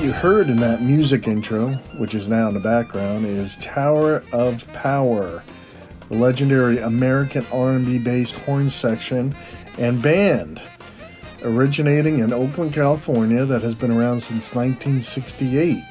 You 0.00 0.12
heard 0.12 0.48
in 0.48 0.56
that 0.60 0.80
music 0.80 1.28
intro, 1.28 1.72
which 1.98 2.14
is 2.14 2.26
now 2.26 2.48
in 2.48 2.54
the 2.54 2.60
background, 2.60 3.26
is 3.26 3.56
Tower 3.56 4.22
of 4.32 4.66
Power, 4.72 5.42
the 6.08 6.14
legendary 6.14 6.78
American 6.78 7.44
R&B 7.52 7.98
based 7.98 8.34
horn 8.34 8.70
section 8.70 9.34
and 9.76 10.00
band 10.00 10.62
originating 11.42 12.20
in 12.20 12.32
Oakland, 12.32 12.72
California 12.72 13.44
that 13.44 13.60
has 13.60 13.74
been 13.74 13.90
around 13.90 14.22
since 14.22 14.54
1968. 14.54 15.84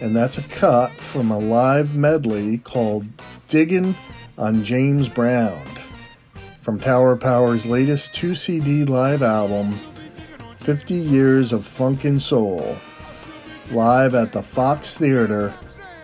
And 0.00 0.14
that's 0.14 0.38
a 0.38 0.42
cut 0.42 0.92
from 0.92 1.32
a 1.32 1.38
live 1.38 1.96
medley 1.96 2.58
called 2.58 3.04
Diggin' 3.48 3.96
on 4.38 4.62
James 4.62 5.08
Brown 5.08 5.60
from 6.62 6.78
Tower 6.78 7.10
of 7.10 7.20
Power's 7.20 7.66
latest 7.66 8.14
2 8.14 8.36
CD 8.36 8.84
live 8.84 9.22
album, 9.22 9.80
50 10.58 10.94
Years 10.94 11.52
of 11.52 11.62
Funkin' 11.62 12.20
Soul, 12.20 12.76
live 13.70 14.14
at 14.14 14.32
the 14.32 14.42
Fox 14.42 14.96
Theater, 14.96 15.54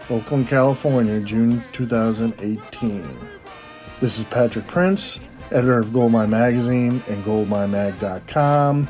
Oakland, 0.08 0.48
California, 0.48 1.20
June 1.20 1.62
2018. 1.72 3.18
This 4.00 4.18
is 4.18 4.24
Patrick 4.24 4.66
Prince, 4.66 5.20
editor 5.50 5.78
of 5.78 5.92
Goldmine 5.92 6.30
Magazine 6.30 7.02
and 7.08 7.24
goldminemag.com. 7.24 8.88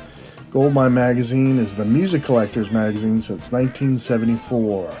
Goldmine 0.51 0.93
Magazine 0.93 1.59
is 1.59 1.75
the 1.75 1.85
music 1.85 2.23
collector's 2.23 2.71
magazine 2.71 3.21
since 3.21 3.51
1974. 3.51 4.93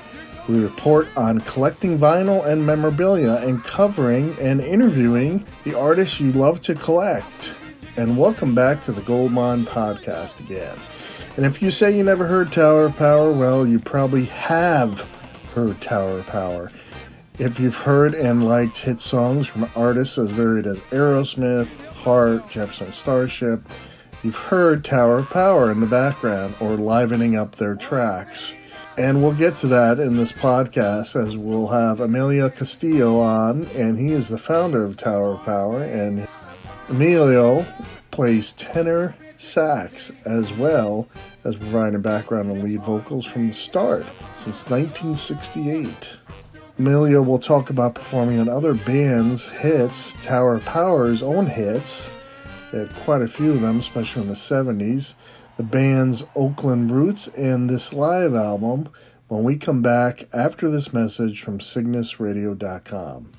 We 0.49 0.59
report 0.63 1.07
on 1.15 1.39
collecting 1.41 1.97
vinyl 1.97 2.45
and 2.45 2.65
memorabilia 2.65 3.35
and 3.35 3.63
covering 3.63 4.35
and 4.39 4.59
interviewing 4.59 5.45
the 5.63 5.77
artists 5.77 6.19
you 6.19 6.31
love 6.33 6.61
to 6.61 6.75
collect. 6.75 7.55
And 7.95 8.17
welcome 8.17 8.53
back 8.53 8.83
to 8.85 8.91
the 8.91 9.01
Goldmine 9.01 9.65
Podcast 9.65 10.39
again. 10.39 10.77
And 11.37 11.45
if 11.45 11.61
you 11.61 11.71
say 11.71 11.95
you 11.95 12.03
never 12.03 12.27
heard 12.27 12.51
Tower 12.51 12.85
of 12.85 12.97
Power, 12.97 13.31
well, 13.31 13.65
you 13.65 13.79
probably 13.79 14.25
have 14.25 15.07
heard 15.53 15.79
Tower 15.81 16.19
of 16.19 16.27
Power. 16.27 16.71
If 17.39 17.59
you've 17.59 17.77
heard 17.77 18.13
and 18.13 18.45
liked 18.45 18.79
hit 18.79 18.99
songs 18.99 19.47
from 19.47 19.69
artists 19.75 20.17
as 20.17 20.29
varied 20.29 20.67
as 20.67 20.79
Aerosmith, 20.91 21.69
Heart, 21.87 22.49
Jefferson 22.49 22.91
Starship, 22.91 23.63
you've 24.23 24.35
heard 24.35 24.83
Tower 24.83 25.19
of 25.19 25.29
Power 25.29 25.71
in 25.71 25.79
the 25.79 25.85
background 25.85 26.55
or 26.59 26.75
livening 26.75 27.37
up 27.37 27.55
their 27.55 27.75
tracks. 27.75 28.53
And 28.97 29.23
we'll 29.23 29.33
get 29.33 29.55
to 29.57 29.67
that 29.67 29.99
in 29.99 30.17
this 30.17 30.33
podcast 30.33 31.15
as 31.15 31.37
we'll 31.37 31.69
have 31.69 32.01
Emilio 32.01 32.49
Castillo 32.49 33.19
on, 33.19 33.63
and 33.67 33.97
he 33.97 34.07
is 34.07 34.27
the 34.27 34.37
founder 34.37 34.83
of 34.83 34.97
Tower 34.97 35.35
of 35.35 35.43
Power. 35.43 35.81
And 35.81 36.27
Emilio 36.89 37.65
plays 38.11 38.51
tenor 38.53 39.15
sax 39.41 40.11
as 40.25 40.51
well 40.53 41.07
as 41.43 41.55
providing 41.55 42.01
background 42.01 42.51
and 42.51 42.63
lead 42.63 42.81
vocals 42.81 43.25
from 43.25 43.47
the 43.47 43.53
start 43.53 44.05
since 44.33 44.69
1968. 44.69 46.17
Emilio 46.77 47.21
will 47.21 47.39
talk 47.39 47.69
about 47.69 47.95
performing 47.95 48.39
on 48.39 48.49
other 48.49 48.73
bands' 48.73 49.47
hits, 49.47 50.13
Tower 50.23 50.55
of 50.55 50.65
Power's 50.65 51.21
own 51.21 51.45
hits. 51.45 52.09
They 52.71 52.79
had 52.79 52.95
quite 52.95 53.21
a 53.21 53.27
few 53.27 53.51
of 53.51 53.61
them, 53.61 53.79
especially 53.79 54.23
in 54.23 54.27
the 54.27 54.33
70s 54.33 55.15
the 55.57 55.63
band's 55.63 56.23
Oakland 56.35 56.89
roots 56.89 57.27
and 57.27 57.69
this 57.69 57.93
live 57.93 58.33
album 58.33 58.89
when 59.27 59.43
we 59.43 59.57
come 59.57 59.81
back 59.81 60.27
after 60.33 60.69
this 60.69 60.91
message 60.91 61.41
from 61.41 61.59
CygnusRadio.com. 61.59 63.31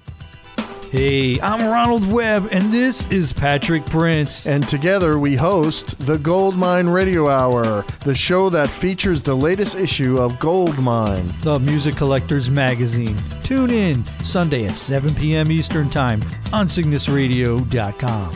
Hey, 0.92 1.40
I'm 1.40 1.66
Ronald 1.70 2.12
Webb, 2.12 2.50
and 2.52 2.70
this 2.70 3.06
is 3.06 3.32
Patrick 3.32 3.86
Prince. 3.86 4.46
And 4.46 4.68
together 4.68 5.18
we 5.18 5.34
host 5.34 5.98
the 6.00 6.18
Goldmine 6.18 6.86
Radio 6.86 7.30
Hour, 7.30 7.86
the 8.00 8.14
show 8.14 8.50
that 8.50 8.68
features 8.68 9.22
the 9.22 9.34
latest 9.34 9.74
issue 9.74 10.18
of 10.18 10.38
Goldmine, 10.38 11.32
the 11.40 11.58
music 11.60 11.96
collector's 11.96 12.50
magazine. 12.50 13.16
Tune 13.42 13.70
in 13.70 14.04
Sunday 14.22 14.66
at 14.66 14.76
7 14.76 15.14
p.m. 15.14 15.50
Eastern 15.50 15.88
Time 15.88 16.20
on 16.52 16.66
CygnusRadio.com. 16.66 18.34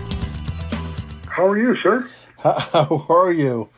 How 1.26 1.47
are 1.47 1.59
you, 1.59 1.76
sir? 1.82 2.09
How 2.38 3.04
are 3.10 3.32
you? 3.32 3.69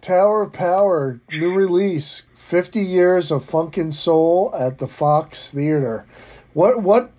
Tower 0.00 0.40
of 0.44 0.54
Power, 0.54 1.20
new 1.30 1.52
release, 1.52 2.22
50 2.36 2.80
years 2.80 3.30
of 3.30 3.44
funkin' 3.44 3.92
soul 3.92 4.50
at 4.58 4.78
the 4.78 4.88
Fox 4.88 5.50
Theater. 5.50 6.06
What 6.54 6.80
what 6.80 7.10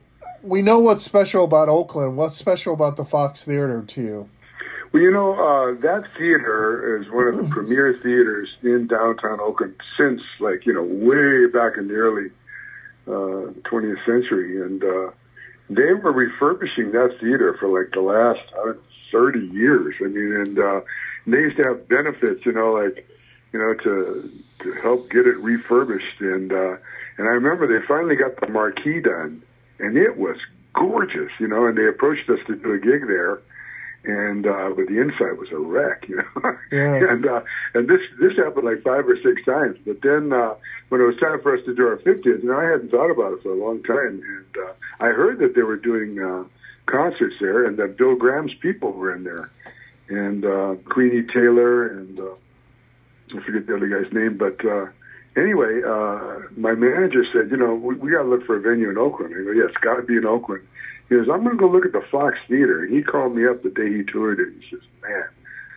we 0.44 0.62
know 0.62 0.80
what's 0.80 1.04
special 1.04 1.46
about 1.46 1.70
Oakland. 1.70 2.18
What's 2.18 2.36
special 2.36 2.74
about 2.74 2.98
the 2.98 3.06
Fox 3.06 3.44
Theater 3.46 3.82
to 3.82 4.02
you? 4.02 4.30
Well, 4.92 5.02
you 5.02 5.12
know, 5.12 5.34
uh, 5.34 5.82
that 5.82 6.06
theater 6.18 6.98
is 6.98 7.10
one 7.10 7.28
of 7.28 7.38
the 7.38 7.50
premier 7.50 7.98
theaters 8.04 8.50
in 8.62 8.86
downtown 8.88 9.40
Oakland 9.40 9.76
since, 9.98 10.22
like, 10.40 10.66
you 10.68 10.74
know, 10.74 10.84
way 10.84 11.48
back 11.48 11.78
in 11.78 11.88
the 11.88 11.96
early 11.96 12.30
uh, 13.08 13.54
20th 13.70 14.06
century. 14.06 14.62
And 14.62 14.84
uh, 14.84 15.12
they 15.70 15.94
were 15.94 16.12
refurbishing 16.12 16.92
that 16.92 17.18
theater 17.20 17.56
for, 17.60 17.68
like, 17.70 17.94
the 17.94 18.02
last, 18.02 18.42
I 18.54 18.66
don't 18.66 18.76
know, 18.76 18.82
30 19.12 19.40
years. 19.48 19.96
I 20.00 20.06
mean, 20.06 20.36
and 20.36 20.60
uh, 20.60 20.82
they 21.26 21.38
used 21.38 21.58
to 21.58 21.64
have 21.70 21.88
benefits, 21.88 22.46
you 22.46 22.52
know, 22.52 22.74
like, 22.74 23.08
you 23.52 23.60
know, 23.60 23.74
to 23.76 24.30
to 24.64 24.74
help 24.82 25.10
get 25.12 25.28
it 25.28 25.38
refurbished. 25.38 26.20
And 26.20 26.52
uh, 26.52 26.78
and 27.18 27.28
I 27.28 27.32
remember 27.32 27.68
they 27.68 27.86
finally 27.86 28.16
got 28.16 28.40
the 28.40 28.48
marquee 28.48 29.00
done, 29.00 29.44
and 29.80 29.98
it 29.98 30.18
was 30.18 30.38
gorgeous, 30.74 31.32
you 31.40 31.48
know. 31.48 31.66
And 31.66 31.78
they 31.78 31.88
approached 31.88 32.30
us 32.30 32.40
to 32.48 32.56
do 32.56 32.74
a 32.74 32.80
gig 32.80 33.08
there, 33.08 33.42
and 34.06 34.46
uh, 34.46 34.70
but 34.76 34.88
the 34.88 35.00
inside 35.00 35.38
was 35.38 35.50
a 35.52 35.60
wreck, 35.60 36.06
you 36.08 36.18
know. 36.18 36.58
Yeah. 36.72 36.96
and 37.12 37.26
uh, 37.26 37.42
and 37.74 37.88
this 37.88 38.02
this 38.20 38.36
happened 38.38 38.66
like 38.66 38.84
five 38.84 39.08
or 39.08 39.18
six 39.18 39.44
times. 39.46 39.78
But 39.86 40.02
then 40.02 40.34
uh, 40.34 40.56
when 40.90 41.02
it 41.02 41.06
was 41.06 41.18
time 41.20 41.42
for 41.42 41.56
us 41.58 41.64
to 41.66 41.76
do 41.76 41.88
our 41.88 41.98
50th, 41.98 42.26
you 42.26 42.50
know, 42.50 42.58
I 42.60 42.66
hadn't 42.66 42.92
thought 42.92 43.12
about 43.12 43.34
it 43.34 43.44
for 43.44 43.50
a 43.50 43.56
long 43.56 43.84
time, 43.84 44.22
and 44.22 44.64
uh, 44.66 44.74
I 45.00 45.10
heard 45.10 45.40
that 45.40 45.56
they 45.56 45.64
were 45.64 45.78
doing. 45.78 46.20
Uh, 46.20 46.44
concerts 46.86 47.36
there, 47.40 47.66
and 47.66 47.78
that 47.78 47.98
Bill 47.98 48.16
Graham's 48.16 48.54
people 48.56 48.92
were 48.92 49.16
in 49.16 49.24
there, 49.24 49.50
and 50.10 50.46
uh, 50.46 50.76
Queenie 50.92 51.24
Taylor, 51.34 51.88
and 51.88 52.20
uh, 52.20 52.36
I 53.36 53.44
forget 53.46 53.66
the 53.68 53.76
other 53.76 53.88
guy's 53.88 54.12
name, 54.14 54.38
but 54.38 54.64
uh, 54.66 54.88
anyway, 55.36 55.82
uh, 55.86 56.40
my 56.58 56.74
manager 56.74 57.26
said, 57.34 57.52
you 57.52 57.58
know, 57.58 57.74
we, 57.76 57.96
we 57.96 58.12
got 58.12 58.24
to 58.24 58.30
look 58.30 58.46
for 58.46 58.58
a 58.58 58.62
venue 58.62 58.90
in 58.90 58.98
Oakland. 58.98 59.34
I 59.38 59.44
go, 59.44 59.52
yeah, 59.52 59.66
it's 59.68 59.78
got 59.78 59.96
to 59.96 60.04
be 60.04 60.16
in 60.18 60.26
Oakland. 60.26 60.66
He 61.10 61.16
goes, 61.16 61.28
I'm 61.32 61.44
going 61.44 61.58
to 61.58 61.60
go 61.60 61.70
look 61.70 61.86
at 61.86 61.92
the 61.92 62.04
Fox 62.12 62.38
Theater. 62.48 62.84
And 62.84 62.94
he 62.94 63.04
called 63.04 63.36
me 63.36 63.48
up 63.48 63.64
the 63.64 63.70
day 63.70 63.92
he 63.92 64.04
toured 64.04 64.40
it. 64.40 64.50
He 64.60 64.70
says, 64.70 64.86
man, 65.02 65.26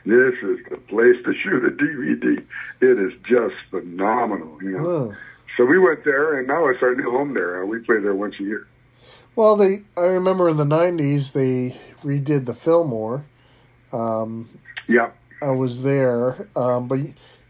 this 0.05 0.35
is 0.43 0.65
the 0.71 0.77
place 0.89 1.17
to 1.25 1.35
shoot 1.35 1.65
a 1.65 1.71
DVD. 1.71 2.39
It 2.81 2.99
is 2.99 3.13
just 3.29 3.55
phenomenal, 3.71 4.63
you 4.63 4.71
know. 4.71 4.83
Whoa. 4.85 5.15
So 5.57 5.65
we 5.65 5.79
went 5.79 6.05
there, 6.05 6.39
and 6.39 6.47
now 6.47 6.69
it's 6.69 6.83
our 6.83 6.95
new 6.95 7.11
home 7.11 7.35
there. 7.35 7.63
Uh, 7.63 7.67
we 7.67 7.79
play 7.81 7.99
there 8.01 8.15
once 8.15 8.35
a 8.39 8.43
year. 8.43 8.67
Well, 9.35 9.57
they 9.57 9.83
I 9.97 10.03
remember 10.03 10.49
in 10.49 10.57
the 10.57 10.65
90s 10.65 11.33
they 11.33 11.77
redid 12.03 12.47
the 12.47 12.55
Fillmore. 12.55 13.25
Um, 13.93 14.49
Yeah. 14.89 15.11
I 15.43 15.51
was 15.51 15.83
there, 15.83 16.49
um, 16.57 16.89
but 16.89 17.01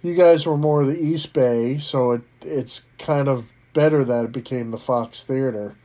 you 0.03 0.15
guys 0.15 0.47
were 0.47 0.57
more 0.57 0.85
the 0.85 0.99
East 0.99 1.33
Bay, 1.33 1.79
so 1.79 2.13
it 2.13 2.23
it's 2.43 2.83
kind 2.99 3.29
of 3.29 3.51
better 3.73 4.05
that 4.05 4.25
it 4.25 4.33
became 4.33 4.71
the 4.71 4.79
Fox 4.79 5.23
Theater 5.23 5.77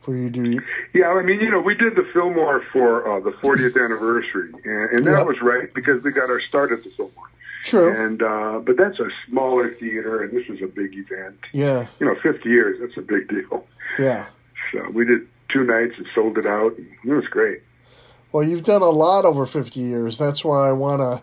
for 0.00 0.16
you 0.16 0.30
to. 0.30 0.60
Yeah, 0.94 1.08
I 1.08 1.22
mean, 1.22 1.40
you 1.40 1.50
know, 1.50 1.60
we 1.60 1.74
did 1.74 1.94
the 1.96 2.06
Fillmore 2.12 2.62
for 2.72 3.08
uh, 3.08 3.20
the 3.20 3.30
40th 3.32 3.82
anniversary, 3.82 4.52
and, 4.64 4.98
and 4.98 5.06
that 5.06 5.26
was 5.26 5.40
right 5.42 5.72
because 5.74 6.02
we 6.02 6.10
got 6.10 6.30
our 6.30 6.40
start 6.40 6.72
at 6.72 6.82
the 6.84 6.90
Fillmore. 6.90 7.24
True. 7.64 7.90
And 8.04 8.22
uh, 8.22 8.60
but 8.64 8.76
that's 8.76 8.98
a 8.98 9.08
smaller 9.28 9.74
theater, 9.74 10.22
and 10.22 10.32
this 10.36 10.46
was 10.48 10.60
a 10.62 10.66
big 10.66 10.94
event. 10.94 11.38
Yeah, 11.52 11.86
You 12.00 12.06
know, 12.06 12.14
50 12.22 12.48
years, 12.48 12.78
that's 12.80 12.96
a 12.96 13.02
big 13.02 13.28
deal. 13.28 13.66
yeah. 13.98 14.26
So 14.72 14.88
we 14.90 15.04
did 15.04 15.26
two 15.50 15.64
nights 15.64 15.94
and 15.96 16.06
sold 16.14 16.36
it 16.38 16.46
out, 16.46 16.76
and 16.76 16.86
it 17.04 17.12
was 17.14 17.26
great. 17.26 17.62
Well, 18.32 18.42
you've 18.42 18.64
done 18.64 18.82
a 18.82 18.90
lot 18.90 19.24
over 19.24 19.46
50 19.46 19.80
years. 19.80 20.18
That's 20.18 20.44
why 20.44 20.68
I 20.68 20.72
want 20.72 21.00
to 21.00 21.22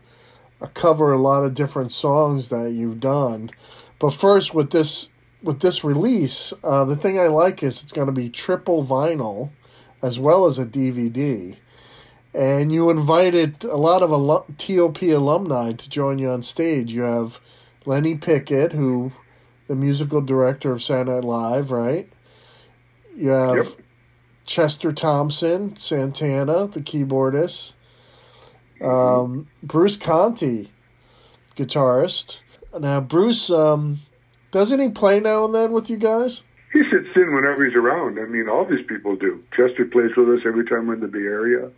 cover 0.74 1.12
a 1.12 1.18
lot 1.22 1.44
of 1.44 1.54
different 1.54 1.92
songs 1.92 2.50
that 2.50 2.72
you've 2.72 3.00
done. 3.00 3.52
But 4.00 4.12
first, 4.12 4.54
with 4.54 4.72
this 4.72 5.10
with 5.44 5.60
this 5.60 5.84
release, 5.84 6.54
uh, 6.63 6.86
the 6.86 6.96
thing 6.96 7.19
I 7.19 7.28
like 7.28 7.62
is 7.62 7.84
it's 7.84 7.92
going 7.92 8.07
to 8.07 8.12
be 8.12 8.30
triple 8.30 8.84
vinyl 8.86 9.52
as 10.02 10.18
well 10.18 10.46
as 10.46 10.57
a 10.57 10.66
DVD. 10.66 11.56
And 12.34 12.72
you 12.72 12.90
invited 12.90 13.63
a 13.63 13.78
lot 13.78 14.02
of 14.04 14.12
alum- 14.12 14.56
TOP 14.57 15.02
alumni 15.04 15.72
to 15.74 15.90
join 15.90 16.19
you 16.19 16.30
on 16.30 16.42
stage. 16.44 16.92
You 16.92 17.04
have 17.04 17.40
Lenny 17.86 18.16
Pickett, 18.16 18.74
who 18.74 19.13
the 19.68 19.75
musical 19.75 20.19
director 20.22 20.72
of 20.72 20.84
Saturday 20.84 21.12
Night 21.12 21.24
Live, 21.24 21.72
right? 21.72 22.10
You 23.16 23.30
have 23.30 23.56
Yep. 23.56 23.68
Chester 24.46 24.92
Thompson, 24.92 25.75
Santana, 25.75 26.68
the 26.68 26.81
keyboardist. 26.81 27.74
Um, 28.81 29.48
Bruce 29.63 29.98
Conti, 29.98 30.72
guitarist. 31.56 32.39
Now, 32.80 33.00
Bruce, 33.00 33.50
um, 33.50 34.00
doesn't 34.51 34.80
he 34.80 34.89
play 34.89 35.19
now 35.19 35.45
and 35.45 35.56
then 35.56 35.72
with 35.72 35.89
you 35.89 35.98
guys? 35.98 36.44
He 36.74 36.81
sits 36.92 37.07
in 37.16 37.33
whenever 37.33 37.66
he's 37.66 37.75
around. 37.75 38.19
I 38.19 38.25
mean, 38.25 38.50
all 38.50 38.66
these 38.66 38.86
people 38.86 39.16
do. 39.16 39.42
Chester 39.56 39.86
plays 39.86 40.12
with 40.18 40.27
us 40.30 40.42
every 40.45 40.66
time 40.66 40.88
we're 40.88 40.95
in 40.95 41.00
the 41.00 41.07
Bay 41.07 41.19
Area. 41.19 41.72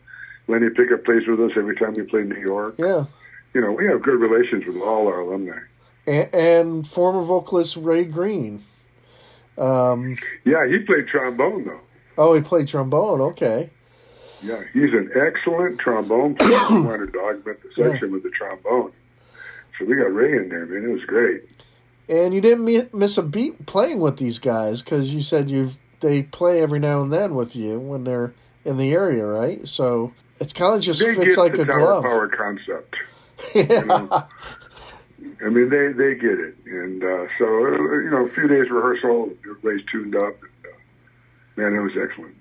Lenny 0.48 0.70
Pickett 0.70 1.06
plays 1.06 1.28
with 1.28 1.40
us 1.40 1.52
every 1.56 1.76
time 1.76 1.94
we 1.94 2.02
play 2.04 2.24
New 2.24 2.40
York. 2.40 2.76
Yeah. 2.80 3.06
You 3.54 3.62
know, 3.62 3.72
we 3.74 3.86
have 3.86 4.02
good 4.02 4.20
relations 4.20 4.66
with 4.66 4.78
all 4.78 5.08
our 5.08 5.20
alumni. 5.20 5.60
and, 6.08 6.34
and 6.34 6.88
former 6.88 7.22
vocalist 7.22 7.76
Ray 7.78 8.06
Green. 8.06 8.64
Um, 9.58 10.18
yeah, 10.46 10.66
he 10.68 10.80
played 10.80 11.08
trombone 11.08 11.66
though. 11.66 11.80
Oh, 12.18 12.34
he 12.34 12.42
played 12.42 12.68
trombone. 12.68 13.22
Okay. 13.22 13.70
Yeah, 14.42 14.64
he's 14.74 14.94
an 14.94 15.12
excellent 15.16 15.80
trombone 15.80 16.36
player. 16.36 16.60
we 16.72 16.82
wanted 16.82 17.14
to 17.14 17.20
augment 17.20 17.60
the 17.64 17.70
section 17.70 18.10
yeah. 18.10 18.14
with 18.14 18.24
the 18.24 18.30
trombone, 18.30 18.92
so 19.78 19.86
we 19.86 19.96
got 19.96 20.14
Ray 20.14 20.38
in 20.38 20.50
there, 20.50 20.66
man. 20.66 20.90
It 20.90 20.94
was 20.94 21.06
great. 21.06 21.44
And 22.10 22.34
you 22.34 22.40
didn't 22.40 22.94
miss 22.94 23.18
a 23.18 23.24
beat 23.24 23.66
playing 23.66 24.00
with 24.00 24.18
these 24.18 24.40
guys 24.40 24.82
because 24.82 25.14
you 25.14 25.22
said 25.22 25.50
you 25.50 25.72
they 26.00 26.24
play 26.24 26.62
every 26.62 26.80
now 26.80 27.02
and 27.02 27.12
then 27.12 27.36
with 27.36 27.56
you 27.56 27.80
when 27.80 28.04
they're 28.04 28.34
in 28.64 28.78
the 28.78 28.92
area, 28.92 29.26
right? 29.26 29.68
So 29.68 30.14
it's 30.40 30.54
kind 30.54 30.76
of 30.76 30.82
just 30.82 31.00
they 31.00 31.16
fits 31.16 31.38
like 31.38 31.58
a 31.58 31.66
glove. 31.66 32.04
Power 32.04 32.28
concept. 32.28 32.96
yeah. 33.56 33.82
You 33.82 33.86
know? 33.86 34.28
I 35.46 35.50
mean, 35.50 35.70
they 35.70 35.92
they 35.94 36.16
get 36.16 36.40
it, 36.40 36.56
and 36.66 37.04
uh, 37.04 37.28
so 37.38 37.46
you 37.46 38.10
know, 38.10 38.26
a 38.26 38.30
few 38.30 38.48
days 38.48 38.70
rehearsal, 38.72 39.32
everybody's 39.44 39.86
tuned 39.92 40.16
up. 40.16 40.36
And, 40.42 40.66
uh, 40.66 41.72
man, 41.72 41.76
it 41.76 41.82
was 41.82 41.92
excellent. 42.02 42.36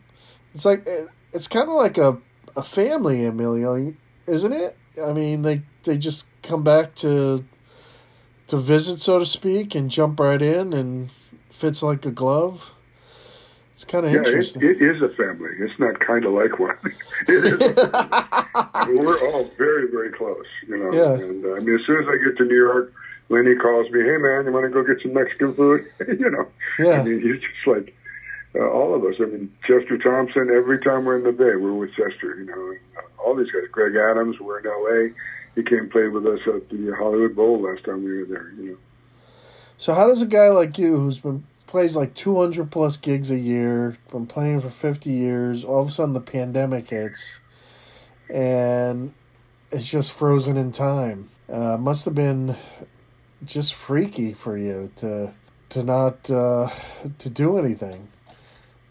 It's 0.55 0.65
like 0.65 0.87
it's 1.33 1.49
kind 1.49 1.69
of 1.69 1.75
like 1.75 1.99
a 1.99 2.19
a 2.57 2.63
family, 2.63 3.25
Emilio, 3.25 3.95
isn't 4.27 4.53
it? 4.53 4.77
I 5.05 5.13
mean, 5.13 5.43
they 5.43 5.63
they 5.85 5.99
just 5.99 6.27
come 6.43 6.63
back 6.63 6.95
to 6.97 7.45
to 8.49 8.57
visit, 8.57 9.01
so 9.01 9.19
to 9.19 9.27
speak, 9.27 9.75
and 9.75 9.91
jump 9.91 10.21
right 10.21 10.41
in, 10.41 10.73
and 10.73 11.11
fits 11.51 11.83
like 11.83 12.05
a 12.07 12.11
glove. 12.11 12.73
It's 13.75 13.85
kind 13.85 14.07
of 14.07 14.13
yeah, 14.13 14.19
interesting. 14.21 14.63
It, 14.63 14.81
it 14.81 14.97
is 14.97 15.03
a 15.03 15.11
family. 15.11 15.51
It's 15.59 15.79
not 15.79 16.01
kind 16.01 16.25
of 16.25 16.33
like 16.33 16.59
one. 16.59 16.79
it 17.29 17.45
is. 17.45 17.79
I 17.93 18.87
mean, 18.89 19.05
we're 19.05 19.21
all 19.31 19.51
very, 19.59 19.91
very 19.91 20.11
close. 20.11 20.47
You 20.67 20.79
know. 20.79 20.93
Yeah. 20.95 21.13
And 21.13 21.45
uh, 21.45 21.57
I 21.57 21.61
mean, 21.61 21.79
as 21.79 21.85
soon 21.87 22.03
as 22.03 22.09
I 22.09 22.17
get 22.25 22.39
to 22.39 22.45
New 22.45 22.57
York, 22.57 22.95
Lenny 23.29 23.55
calls 23.57 23.91
me, 23.91 24.01
"Hey, 24.01 24.17
man, 24.17 24.47
you 24.47 24.53
want 24.53 24.65
to 24.65 24.71
go 24.71 24.83
get 24.83 25.03
some 25.03 25.13
Mexican 25.13 25.55
food?" 25.55 25.85
you 26.09 26.31
know. 26.31 26.47
Yeah. 26.79 27.01
I 27.01 27.03
mean, 27.03 27.21
he's 27.21 27.41
just 27.41 27.67
like 27.67 27.95
uh, 28.59 28.69
all 28.71 28.95
of 28.95 29.05
us. 29.05 29.15
I 29.21 29.27
mean, 29.27 29.53
Chester 29.63 29.99
Thompson. 29.99 30.51
Every 30.55 30.79
time 30.81 31.05
we're 31.05 31.19
in 31.19 31.25
the 31.25 31.33
Bay, 31.33 31.57
we're 31.57 31.75
with 31.75 31.91
Chester. 31.91 32.37
You 32.39 32.47
know, 32.47 32.71
and, 32.71 32.81
uh, 32.97 33.23
all 33.23 33.37
these 33.37 33.51
guys. 33.51 33.69
Greg 33.71 33.95
Adams. 33.97 34.37
We're 34.41 34.61
in 34.61 34.67
L.A. 34.67 35.15
He 35.55 35.63
came 35.63 35.79
and 35.81 35.91
played 35.91 36.13
with 36.13 36.27
us 36.27 36.41
at 36.47 36.69
the 36.69 36.95
Hollywood 36.99 37.35
Bowl 37.35 37.63
last 37.63 37.85
time 37.85 38.05
we 38.05 38.19
were 38.19 38.27
there. 38.27 38.53
You 38.57 38.71
know. 38.71 38.77
So 39.79 39.95
how 39.95 40.09
does 40.09 40.23
a 40.23 40.27
guy 40.27 40.49
like 40.49 40.79
you, 40.79 40.97
who's 40.97 41.19
been 41.19 41.45
plays 41.67 41.97
like 41.97 42.15
200 42.15 42.71
plus 42.71 42.97
gigs 42.97 43.31
a 43.31 43.39
year, 43.39 43.99
been 44.11 44.27
playing 44.27 44.61
for 44.61 44.71
50 44.71 45.11
years. 45.11 45.65
All 45.65 45.83
of 45.83 45.89
a 45.89 45.91
sudden, 45.91 46.15
the 46.15 46.21
pandemic 46.21 46.89
hits, 46.91 47.41
and 48.33 49.13
it's 49.71 49.87
just 49.87 50.13
frozen 50.13 50.57
in 50.57 50.73
time. 50.73 51.31
Uh, 51.53 51.77
must 51.77 52.05
have 52.05 52.15
been 52.15 52.57
just 53.45 53.75
freaky 53.75 54.33
for 54.33 54.57
you 54.57 54.91
to 54.97 55.33
to 55.69 55.83
not 55.83 56.31
uh, 56.31 56.71
to 57.19 57.29
do 57.29 57.59
anything, 57.59 58.09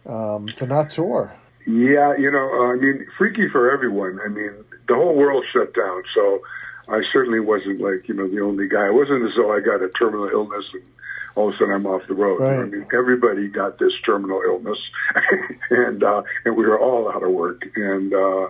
um, 0.05 0.47
to 0.57 0.65
not 0.65 0.89
tour. 0.89 1.35
Yeah, 1.67 2.15
you 2.17 2.29
know, 2.29 2.47
uh, 2.61 2.73
I 2.73 2.75
mean, 2.75 3.07
freaky 3.17 3.49
for 3.51 3.71
everyone. 3.71 4.19
I 4.23 4.29
mean, 4.29 4.51
the 4.87 4.95
whole 4.95 5.15
world 5.15 5.43
shut 5.51 5.73
down, 5.73 6.03
so 6.13 6.41
I 6.87 7.01
certainly 7.11 7.39
wasn't 7.39 7.81
like 7.81 8.07
you 8.07 8.13
know 8.13 8.27
the 8.27 8.41
only 8.41 8.67
guy. 8.67 8.87
It 8.87 8.93
wasn't 8.93 9.23
as 9.23 9.31
though 9.35 9.51
I 9.51 9.59
got 9.61 9.81
a 9.81 9.89
terminal 9.89 10.29
illness 10.29 10.65
and 10.73 10.83
all 11.35 11.49
of 11.49 11.55
a 11.55 11.57
sudden 11.57 11.73
I'm 11.73 11.85
off 11.85 12.01
the 12.07 12.13
road. 12.13 12.39
Right. 12.39 12.59
I 12.59 12.65
mean, 12.65 12.87
everybody 12.93 13.47
got 13.47 13.79
this 13.79 13.91
terminal 14.05 14.41
illness, 14.45 14.77
and 15.69 16.03
uh, 16.03 16.21
and 16.45 16.55
we 16.55 16.65
were 16.65 16.79
all 16.79 17.11
out 17.11 17.23
of 17.23 17.31
work. 17.31 17.63
And 17.75 18.13
uh, 18.13 18.49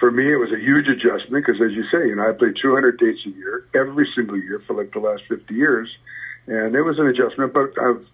for 0.00 0.10
me, 0.10 0.32
it 0.32 0.36
was 0.36 0.52
a 0.52 0.60
huge 0.60 0.86
adjustment 0.88 1.44
because, 1.44 1.60
as 1.60 1.72
you 1.72 1.84
say, 1.90 2.08
you 2.08 2.16
know, 2.16 2.28
I 2.28 2.32
played 2.32 2.54
200 2.60 2.98
dates 2.98 3.20
a 3.26 3.30
year 3.30 3.64
every 3.74 4.08
single 4.14 4.36
year 4.36 4.62
for 4.66 4.74
like 4.74 4.92
the 4.92 5.00
last 5.00 5.22
50 5.28 5.52
years, 5.54 5.88
and 6.46 6.74
it 6.74 6.82
was 6.82 6.98
an 6.98 7.06
adjustment. 7.06 7.52
But 7.52 7.74
I've 7.82 8.06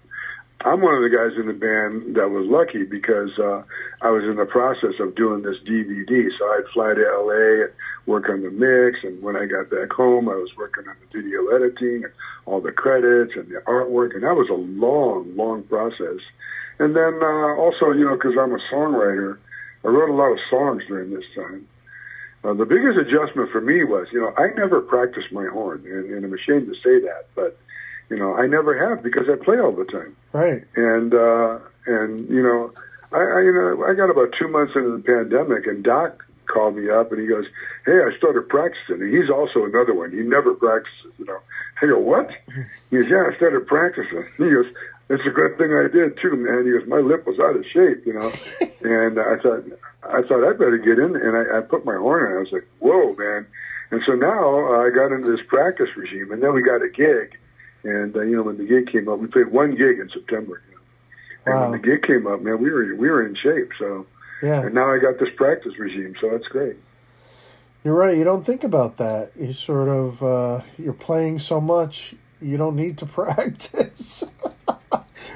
I'm 0.65 0.81
one 0.81 0.97
of 0.97 1.05
the 1.05 1.13
guys 1.13 1.37
in 1.37 1.45
the 1.45 1.53
band 1.53 2.17
that 2.17 2.33
was 2.33 2.49
lucky 2.49 2.89
because 2.89 3.37
uh, 3.37 3.61
I 4.01 4.09
was 4.09 4.25
in 4.25 4.41
the 4.41 4.49
process 4.49 4.97
of 4.97 5.15
doing 5.15 5.45
this 5.45 5.61
DVD. 5.61 6.25
So 6.33 6.43
I'd 6.57 6.73
fly 6.73 6.97
to 6.97 7.05
LA 7.05 7.69
and 7.69 7.73
work 8.09 8.33
on 8.33 8.41
the 8.41 8.49
mix, 8.49 9.05
and 9.05 9.21
when 9.21 9.37
I 9.37 9.45
got 9.45 9.69
back 9.69 9.93
home, 9.93 10.25
I 10.25 10.41
was 10.41 10.49
working 10.57 10.89
on 10.89 10.97
the 11.05 11.09
video 11.13 11.53
editing 11.53 12.09
and 12.09 12.13
all 12.49 12.65
the 12.65 12.73
credits 12.73 13.37
and 13.37 13.45
the 13.53 13.61
artwork, 13.69 14.17
and 14.17 14.25
that 14.25 14.41
was 14.41 14.49
a 14.49 14.57
long, 14.57 15.37
long 15.37 15.65
process. 15.65 16.25
And 16.81 16.97
then 16.97 17.21
uh, 17.21 17.61
also, 17.61 17.93
you 17.93 18.09
know, 18.09 18.17
because 18.17 18.41
I'm 18.41 18.57
a 18.57 18.63
songwriter, 18.73 19.37
I 19.85 19.89
wrote 19.89 20.09
a 20.09 20.17
lot 20.17 20.33
of 20.33 20.41
songs 20.49 20.83
during 20.89 21.13
this 21.13 21.29
time. 21.37 21.69
Uh, 22.41 22.55
the 22.57 22.65
biggest 22.65 22.97
adjustment 22.97 23.53
for 23.53 23.61
me 23.61 23.85
was, 23.85 24.09
you 24.13 24.21
know, 24.21 24.33
I 24.37 24.49
never 24.57 24.81
practiced 24.81 25.29
my 25.31 25.45
horn, 25.45 25.85
and, 25.85 26.09
and 26.09 26.25
I'm 26.25 26.33
ashamed 26.33 26.73
to 26.73 26.77
say 26.81 27.05
that, 27.05 27.29
but 27.37 27.59
you 28.11 28.17
know, 28.17 28.35
I 28.35 28.47
never 28.47 28.77
have 28.89 29.03
because 29.03 29.27
I 29.29 29.43
play 29.43 29.59
all 29.59 29.73
the 29.73 29.85
time. 29.85 30.17
Right. 30.33 30.65
And 30.77 31.15
uh, 31.15 31.59
and 31.87 32.29
you 32.29 32.43
know, 32.43 32.73
I, 33.13 33.21
I 33.21 33.41
you 33.43 33.53
know 33.53 33.85
I 33.85 33.95
got 33.95 34.11
about 34.11 34.35
two 34.39 34.49
months 34.49 34.73
into 34.75 34.97
the 34.97 35.03
pandemic, 35.03 35.67
and 35.67 35.83
Doc 35.83 36.25
called 36.47 36.77
me 36.77 36.91
up 36.91 37.13
and 37.13 37.21
he 37.21 37.27
goes, 37.27 37.47
"Hey, 37.87 37.99
I 38.01 38.17
started 38.19 38.49
practicing." 38.49 39.01
And 39.01 39.13
he's 39.13 39.31
also 39.31 39.65
another 39.65 39.95
one. 39.95 40.11
He 40.13 40.21
never 40.21 40.55
practices. 40.55 41.13
You 41.19 41.27
know. 41.27 41.39
I 41.83 41.87
go, 41.87 41.99
"What?" 41.99 42.31
He 42.91 42.97
goes, 42.97 43.07
"Yeah, 43.09 43.29
I 43.31 43.37
started 43.37 43.67
practicing." 43.67 44.25
He 44.39 44.51
goes. 44.51 44.67
It's 45.11 45.27
a 45.27 45.31
good 45.31 45.59
thing 45.59 45.69
I 45.69 45.87
did 45.93 46.17
too, 46.17 46.35
man. 46.35 46.65
He 46.65 46.73
goes, 46.73 46.89
my 46.89 46.97
lip 46.97 47.27
was 47.27 47.39
out 47.39 47.55
of 47.55 47.67
shape, 47.67 48.07
you 48.07 48.15
know, 48.15 48.33
and 48.89 49.21
I 49.21 49.37
thought, 49.37 49.63
I 50.03 50.23
thought 50.23 50.49
I 50.49 50.53
better 50.53 50.79
get 50.79 50.99
in, 50.99 51.15
and 51.15 51.37
I, 51.37 51.59
I 51.59 51.61
put 51.61 51.85
my 51.85 51.95
horn 51.95 52.33
on. 52.33 52.39
I 52.39 52.41
was 52.41 52.51
like, 52.51 52.67
whoa, 52.79 53.15
man. 53.15 53.47
And 53.91 54.03
so 54.07 54.15
now 54.15 54.75
uh, 54.75 54.87
I 54.87 54.91
got 54.91 55.13
into 55.13 55.31
this 55.31 55.45
practice 55.47 55.91
regime, 55.95 56.33
and 56.33 56.43
then 56.43 56.55
we 56.55 56.63
got 56.63 56.83
a 56.83 56.89
gig, 56.89 57.39
and 57.85 58.17
uh, 58.17 58.21
you 58.23 58.37
know, 58.37 58.43
when 58.43 58.57
the 58.59 58.65
gig 58.65 58.91
came 58.91 59.09
up, 59.09 59.19
we 59.19 59.27
played 59.27 59.49
one 59.53 59.71
gig 59.73 59.99
in 59.99 60.09
September. 60.13 60.61
You 60.69 60.75
know? 60.75 60.81
And 61.47 61.55
Wow. 61.55 61.71
when 61.71 61.81
the 61.81 61.87
gig 61.87 62.03
came 62.03 62.27
up, 62.27 62.41
man, 62.43 62.61
we 62.63 62.71
were 62.71 62.95
we 62.97 63.09
were 63.11 63.25
in 63.27 63.35
shape. 63.37 63.71
So, 63.79 64.07
Yeah. 64.43 64.63
and 64.63 64.75
now 64.75 64.93
I 64.93 64.99
got 64.99 65.19
this 65.19 65.29
practice 65.37 65.79
regime, 65.79 66.15
so 66.21 66.31
that's 66.31 66.47
great. 66.49 66.77
You're 67.85 67.95
right. 67.95 68.17
You 68.17 68.25
don't 68.25 68.45
think 68.47 68.65
about 68.65 68.97
that. 68.97 69.33
You 69.39 69.53
sort 69.53 69.89
of 69.89 70.23
uh, 70.23 70.61
you're 70.79 70.95
playing 70.95 71.39
so 71.39 71.61
much, 71.61 72.15
you 72.41 72.57
don't 72.57 72.77
need 72.77 72.97
to 72.99 73.07
practice. 73.21 74.25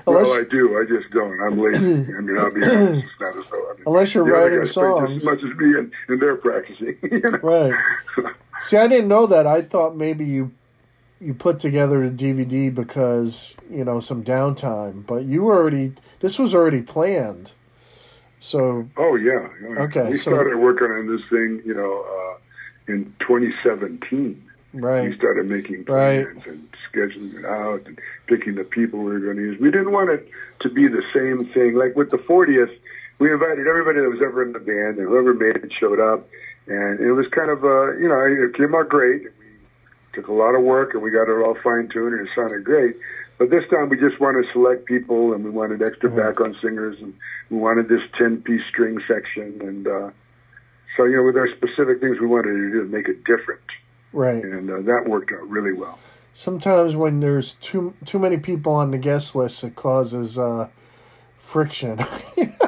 unless, 0.06 0.28
well, 0.28 0.40
I 0.40 0.44
do. 0.50 0.78
I 0.78 0.84
just 0.88 1.10
don't. 1.12 1.38
I'm 1.42 1.58
lazy. 1.58 2.12
I 2.16 2.20
mean, 2.20 2.38
I'll 2.38 2.50
be 2.54 2.64
honest. 2.64 3.04
It's 3.04 3.20
not 3.20 3.36
as 3.36 3.44
though 3.50 3.70
I 3.70 3.74
mean, 3.74 3.82
Unless 3.86 4.14
you're 4.14 4.24
other 4.34 4.48
writing 4.50 4.64
songs. 4.66 5.16
as 5.16 5.24
much 5.24 5.38
as 5.38 5.56
me, 5.58 5.78
and, 5.78 5.92
and 6.08 6.22
they're 6.22 6.36
practicing. 6.36 6.96
you 7.02 7.20
know? 7.20 7.38
right. 7.42 7.74
See, 8.60 8.76
I 8.78 8.88
didn't 8.88 9.08
know 9.08 9.26
that. 9.26 9.46
I 9.46 9.60
thought 9.62 9.94
maybe 9.96 10.24
you 10.24 10.50
you 11.20 11.34
put 11.34 11.58
together 11.58 12.04
a 12.04 12.10
DVD 12.10 12.74
because 12.74 13.54
you 13.70 13.84
know 13.84 14.00
some 14.00 14.22
downtime, 14.24 15.04
but 15.06 15.24
you 15.24 15.46
already 15.46 15.92
this 16.20 16.38
was 16.38 16.54
already 16.54 16.82
planned. 16.82 17.52
So 18.40 18.88
Oh 18.96 19.16
yeah. 19.16 19.48
Okay, 19.84 20.10
We 20.10 20.16
so- 20.16 20.30
started 20.32 20.56
working 20.58 20.88
on 20.88 21.06
this 21.14 21.26
thing, 21.28 21.60
you 21.64 21.74
know, 21.74 22.04
uh, 22.04 22.92
in 22.92 23.12
2017. 23.20 24.42
Right. 24.74 25.02
We 25.02 25.08
right, 25.08 25.16
started 25.18 25.46
making 25.48 25.84
Right. 25.88 26.24
plans 26.24 26.42
and 26.46 26.68
scheduling 26.92 27.38
it 27.38 27.44
out 27.44 27.86
and 27.86 27.98
picking 28.26 28.54
the 28.54 28.64
people 28.64 29.00
we 29.00 29.12
were 29.12 29.18
going 29.18 29.36
to 29.36 29.42
use. 29.42 29.58
We 29.60 29.70
didn't 29.70 29.92
want 29.92 30.10
it 30.10 30.28
to 30.60 30.68
be 30.68 30.86
the 30.88 31.02
same 31.14 31.46
thing. 31.54 31.74
Like 31.74 31.96
with 31.96 32.10
the 32.10 32.18
40th, 32.18 32.70
we 33.18 33.32
invited 33.32 33.66
everybody 33.66 34.00
that 34.00 34.08
was 34.10 34.20
ever 34.22 34.42
in 34.42 34.52
the 34.52 34.58
band 34.60 34.98
and 34.98 35.08
whoever 35.08 35.32
made 35.34 35.56
it 35.56 35.72
showed 35.80 35.98
up. 35.98 36.28
And 36.68 37.00
it 37.00 37.12
was 37.12 37.26
kind 37.28 37.50
of, 37.50 37.64
uh, 37.64 37.92
you 37.96 38.08
know, 38.08 38.20
it 38.20 38.54
came 38.54 38.74
out 38.74 38.88
great. 38.90 39.22
Took 40.18 40.26
a 40.26 40.32
lot 40.32 40.56
of 40.56 40.64
work 40.64 40.94
and 40.94 41.02
we 41.02 41.12
got 41.12 41.28
it 41.28 41.40
all 41.40 41.56
fine 41.62 41.88
tuned 41.92 42.12
and 42.12 42.26
it 42.26 42.28
sounded 42.34 42.64
great. 42.64 42.96
But 43.38 43.50
this 43.50 43.62
time 43.70 43.88
we 43.88 43.96
just 44.00 44.20
wanted 44.20 44.42
to 44.42 44.52
select 44.52 44.84
people 44.84 45.32
and 45.32 45.44
we 45.44 45.50
wanted 45.50 45.80
extra 45.80 46.10
background 46.10 46.56
singers 46.60 46.96
and 47.00 47.14
we 47.50 47.58
wanted 47.58 47.88
this 47.88 48.00
10 48.18 48.42
piece 48.42 48.62
string 48.68 48.98
section. 49.06 49.60
And, 49.62 49.86
uh, 49.86 50.10
so, 50.96 51.04
you 51.04 51.18
know, 51.18 51.22
with 51.22 51.36
our 51.36 51.46
specific 51.56 52.00
things 52.00 52.18
we 52.18 52.26
wanted 52.26 52.50
to 52.50 52.70
do 52.72 52.80
to 52.80 52.88
make 52.88 53.06
it 53.06 53.22
different. 53.22 53.60
right. 54.12 54.42
And 54.42 54.68
uh, 54.68 54.80
that 54.80 55.08
worked 55.08 55.30
out 55.30 55.48
really 55.48 55.72
well. 55.72 56.00
Sometimes 56.34 56.96
when 56.96 57.20
there's 57.20 57.54
too 57.54 57.94
too 58.04 58.18
many 58.18 58.38
people 58.38 58.72
on 58.72 58.90
the 58.90 58.98
guest 58.98 59.36
list, 59.36 59.62
it 59.62 59.76
causes 59.76 60.36
uh, 60.36 60.68
friction. 61.36 62.04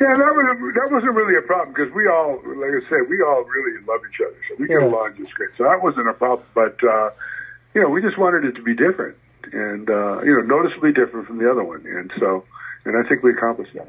Yeah, 0.00 0.14
that 0.14 0.32
was 0.34 0.74
that 0.74 0.88
wasn't 0.90 1.14
really 1.14 1.36
a 1.36 1.42
problem 1.42 1.74
because 1.74 1.92
we 1.94 2.06
all, 2.08 2.36
like 2.44 2.70
I 2.74 2.80
said, 2.88 3.08
we 3.08 3.22
all 3.22 3.44
really 3.44 3.80
love 3.86 4.00
each 4.10 4.20
other, 4.20 4.36
so 4.48 4.56
we 4.58 4.68
get 4.68 4.82
along 4.82 5.14
just 5.16 5.34
great. 5.34 5.50
So 5.56 5.64
that 5.64 5.82
wasn't 5.82 6.08
a 6.08 6.14
problem. 6.14 6.46
But 6.54 6.76
uh, 6.82 7.10
you 7.74 7.82
know, 7.82 7.88
we 7.88 8.00
just 8.02 8.18
wanted 8.18 8.44
it 8.44 8.52
to 8.56 8.62
be 8.62 8.74
different, 8.74 9.16
and 9.52 9.88
uh, 9.88 10.22
you 10.22 10.34
know, 10.36 10.42
noticeably 10.42 10.92
different 10.92 11.26
from 11.26 11.38
the 11.38 11.50
other 11.50 11.62
one. 11.64 11.84
And 11.86 12.10
so, 12.18 12.44
and 12.84 12.96
I 12.96 13.08
think 13.08 13.22
we 13.22 13.30
accomplished 13.32 13.74
that. 13.74 13.88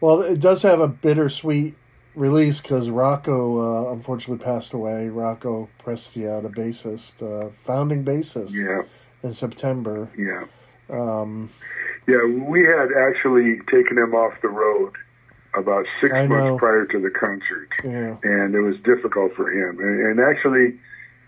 well, 0.00 0.20
it 0.22 0.40
does 0.40 0.62
have 0.62 0.80
a 0.80 0.88
bittersweet 0.88 1.74
release 2.14 2.60
because 2.62 2.88
Rocco 2.88 3.88
uh, 3.88 3.92
unfortunately 3.92 4.42
passed 4.44 4.72
away. 4.72 5.08
Rocco 5.08 5.68
Prestia, 5.84 6.40
the 6.42 6.48
bassist, 6.48 7.20
uh, 7.22 7.50
founding 7.64 8.04
bassist, 8.04 8.52
Yeah, 8.52 8.82
in 9.22 9.32
September. 9.34 10.08
yeah, 10.16 10.44
Um, 10.88 11.50
yeah. 12.08 12.24
We 12.24 12.62
had 12.62 12.88
actually 12.96 13.58
taken 13.70 13.98
him 13.98 14.14
off 14.14 14.32
the 14.40 14.48
road 14.48 14.92
about 15.56 15.86
six 16.00 16.12
I 16.14 16.26
know. 16.26 16.36
months 16.36 16.58
prior 16.60 16.84
to 16.86 16.98
the 17.00 17.10
concert. 17.10 17.68
yeah, 17.84 18.16
and 18.22 18.54
it 18.54 18.60
was 18.60 18.76
difficult 18.84 19.34
for 19.34 19.50
him. 19.50 19.78
And, 19.80 20.00
and 20.06 20.20
actually, 20.20 20.78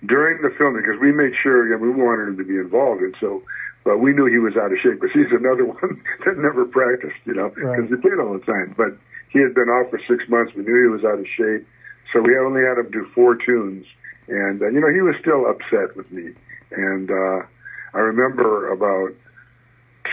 during 0.07 0.43
the 0.43 0.51
filming 0.57 0.83
because 0.83 1.01
we 1.01 1.13
made 1.13 1.33
sure 1.43 1.69
yeah, 1.69 1.77
we 1.77 1.91
wanted 1.91 2.29
him 2.29 2.37
to 2.39 2.45
be 2.45 2.57
involved, 2.57 3.03
and 3.03 3.15
so. 3.21 3.43
But 3.85 3.99
we 3.99 4.13
knew 4.13 4.27
he 4.27 4.39
was 4.39 4.55
out 4.57 4.71
of 4.73 4.79
shape. 4.83 5.01
But 5.01 5.11
he's 5.15 5.31
another 5.33 5.65
one 5.65 6.03
that 6.27 6.37
never 6.37 6.67
practiced, 6.67 7.17
you 7.25 7.33
know, 7.35 7.49
because 7.49 7.81
Right. 7.81 7.89
he 7.89 7.97
played 7.97 8.19
all 8.21 8.35
the 8.37 8.45
time. 8.45 8.75
But 8.77 8.99
he 9.31 9.39
had 9.41 9.55
been 9.55 9.69
off 9.71 9.89
for 9.91 10.01
six 10.07 10.29
months. 10.29 10.53
We 10.55 10.63
knew 10.63 10.83
he 10.83 10.89
was 10.93 11.05
out 11.05 11.19
of 11.19 11.27
shape, 11.27 11.67
so 12.13 12.21
we 12.21 12.37
only 12.37 12.63
had 12.63 12.77
him 12.77 12.91
do 12.91 13.07
four 13.15 13.35
tunes. 13.37 13.87
And 14.29 14.61
uh, 14.61 14.69
you 14.69 14.81
know, 14.81 14.93
he 14.93 15.01
was 15.01 15.15
still 15.21 15.49
upset 15.49 15.97
with 15.97 16.11
me. 16.13 16.33
And 16.73 17.11
uh, 17.11 17.47
I 17.95 17.99
remember 18.01 18.71
about 18.73 19.15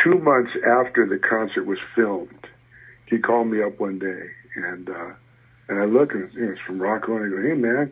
two 0.03 0.19
months 0.19 0.51
after 0.65 1.05
the 1.05 1.17
concert 1.19 1.65
was 1.65 1.79
filmed, 1.95 2.47
he 3.07 3.19
called 3.19 3.47
me 3.47 3.61
up 3.61 3.79
one 3.79 3.99
day, 3.99 4.29
and 4.55 4.89
uh, 4.89 5.11
and 5.67 5.79
I 5.79 5.85
look, 5.85 6.13
and 6.13 6.23
it's, 6.23 6.33
you 6.33 6.45
know, 6.45 6.51
it's 6.51 6.61
from 6.61 6.81
Rocco, 6.81 7.15
and 7.17 7.25
I 7.25 7.29
go, 7.29 7.41
"Hey, 7.41 7.53
man," 7.53 7.91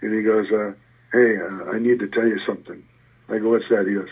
and 0.00 0.14
he 0.14 0.22
goes, 0.22 0.46
uh, 0.52 0.72
"Hey, 1.12 1.36
uh, 1.38 1.70
I 1.70 1.78
need 1.78 1.98
to 2.00 2.08
tell 2.08 2.26
you 2.26 2.38
something." 2.46 2.82
I 3.28 3.38
go, 3.38 3.50
"What's 3.50 3.68
that?" 3.70 3.86
He 3.86 3.94
goes, 3.94 4.08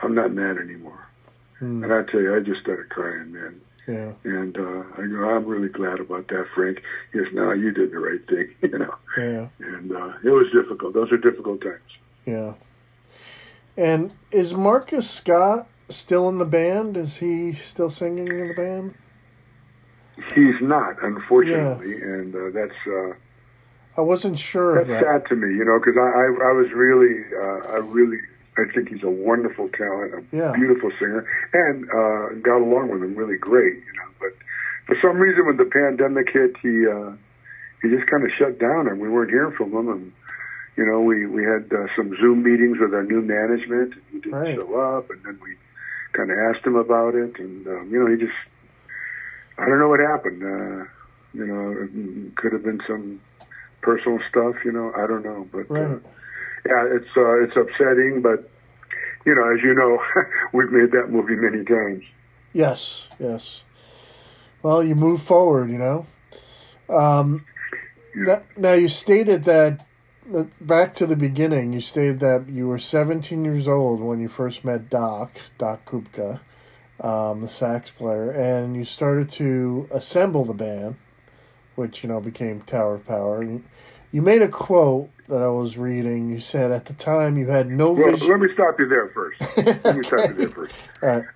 "I'm 0.00 0.14
not 0.14 0.32
mad 0.32 0.58
anymore." 0.58 1.06
Hmm. 1.58 1.84
And 1.84 1.92
I 1.92 2.02
tell 2.10 2.20
you, 2.20 2.34
I 2.34 2.40
just 2.40 2.60
started 2.60 2.88
crying, 2.88 3.32
man. 3.32 3.60
Yeah. 3.86 4.12
And 4.24 4.56
uh, 4.56 4.82
I 4.98 5.06
go, 5.06 5.28
"I'm 5.28 5.46
really 5.46 5.68
glad 5.68 6.00
about 6.00 6.28
that, 6.28 6.46
Frank." 6.54 6.82
He 7.12 7.18
goes, 7.18 7.28
"No, 7.32 7.52
you 7.52 7.70
did 7.72 7.92
the 7.92 7.98
right 7.98 8.26
thing," 8.28 8.54
you 8.62 8.78
know. 8.78 8.94
Yeah. 9.16 9.48
And 9.58 9.92
uh, 9.92 10.12
it 10.24 10.30
was 10.30 10.46
difficult. 10.52 10.94
Those 10.94 11.12
are 11.12 11.18
difficult 11.18 11.60
times. 11.62 11.80
Yeah. 12.24 12.54
And 13.76 14.12
is 14.30 14.54
Marcus 14.54 15.08
Scott 15.08 15.66
still 15.88 16.28
in 16.28 16.38
the 16.38 16.44
band? 16.44 16.96
Is 16.96 17.18
he 17.18 17.52
still 17.52 17.90
singing 17.90 18.28
in 18.28 18.48
the 18.48 18.54
band? 18.54 18.94
He's 20.34 20.60
not, 20.60 21.02
unfortunately, 21.02 22.00
and 22.00 22.34
uh, 22.34 22.50
that's. 22.52 22.78
Uh, 22.86 23.12
I 23.96 24.02
wasn't 24.02 24.38
sure 24.38 24.78
of 24.78 24.86
That's 24.86 25.00
that. 25.00 25.22
sad 25.24 25.28
to 25.28 25.36
me, 25.36 25.54
you 25.56 25.64
know, 25.64 25.78
because 25.78 25.96
I, 25.96 26.00
I 26.08 26.26
I 26.50 26.52
was 26.52 26.70
really 26.72 27.24
uh, 27.34 27.74
I 27.74 27.78
really 27.78 28.18
I 28.56 28.64
think 28.72 28.88
he's 28.88 29.02
a 29.02 29.10
wonderful 29.10 29.68
talent, 29.70 30.14
a 30.14 30.36
Yeah. 30.36 30.52
beautiful 30.52 30.90
singer, 30.98 31.26
and 31.52 31.84
uh, 31.90 32.34
got 32.40 32.58
along 32.62 32.90
with 32.90 33.02
him 33.02 33.14
really 33.16 33.36
great, 33.36 33.74
you 33.74 33.92
know. 33.98 34.08
But 34.20 34.32
for 34.86 34.96
some 35.02 35.18
reason, 35.18 35.46
when 35.46 35.56
the 35.56 35.64
pandemic 35.64 36.30
hit, 36.32 36.56
he 36.62 36.86
uh, 36.86 37.12
he 37.82 37.88
just 37.88 38.06
kind 38.08 38.22
of 38.24 38.30
shut 38.38 38.58
down, 38.58 38.86
and 38.88 39.00
we 39.00 39.08
weren't 39.08 39.30
hearing 39.30 39.54
from 39.56 39.72
him. 39.72 39.88
And 39.88 40.12
you 40.76 40.86
know, 40.86 41.00
we 41.00 41.26
we 41.26 41.42
had 41.42 41.70
uh, 41.72 41.86
some 41.96 42.16
Zoom 42.20 42.42
meetings 42.44 42.78
with 42.80 42.94
our 42.94 43.02
new 43.04 43.20
management, 43.22 43.94
and 43.94 44.02
he 44.12 44.18
didn't 44.20 44.38
Right. 44.38 44.54
show 44.54 44.78
up, 44.78 45.10
and 45.10 45.22
then 45.24 45.38
we 45.42 45.56
kind 46.12 46.30
of 46.30 46.38
asked 46.38 46.64
him 46.64 46.76
about 46.76 47.14
it, 47.16 47.38
and 47.38 47.66
um, 47.66 47.88
you 47.90 47.98
know, 47.98 48.06
he 48.06 48.16
just 48.16 48.38
I 49.60 49.66
don't 49.66 49.78
know 49.78 49.88
what 49.88 50.00
happened. 50.00 50.42
Uh, 50.42 50.84
you 51.34 51.46
know, 51.46 51.70
it 51.78 52.36
could 52.36 52.52
have 52.52 52.64
been 52.64 52.80
some 52.86 53.20
personal 53.82 54.18
stuff. 54.30 54.56
You 54.64 54.72
know, 54.72 54.92
I 54.96 55.06
don't 55.06 55.22
know, 55.22 55.46
but 55.52 55.70
uh, 55.70 55.98
yeah, 56.66 56.96
it's 56.96 57.08
uh, 57.16 57.42
it's 57.42 57.56
upsetting, 57.56 58.22
but 58.22 58.50
you 59.26 59.34
know, 59.34 59.52
as 59.52 59.62
you 59.62 59.74
know, 59.74 60.02
we've 60.52 60.72
made 60.72 60.92
that 60.92 61.10
movie 61.10 61.36
many 61.36 61.64
times. 61.64 62.04
Yes, 62.52 63.08
yes. 63.18 63.62
Well, 64.62 64.82
you 64.82 64.94
move 64.94 65.22
forward, 65.22 65.70
you 65.70 65.78
know. 65.78 66.06
Um, 66.88 67.46
now, 68.14 68.42
now 68.56 68.72
you 68.72 68.88
stated 68.88 69.44
that 69.44 69.86
uh, 70.34 70.44
back 70.60 70.94
to 70.94 71.06
the 71.06 71.16
beginning. 71.16 71.72
You 71.72 71.80
stated 71.80 72.20
that 72.20 72.48
you 72.48 72.66
were 72.66 72.78
17 72.78 73.44
years 73.44 73.68
old 73.68 74.00
when 74.00 74.20
you 74.20 74.28
first 74.28 74.64
met 74.64 74.90
Doc, 74.90 75.32
Doc 75.58 75.84
Kupka, 75.86 76.40
um, 77.00 77.40
the 77.42 77.48
sax 77.48 77.90
player, 77.90 78.30
and 78.30 78.76
you 78.76 78.84
started 78.84 79.30
to 79.30 79.88
assemble 79.90 80.44
the 80.44 80.54
band, 80.54 80.96
which 81.74 82.02
you 82.02 82.08
know 82.08 82.20
became 82.20 82.60
Tower 82.62 82.94
of 82.96 83.06
Power. 83.06 83.40
And 83.42 83.64
you 84.12 84.22
made 84.22 84.42
a 84.42 84.48
quote 84.48 85.10
that 85.28 85.42
I 85.42 85.48
was 85.48 85.76
reading. 85.78 86.28
You 86.30 86.40
said 86.40 86.70
at 86.72 86.86
the 86.86 86.94
time 86.94 87.36
you 87.38 87.46
had 87.48 87.68
no 87.70 87.92
Well, 87.92 88.10
vision. 88.12 88.28
let 88.28 88.40
me 88.40 88.48
stop 88.54 88.78
you 88.78 88.88
there 88.88 89.08
first. 89.08 89.40
Let 89.84 89.96
me 89.96 90.02
stop 90.02 90.28
you 90.30 90.34
there 90.34 90.48
first. 90.50 90.74
Right. 91.00 91.24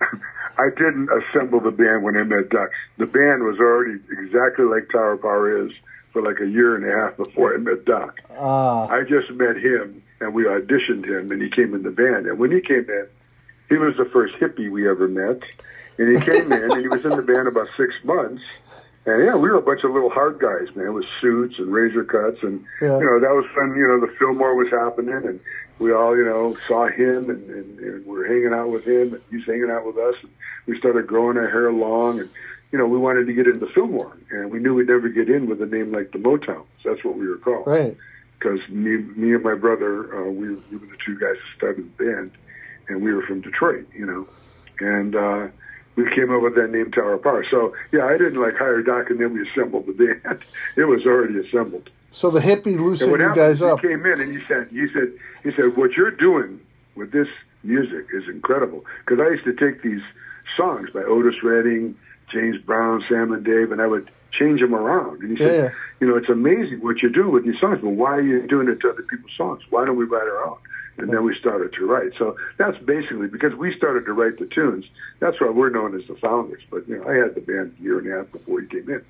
I 0.56 0.71
didn't 0.71 1.09
assemble 1.11 1.59
the 1.61 1.73
band 1.73 2.04
when 2.04 2.16
I 2.16 2.23
met 2.23 2.49
Doc. 2.50 2.71
The 2.99 3.06
band 3.06 3.42
was 3.42 3.59
already 3.59 3.99
exactly 4.11 4.64
like 4.64 4.88
Tower 4.92 5.12
of 5.14 5.23
Power 5.23 5.66
is 5.66 5.73
for 6.12 6.23
like 6.23 6.40
a 6.40 6.47
year 6.47 6.76
and 6.76 6.85
a 6.85 6.92
half 6.97 7.16
before 7.16 7.54
I 7.54 7.56
met 7.59 7.85
Doc. 7.85 8.21
Ah, 8.38 8.87
I 8.88 9.02
just 9.02 9.30
met 9.33 9.56
him 9.56 10.00
and 10.21 10.33
we 10.33 10.44
auditioned 10.44 11.06
him 11.06 11.33
and 11.33 11.42
he 11.42 11.50
came 11.50 11.75
in 11.75 11.83
the 11.83 11.90
band. 11.90 12.26
And 12.26 12.38
when 12.38 12.52
he 12.52 12.61
came 12.61 12.87
in, 12.88 13.06
he 13.68 13.76
was 13.76 13.97
the 13.97 14.04
first 14.06 14.35
hippie 14.37 14.71
we 14.71 14.88
ever 14.88 15.09
met. 15.09 15.42
And 15.99 16.16
he 16.16 16.25
came 16.25 16.50
in 16.52 16.73
and 16.73 16.80
he 16.80 16.88
was 16.88 17.04
in 17.04 17.11
the 17.11 17.23
band 17.23 17.47
about 17.49 17.68
six 17.76 17.94
months. 18.04 18.42
And 19.06 19.23
yeah, 19.25 19.37
we 19.37 19.50
were 19.50 19.56
a 19.59 19.62
bunch 19.62 19.85
of 19.85 19.90
little 19.92 20.11
hard 20.11 20.38
guys, 20.38 20.75
man, 20.75 20.94
with 20.94 21.04
suits 21.21 21.56
and 21.59 21.73
razor 21.73 22.04
cuts. 22.04 22.38
And, 22.42 22.64
Yeah. 22.80 22.99
you 22.99 23.04
know, 23.04 23.21
that 23.21 23.35
was 23.35 23.44
when, 23.54 23.76
you 23.76 23.87
know, 23.87 24.00
the 24.00 24.12
Fillmore 24.18 24.54
was 24.56 24.71
happening 24.71 25.14
and 25.14 25.40
we 25.78 25.92
all, 25.92 26.16
you 26.16 26.25
know, 26.25 26.56
saw 26.66 26.88
him 26.88 27.28
and, 27.30 27.50
and, 27.50 27.78
and 27.78 28.06
we 28.06 28.12
were 28.18 28.26
hanging 28.26 28.52
out 28.54 28.71
with 28.71 28.85
him 28.87 29.12
and 29.14 29.23
he's 29.30 29.44
hanging 29.44 29.71
out 29.71 29.87
with 29.87 29.99
us. 29.99 30.14
And 30.23 30.30
we 30.66 30.78
started 30.78 31.06
growing 31.06 31.37
our 31.37 31.49
hair 31.50 31.71
long 31.73 32.18
and, 32.21 32.30
you 32.73 32.78
know, 32.78 32.87
we 32.87 32.99
wanted 32.99 33.26
to 33.26 33.33
get 33.35 33.47
into 33.47 33.66
Fillmore 33.68 34.16
and 34.30 34.50
we 34.50 34.59
knew 34.59 34.75
we'd 34.75 34.88
never 34.88 35.09
get 35.09 35.28
in 35.28 35.49
with 35.49 35.61
a 35.62 35.66
name 35.66 35.92
like 35.92 36.11
the 36.12 36.18
Motown. 36.18 36.64
So 36.83 36.90
that's 36.90 37.04
what 37.04 37.16
we 37.16 37.28
were 37.28 37.37
called 37.38 37.66
right. 37.66 37.97
because 38.38 38.59
me, 38.71 38.97
me 38.97 39.35
and 39.35 39.44
my 39.44 39.54
brother, 39.54 40.26
uh, 40.26 40.30
we, 40.30 40.49
we 40.54 40.76
were 40.78 40.87
the 40.87 40.97
two 41.04 41.18
guys 41.21 41.37
that 41.37 41.56
started 41.59 41.92
the 41.99 42.04
band, 42.04 42.30
and 42.88 43.03
we 43.03 43.12
were 43.12 43.23
from 43.23 43.41
Detroit, 43.41 43.87
you 43.95 44.07
know, 44.07 44.26
and 44.81 45.17
uh, 45.17 45.49
we 45.97 46.05
came 46.14 46.35
up 46.35 46.43
with 46.43 46.55
that 46.57 46.71
name 46.71 46.91
Tower 46.91 47.14
of 47.14 47.23
Power. 47.23 47.45
So 47.50 47.75
yeah, 47.93 48.07
I 48.07 48.19
didn't 48.19 48.41
like 48.41 48.57
hire 48.57 48.83
Doc 48.83 49.11
and 49.11 49.21
then 49.21 49.33
we 49.33 49.49
assembled 49.49 49.87
the 49.87 49.93
band. 49.93 50.41
it 50.76 50.85
was 50.85 51.07
already 51.07 51.38
assembled. 51.47 51.91
So 52.11 52.31
the 52.31 52.41
hippie 52.41 52.79
loosened 52.79 53.11
you 53.11 53.19
happened? 53.19 53.37
guys 53.37 53.62
up. 53.62 53.81
He 53.81 53.88
came 53.88 54.07
in 54.07 54.21
and 54.21 54.33
he 54.33 54.45
said, 54.45 54.69
he 54.69 54.87
said, 54.93 55.12
he 55.43 55.50
said, 55.57 55.76
what 55.76 55.93
you're 55.93 56.12
doing 56.12 56.61
with 56.95 57.11
this 57.11 57.29
music 57.64 58.07
is 58.12 58.29
incredible. 58.29 58.85
Because 59.05 59.21
I 59.21 59.31
used 59.31 59.45
to 59.45 59.53
take 59.55 59.83
these 59.83 60.03
songs 60.57 60.91
by 60.91 61.00
Otis 61.00 61.43
Redding, 61.43 61.97
James 62.33 62.59
Brown, 62.59 63.05
Sam 63.09 63.33
and 63.33 63.45
Dave, 63.45 63.73
and 63.73 63.81
I 63.81 63.87
would 63.87 64.09
change 64.33 64.61
them 64.61 64.75
around. 64.75 65.23
And 65.23 65.37
he 65.37 65.43
said, 65.43 65.64
Yeah, 65.64 65.71
you 66.00 66.09
know, 66.09 66.17
it's 66.17 66.29
amazing 66.29 66.81
what 66.81 66.99
you're 66.99 67.11
doing 67.11 67.33
with 67.33 67.45
these 67.45 67.59
songs, 67.61 67.81
but 67.83 67.91
why 67.91 68.17
are 68.17 68.21
you 68.21 68.47
doing 68.47 68.69
it 68.69 68.81
to 68.81 68.91
other 68.91 69.03
people's 69.03 69.33
songs? 69.37 69.62
Why 69.71 69.85
don't 69.85 69.97
we 69.97 70.05
write 70.05 70.23
our 70.23 70.45
own? 70.45 70.59
And 70.97 71.11
then 71.11 71.25
we 71.25 71.37
started 71.39 71.73
to 71.75 71.87
write. 71.87 72.13
So 72.19 72.37
that's 72.57 72.79
basically 72.79 73.27
because 73.27 73.53
we 73.55 73.77
started 73.77 74.07
to 74.07 74.13
write 74.13 74.39
the 74.39 74.47
tunes. 74.47 74.85
That's 75.19 75.41
why 75.41 75.51
we're 75.51 75.71
known 75.71 75.99
as 75.99 76.07
the 76.07 76.15
founders. 76.17 76.63
But 76.71 76.89
you 76.89 76.99
know, 76.99 77.09
I 77.09 77.15
had 77.15 77.35
the 77.35 77.41
band 77.41 77.75
a 77.79 77.83
year 77.83 77.99
and 77.99 78.13
a 78.13 78.19
half 78.19 78.33
before 78.33 78.61
he 78.61 78.69
came 78.69 78.89
in. 78.89 79.05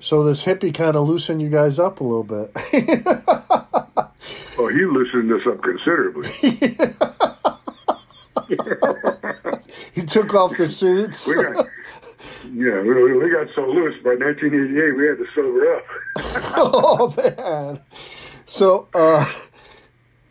So 0.00 0.22
this 0.22 0.44
hippie 0.44 0.74
kind 0.74 0.94
of 0.94 1.08
loosened 1.08 1.40
you 1.40 1.48
guys 1.48 1.78
up 1.78 2.00
a 2.00 2.04
little 2.04 2.22
bit. 2.22 2.54
Oh, 4.58 4.68
he 4.68 4.86
loosened 4.86 5.30
us 5.32 5.46
up 5.46 5.62
considerably. 5.62 6.28
he 9.92 10.02
took 10.02 10.34
off 10.34 10.56
the 10.56 10.66
suits. 10.66 11.28
We 11.28 11.34
got, 11.34 11.68
yeah, 12.54 12.80
we, 12.80 13.18
we 13.18 13.28
got 13.30 13.48
so 13.54 13.66
loose 13.66 14.02
by 14.02 14.14
1988, 14.14 14.96
we 14.96 15.06
had 15.06 15.18
to 15.18 15.26
sober 15.34 15.76
up. 15.76 15.84
oh 16.56 17.12
man. 17.18 17.80
So 18.46 18.88
uh 18.94 19.30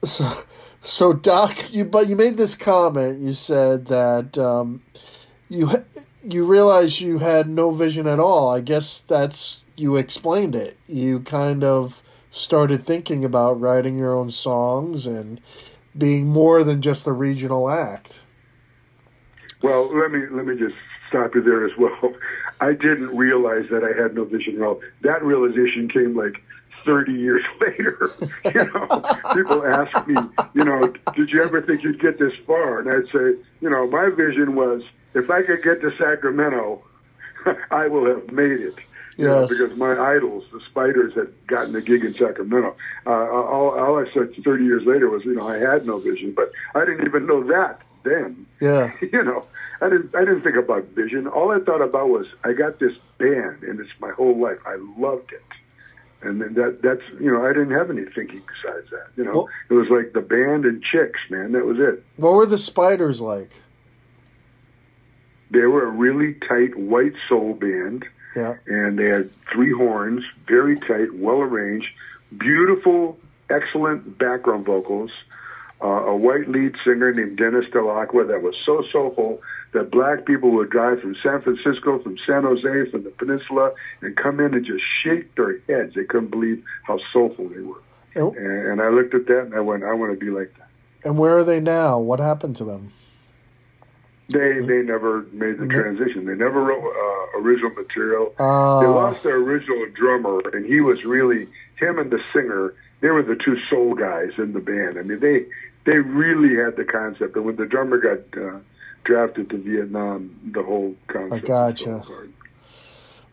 so 0.05 0.43
so 0.81 1.13
Doc, 1.13 1.73
you 1.73 1.85
but 1.85 2.07
you 2.07 2.15
made 2.15 2.37
this 2.37 2.55
comment. 2.55 3.21
You 3.21 3.33
said 3.33 3.87
that 3.87 4.37
um 4.37 4.83
you 5.49 5.83
you 6.23 6.45
realized 6.45 7.01
you 7.01 7.19
had 7.19 7.47
no 7.49 7.71
vision 7.71 8.07
at 8.07 8.19
all. 8.19 8.49
I 8.49 8.61
guess 8.61 8.99
that's 8.99 9.61
you 9.75 9.95
explained 9.95 10.55
it. 10.55 10.77
You 10.87 11.19
kind 11.19 11.63
of 11.63 12.01
started 12.31 12.85
thinking 12.85 13.23
about 13.23 13.59
writing 13.59 13.97
your 13.97 14.13
own 14.13 14.31
songs 14.31 15.05
and 15.07 15.39
being 15.97 16.27
more 16.27 16.63
than 16.63 16.81
just 16.81 17.07
a 17.07 17.11
regional 17.11 17.69
act. 17.69 18.19
Well, 19.61 19.95
let 19.95 20.11
me 20.11 20.27
let 20.31 20.45
me 20.45 20.55
just 20.57 20.75
stop 21.09 21.33
you 21.35 21.41
there 21.41 21.65
as 21.65 21.71
well. 21.77 22.13
I 22.61 22.73
didn't 22.73 23.15
realize 23.15 23.65
that 23.69 23.83
I 23.83 24.01
had 24.01 24.15
no 24.15 24.23
vision 24.23 24.55
at 24.57 24.61
all. 24.61 24.81
That 25.01 25.23
realization 25.23 25.89
came 25.89 26.15
like 26.15 26.41
30 26.85 27.13
years 27.13 27.43
later. 27.61 28.09
you 28.45 28.65
know, 28.73 29.01
people 29.33 29.65
ask 29.65 30.07
me, 30.07 30.15
you 30.53 30.63
know, 30.63 30.93
did 31.15 31.29
you 31.31 31.43
ever 31.43 31.61
think 31.61 31.83
you'd 31.83 31.99
get 31.99 32.19
this 32.19 32.33
far? 32.45 32.79
And 32.79 32.89
I'd 32.89 33.11
say, 33.11 33.35
you 33.61 33.69
know, 33.69 33.87
my 33.89 34.09
vision 34.09 34.55
was 34.55 34.81
if 35.13 35.29
I 35.29 35.41
could 35.43 35.63
get 35.63 35.81
to 35.81 35.91
Sacramento, 35.97 36.83
I 37.71 37.87
will 37.87 38.05
have 38.05 38.31
made 38.31 38.61
it. 38.61 38.75
You 39.17 39.25
know, 39.27 39.41
Yes. 39.41 39.49
because 39.49 39.77
my 39.77 39.97
idols, 39.97 40.43
the 40.51 40.59
Spiders, 40.69 41.13
had 41.13 41.29
gotten 41.47 41.73
a 41.75 41.81
gig 41.81 42.03
in 42.03 42.13
Sacramento. 42.15 42.75
Uh, 43.05 43.09
all, 43.11 43.71
all 43.79 43.97
I 43.97 44.11
said 44.13 44.33
30 44.43 44.65
years 44.65 44.83
later 44.85 45.09
was, 45.09 45.23
you 45.23 45.33
know, 45.35 45.47
I 45.47 45.57
had 45.57 45.85
no 45.85 45.97
vision, 45.99 46.33
but 46.35 46.51
I 46.75 46.83
didn't 46.83 47.05
even 47.07 47.25
know 47.25 47.41
that 47.47 47.81
then 48.03 48.45
Yeah. 48.61 48.91
you 49.01 49.23
know, 49.23 49.45
I 49.81 49.89
didn't 49.89 50.13
I 50.15 50.19
didn't 50.19 50.41
think 50.43 50.57
about 50.57 50.83
vision. 50.89 51.27
All 51.27 51.51
I 51.51 51.59
thought 51.59 51.81
about 51.81 52.09
was 52.09 52.27
I 52.43 52.51
got 52.53 52.79
this 52.79 52.93
band 53.17 53.63
and 53.63 53.79
it's 53.79 53.89
my 53.99 54.11
whole 54.11 54.37
life. 54.37 54.59
I 54.65 54.75
loved 54.99 55.31
it. 55.31 55.41
And 56.25 56.41
then 56.41 56.53
that 56.55 56.81
that's 56.81 57.01
you 57.19 57.31
know, 57.31 57.45
I 57.45 57.49
didn't 57.49 57.71
have 57.71 57.89
any 57.89 58.03
thinking 58.05 58.41
besides 58.47 58.89
that. 58.91 59.07
You 59.15 59.23
know. 59.25 59.31
Well- 59.33 59.49
it 59.69 59.73
was 59.73 59.87
like 59.89 60.13
the 60.13 60.21
band 60.21 60.65
and 60.65 60.81
chicks, 60.83 61.19
man. 61.29 61.51
That 61.53 61.65
was 61.65 61.77
it. 61.79 62.03
What 62.17 62.33
were 62.33 62.45
the 62.45 62.57
spiders 62.57 63.21
like? 63.21 63.51
They 65.51 65.65
were 65.67 65.85
a 65.85 65.91
really 65.91 66.33
tight 66.47 66.75
white 66.75 67.13
soul 67.29 67.53
band 67.53 68.05
Yeah. 68.35 68.55
and 68.67 68.97
they 68.97 69.05
had 69.09 69.29
three 69.53 69.71
horns, 69.71 70.23
very 70.47 70.77
tight, 70.79 71.13
well 71.13 71.39
arranged, 71.41 71.87
beautiful 72.37 73.17
excellent 73.49 74.17
background 74.17 74.65
vocals. 74.65 75.11
Uh, 75.81 75.87
a 75.87 76.15
white 76.15 76.47
lead 76.49 76.73
singer 76.85 77.11
named 77.13 77.37
Dennis 77.37 77.65
Delacqua 77.73 78.27
that 78.29 78.41
was 78.41 78.55
so 78.65 78.83
soulful 78.93 79.41
that 79.73 79.91
black 79.91 80.25
people 80.25 80.51
would 80.51 80.69
drive 80.69 81.01
from 81.01 81.15
San 81.21 81.41
Francisco, 81.41 81.99
from 82.01 82.17
San 82.25 82.43
Jose, 82.43 82.89
from 82.91 83.03
the 83.03 83.09
peninsula, 83.09 83.71
and 84.01 84.15
come 84.15 84.39
in 84.39 84.53
and 84.53 84.65
just 84.65 84.83
shake 85.03 85.35
their 85.35 85.59
heads. 85.67 85.93
They 85.95 86.05
couldn't 86.05 86.31
believe 86.31 86.63
how 86.83 86.97
soulful 87.11 87.49
they 87.49 87.59
were. 87.59 87.81
And, 88.15 88.35
And, 88.37 88.67
and 88.71 88.81
I 88.81 88.87
looked 88.87 89.13
at 89.13 89.25
that 89.27 89.41
and 89.41 89.53
I 89.53 89.59
went, 89.59 89.83
I 89.83 89.93
want 89.93 90.17
to 90.17 90.25
be 90.25 90.31
like 90.31 90.53
that. 90.57 90.69
and 91.03 91.17
where 91.17 91.37
are 91.37 91.43
they 91.43 91.59
now? 91.59 91.99
What 91.99 92.19
happened 92.21 92.55
to 92.57 92.63
them? 92.63 92.93
They 94.29 94.59
they 94.61 94.81
never 94.81 95.21
made 95.33 95.59
the 95.59 95.67
transition. 95.67 96.25
They 96.25 96.33
never 96.33 96.59
wrote 96.59 96.81
uh, 96.81 97.39
original 97.41 97.69
material. 97.71 98.33
Uh, 98.39 98.79
they 98.81 98.87
lost 98.87 99.21
their 99.21 99.35
original 99.35 99.85
drummer, 99.93 100.39
and 100.51 100.65
he 100.65 100.81
was 100.81 101.03
really 101.05 101.47
him 101.75 101.99
and 101.99 102.09
the 102.09 102.19
singer. 102.33 102.73
They 103.01 103.09
were 103.09 103.23
the 103.23 103.35
two 103.35 103.57
soul 103.69 103.93
guys 103.93 104.31
in 104.37 104.53
the 104.53 104.59
band. 104.59 104.97
I 104.97 105.03
mean, 105.03 105.19
they 105.19 105.45
they 105.85 105.97
really 105.97 106.55
had 106.55 106.75
the 106.75 106.85
concept. 106.85 107.35
And 107.35 107.45
when 107.45 107.55
the 107.55 107.65
drummer 107.65 107.97
got 107.97 108.41
uh, 108.41 108.59
drafted 109.03 109.49
to 109.51 109.57
Vietnam, 109.57 110.35
the 110.53 110.63
whole 110.63 110.95
concept. 111.07 111.45
I 111.45 111.47
gotcha. 111.47 112.03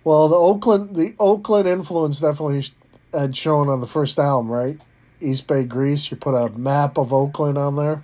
Well, 0.05 0.29
the 0.29 0.37
Oakland 0.37 0.97
the 0.97 1.15
Oakland 1.19 1.69
influence 1.69 2.21
definitely 2.21 2.65
had 3.13 3.37
shown 3.37 3.69
on 3.69 3.81
the 3.81 3.87
first 3.87 4.19
album, 4.19 4.51
right? 4.51 4.79
East 5.21 5.47
Bay 5.47 5.65
Grease. 5.65 6.11
You 6.11 6.17
put 6.17 6.35
a 6.35 6.49
map 6.51 6.99
of 6.99 7.13
Oakland 7.13 7.59
on 7.59 7.77
there. 7.77 8.03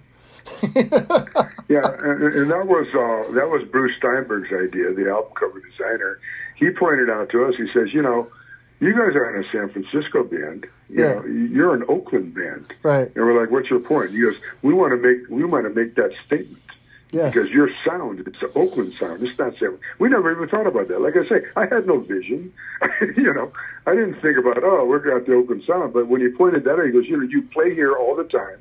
Yeah, 1.68 1.84
and, 2.00 2.22
and 2.34 2.50
that 2.50 2.66
was 2.66 2.86
uh, 2.94 3.30
that 3.34 3.50
was 3.50 3.62
Bruce 3.70 3.94
Steinberg's 3.98 4.50
idea, 4.52 4.94
the 4.94 5.10
album 5.10 5.32
cover 5.38 5.60
designer. 5.60 6.18
He 6.56 6.70
pointed 6.70 7.10
out 7.10 7.28
to 7.30 7.44
us. 7.44 7.54
He 7.58 7.68
says, 7.74 7.92
you 7.92 8.00
know, 8.00 8.26
you 8.80 8.92
guys 8.92 9.14
aren't 9.16 9.44
a 9.44 9.48
San 9.50 9.68
Francisco 9.70 10.24
band. 10.24 10.66
You 10.88 11.04
Yeah. 11.04 11.14
know, 11.14 11.24
you're 11.26 11.74
an 11.74 11.84
Oakland 11.88 12.34
band. 12.34 12.66
Right. 12.82 13.06
And 13.14 13.16
we're 13.16 13.38
like, 13.40 13.50
what's 13.50 13.68
your 13.70 13.80
point? 13.80 14.10
He 14.12 14.20
goes, 14.20 14.36
we 14.62 14.72
want 14.74 14.92
to 14.92 14.96
make 14.96 15.28
we 15.28 15.44
want 15.44 15.64
to 15.64 15.70
make 15.70 15.94
that 15.96 16.12
statement. 16.26 16.62
Yeah. 17.10 17.30
Because 17.30 17.48
your 17.50 17.70
sound, 17.86 18.20
it's 18.26 18.42
an 18.42 18.50
Oakland 18.54 18.92
sound. 18.94 19.22
It's 19.22 19.38
not 19.38 19.54
San. 19.58 19.78
We 19.98 20.10
never 20.10 20.30
even 20.30 20.46
thought 20.48 20.66
about 20.66 20.88
that. 20.88 21.00
Like 21.00 21.16
I 21.16 21.26
say, 21.28 21.42
I 21.56 21.64
had 21.66 21.86
no 21.86 22.00
vision. 22.00 22.52
you 23.16 23.32
know, 23.32 23.50
I 23.86 23.94
didn't 23.94 24.20
think 24.20 24.36
about 24.36 24.62
oh, 24.62 24.84
we're 24.84 24.98
got 24.98 25.26
the 25.26 25.34
Oakland 25.34 25.62
sound. 25.66 25.92
But 25.94 26.08
when 26.08 26.20
he 26.20 26.28
pointed 26.28 26.64
that 26.64 26.78
out, 26.78 26.84
he 26.84 26.90
goes, 26.92 27.06
you 27.06 27.16
know, 27.16 27.22
you 27.26 27.42
play 27.42 27.74
here 27.74 27.94
all 27.94 28.14
the 28.14 28.24
time. 28.24 28.58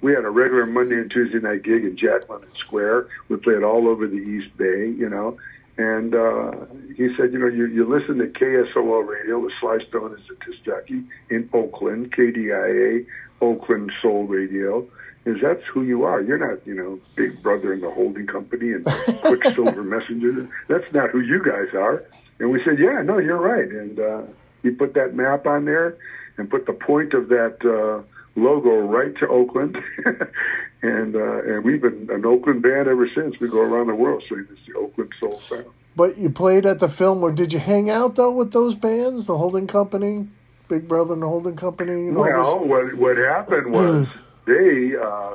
We 0.00 0.12
had 0.14 0.24
a 0.24 0.30
regular 0.30 0.64
Monday 0.64 0.94
and 0.96 1.10
Tuesday 1.10 1.40
night 1.40 1.62
gig 1.62 1.84
in 1.84 1.94
Jack 1.98 2.26
London 2.30 2.48
Square. 2.56 3.06
We 3.28 3.36
played 3.36 3.62
all 3.62 3.86
over 3.86 4.06
the 4.06 4.16
East 4.16 4.56
Bay. 4.56 4.88
You 4.88 5.10
know, 5.10 5.36
and 5.80 6.14
uh, 6.14 6.52
he 6.94 7.08
said, 7.16 7.32
you 7.32 7.38
know, 7.38 7.46
you, 7.46 7.64
you 7.66 7.88
listen 7.88 8.18
to 8.18 8.26
KSOL 8.26 9.08
radio 9.08 9.38
with 9.38 9.52
Sly 9.60 9.78
Stone 9.88 10.12
as 10.12 10.20
the 10.28 10.36
disc 10.44 10.62
jockey 10.62 11.04
in 11.30 11.48
Oakland, 11.54 12.12
KDIA, 12.14 13.06
Oakland 13.40 13.90
Soul 14.02 14.24
Radio. 14.24 14.86
Is 15.24 15.38
that's 15.40 15.62
who 15.72 15.82
you 15.82 16.04
are? 16.04 16.20
You're 16.20 16.36
not, 16.36 16.66
you 16.66 16.74
know, 16.74 17.00
Big 17.16 17.42
Brother 17.42 17.72
in 17.72 17.80
the 17.80 17.90
holding 17.90 18.26
company 18.26 18.72
and 18.72 18.84
Quicksilver 19.22 19.82
Messenger. 19.82 20.50
That's 20.68 20.92
not 20.92 21.10
who 21.10 21.20
you 21.20 21.42
guys 21.42 21.72
are. 21.74 22.04
And 22.40 22.50
we 22.50 22.62
said, 22.62 22.78
yeah, 22.78 23.00
no, 23.00 23.16
you're 23.16 23.40
right. 23.40 23.68
And 23.70 23.98
uh, 23.98 24.22
he 24.62 24.70
put 24.70 24.92
that 24.94 25.14
map 25.14 25.46
on 25.46 25.64
there 25.64 25.96
and 26.36 26.50
put 26.50 26.66
the 26.66 26.74
point 26.74 27.14
of 27.14 27.28
that 27.28 27.56
uh, 27.64 28.02
logo 28.36 28.78
right 28.80 29.14
to 29.18 29.28
Oakland. 29.28 29.76
and 30.82 31.14
uh, 31.16 31.42
and 31.42 31.64
we've 31.64 31.82
been 31.82 32.08
an 32.10 32.24
Oakland 32.24 32.62
band 32.62 32.88
ever 32.88 33.08
since. 33.14 33.38
We 33.40 33.48
go 33.48 33.60
around 33.60 33.88
the 33.88 33.94
world 33.94 34.22
saying 34.28 34.46
it's 34.50 34.60
the 34.66 34.78
Oakland 34.78 35.12
Soul 35.22 35.38
Sound. 35.40 35.66
But 35.96 36.18
you 36.18 36.30
played 36.30 36.66
at 36.66 36.78
the 36.78 36.88
Fillmore. 36.88 37.32
Did 37.32 37.52
you 37.52 37.58
hang 37.58 37.90
out 37.90 38.14
though 38.14 38.30
with 38.30 38.52
those 38.52 38.74
bands, 38.74 39.26
the 39.26 39.36
Holding 39.36 39.66
Company, 39.66 40.28
Big 40.68 40.88
Brother 40.88 41.14
and 41.14 41.22
the 41.22 41.28
Holding 41.28 41.56
Company? 41.56 41.92
And 42.08 42.16
Well, 42.16 42.64
what 42.64 42.94
what 42.94 43.16
happened 43.16 43.72
was 43.74 44.06
they 44.46 44.92
uh, 44.96 45.34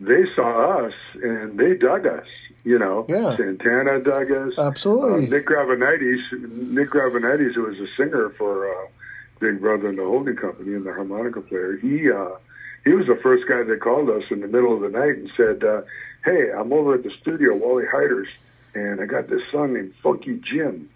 they 0.00 0.24
saw 0.34 0.86
us 0.86 0.92
and 1.22 1.58
they 1.58 1.74
dug 1.74 2.06
us. 2.06 2.26
You 2.64 2.80
know, 2.80 3.06
Yeah. 3.08 3.36
Santana 3.36 4.00
dug 4.00 4.28
us. 4.32 4.58
Absolutely. 4.58 5.28
Uh, 5.28 5.30
Nick 5.30 5.46
Gravenites, 5.46 6.32
Nick 6.50 6.90
Gravenites, 6.90 7.54
who 7.54 7.62
was 7.62 7.76
a 7.78 7.86
singer 7.96 8.30
for 8.36 8.68
uh, 8.68 8.88
Big 9.38 9.60
Brother 9.60 9.88
in 9.90 9.96
the 9.96 10.04
Holding 10.04 10.36
Company 10.36 10.74
and 10.74 10.84
the 10.84 10.92
harmonica 10.92 11.40
player, 11.40 11.76
he 11.76 12.10
uh, 12.10 12.36
he 12.84 12.92
was 12.92 13.06
the 13.06 13.18
first 13.22 13.44
guy 13.48 13.62
that 13.62 13.80
called 13.80 14.08
us 14.10 14.22
in 14.30 14.40
the 14.40 14.48
middle 14.48 14.74
of 14.74 14.80
the 14.80 14.88
night 14.96 15.16
and 15.16 15.30
said, 15.36 15.64
uh, 15.64 15.82
"Hey, 16.24 16.50
I'm 16.52 16.72
over 16.72 16.94
at 16.94 17.02
the 17.02 17.10
studio, 17.20 17.56
Wally 17.56 17.84
Heider's, 17.92 18.28
and 18.74 19.00
I 19.00 19.06
got 19.06 19.28
this 19.28 19.42
song 19.50 19.74
named 19.74 19.92
Funky 20.02 20.40
Jim. 20.40 20.88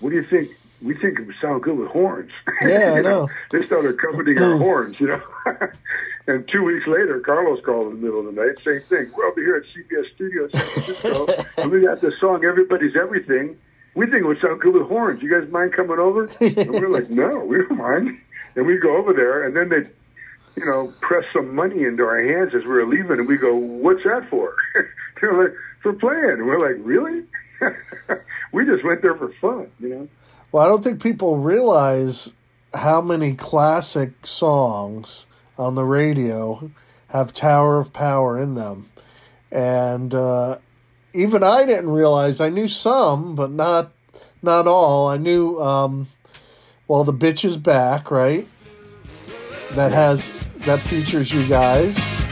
What 0.00 0.10
do 0.10 0.16
you 0.16 0.24
think?" 0.28 0.50
We 0.82 0.92
think 0.92 1.18
it 1.18 1.26
would 1.26 1.36
sound 1.40 1.62
good 1.62 1.78
with 1.78 1.88
horns. 1.88 2.30
Yeah, 2.62 2.92
I 2.92 2.96
You 2.96 3.02
know. 3.04 3.28
They 3.50 3.64
started 3.64 3.94
accompanying 3.94 4.42
our 4.42 4.58
horns, 4.58 5.00
you 5.00 5.06
know. 5.06 5.22
and 6.26 6.46
two 6.52 6.62
weeks 6.62 6.86
later, 6.86 7.20
Carlos 7.20 7.64
called 7.64 7.92
in 7.92 8.00
the 8.00 8.04
middle 8.06 8.20
of 8.20 8.34
the 8.34 8.38
night, 8.38 8.56
same 8.64 8.80
thing. 8.80 9.10
We're 9.16 9.26
over 9.26 9.40
here 9.40 9.56
at 9.56 9.62
CBS 9.72 10.14
Studios 10.14 10.50
in 10.52 10.60
San 10.60 10.68
Francisco, 10.84 11.44
and 11.56 11.70
we 11.70 11.80
got 11.80 12.02
this 12.02 12.12
song, 12.20 12.44
Everybody's 12.44 12.96
Everything. 12.96 13.56
We 13.94 14.06
think 14.06 14.22
it 14.22 14.26
would 14.26 14.40
sound 14.40 14.60
good 14.60 14.74
with 14.74 14.88
horns. 14.88 15.22
You 15.22 15.30
guys 15.30 15.50
mind 15.50 15.72
coming 15.72 15.98
over? 15.98 16.24
and 16.40 16.70
we're 16.70 16.88
like, 16.88 17.10
no, 17.10 17.38
we 17.38 17.58
don't 17.58 17.78
mind. 17.78 18.20
And 18.56 18.66
we 18.66 18.78
go 18.78 18.96
over 18.96 19.12
there, 19.12 19.44
and 19.44 19.56
then 19.56 19.68
they, 19.68 19.88
you 20.60 20.66
know, 20.66 20.92
press 21.00 21.24
some 21.32 21.54
money 21.54 21.84
into 21.84 22.04
our 22.04 22.22
hands 22.22 22.54
as 22.54 22.62
we 22.62 22.70
were 22.70 22.86
leaving, 22.86 23.18
and 23.18 23.28
we 23.28 23.36
go, 23.36 23.54
what's 23.54 24.02
that 24.04 24.28
for? 24.30 24.54
They're 25.20 25.42
like, 25.42 25.54
for 25.82 25.92
playing. 25.92 26.24
And 26.24 26.46
we're 26.46 26.58
like, 26.58 26.84
really? 26.84 27.24
we 28.52 28.64
just 28.64 28.84
went 28.84 29.02
there 29.02 29.14
for 29.14 29.32
fun, 29.40 29.70
you 29.78 29.88
know? 29.88 30.08
Well, 30.50 30.64
I 30.64 30.68
don't 30.68 30.82
think 30.82 31.02
people 31.02 31.38
realize 31.38 32.32
how 32.72 33.00
many 33.00 33.34
classic 33.34 34.26
songs 34.26 35.26
on 35.56 35.74
the 35.74 35.84
radio 35.84 36.70
have 37.08 37.32
Tower 37.32 37.78
of 37.78 37.92
Power 37.92 38.38
in 38.40 38.54
them. 38.54 38.90
And 39.50 40.14
uh, 40.14 40.58
even 41.14 41.42
I 41.42 41.64
didn't 41.64 41.90
realize. 41.90 42.40
I 42.40 42.48
knew 42.48 42.68
some, 42.68 43.34
but 43.34 43.50
not 43.50 43.92
not 44.44 44.66
all. 44.66 45.08
I 45.08 45.16
knew, 45.16 45.58
um, 45.58 46.08
well, 46.86 47.02
The 47.02 47.12
Bitch 47.14 47.44
is 47.44 47.56
Back, 47.56 48.10
right? 48.10 48.46
That 49.72 49.90
has, 49.92 50.30
that 50.58 50.80
features 50.80 51.32
you 51.32 51.48
guys. 51.48 52.23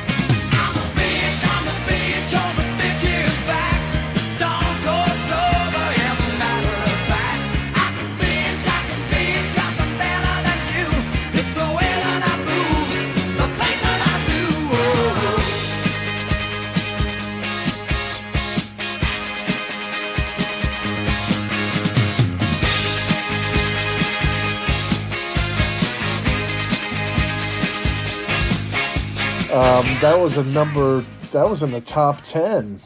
Um, 29.62 29.86
that 30.00 30.18
was 30.18 30.36
a 30.36 30.44
number, 30.52 31.04
that 31.30 31.48
was 31.48 31.62
in 31.62 31.70
the 31.70 31.80
top 31.80 32.22
10. 32.22 32.80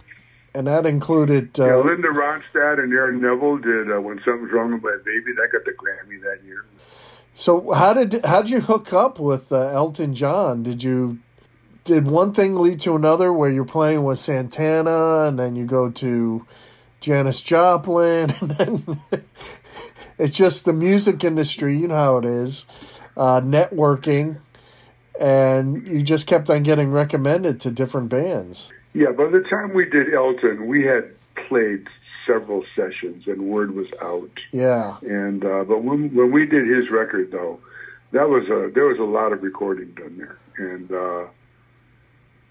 And 0.54 0.66
that 0.66 0.84
included. 0.84 1.58
Uh, 1.58 1.64
Yeah, 1.64 1.76
Linda 1.76 2.08
Ronstadt 2.08 2.78
and 2.78 2.92
Aaron 2.92 3.18
Neville 3.22 3.56
did 3.58 3.90
uh, 3.90 4.00
"When 4.00 4.20
Something's 4.24 4.52
Wrong 4.52 4.72
with 4.72 4.82
My 4.82 4.96
Baby." 5.04 5.32
That 5.36 5.48
got 5.52 5.64
the 5.64 5.72
Grammy 5.72 6.20
that 6.22 6.44
year. 6.44 6.66
So 7.32 7.72
how 7.72 7.94
did 7.94 8.24
how 8.26 8.42
did 8.42 8.50
you 8.50 8.60
hook 8.60 8.92
up 8.92 9.18
with 9.18 9.50
uh, 9.52 9.68
Elton 9.68 10.14
John? 10.14 10.62
Did 10.62 10.82
you 10.82 11.18
did 11.84 12.06
one 12.06 12.32
thing 12.34 12.56
lead 12.56 12.80
to 12.80 12.94
another 12.94 13.32
where 13.32 13.48
you're 13.50 13.64
playing 13.64 14.04
with 14.04 14.18
Santana 14.18 15.24
and 15.28 15.38
then 15.38 15.56
you 15.56 15.64
go 15.64 15.90
to 15.90 16.46
Janis 17.00 17.40
Joplin 17.40 18.30
and 18.40 18.50
then 18.50 19.00
it's 20.18 20.36
just 20.36 20.64
the 20.64 20.72
music 20.72 21.22
industry, 21.24 21.76
you 21.76 21.88
know 21.88 21.94
how 21.94 22.16
it 22.18 22.24
is, 22.24 22.66
uh, 23.16 23.40
networking, 23.40 24.40
and 25.20 25.86
you 25.86 26.02
just 26.02 26.26
kept 26.26 26.50
on 26.50 26.62
getting 26.62 26.90
recommended 26.90 27.60
to 27.60 27.70
different 27.70 28.08
bands. 28.08 28.70
Yeah, 28.92 29.10
by 29.10 29.28
the 29.28 29.40
time 29.40 29.74
we 29.74 29.84
did 29.84 30.12
Elton, 30.14 30.66
we 30.66 30.84
had 30.84 31.10
played 31.48 31.86
several 32.26 32.64
sessions 32.74 33.26
and 33.26 33.42
word 33.42 33.74
was 33.74 33.88
out. 34.02 34.30
Yeah, 34.52 34.96
And 35.02 35.44
uh, 35.44 35.64
but 35.64 35.82
when 35.82 36.14
when 36.14 36.32
we 36.32 36.46
did 36.46 36.66
his 36.66 36.90
record 36.90 37.30
though, 37.30 37.60
that 38.12 38.28
was 38.28 38.44
a 38.44 38.70
there 38.74 38.86
was 38.86 38.98
a 38.98 39.04
lot 39.04 39.32
of 39.32 39.42
recording 39.42 39.92
done 39.92 40.16
there, 40.18 40.38
and 40.56 40.90
uh, 40.90 41.26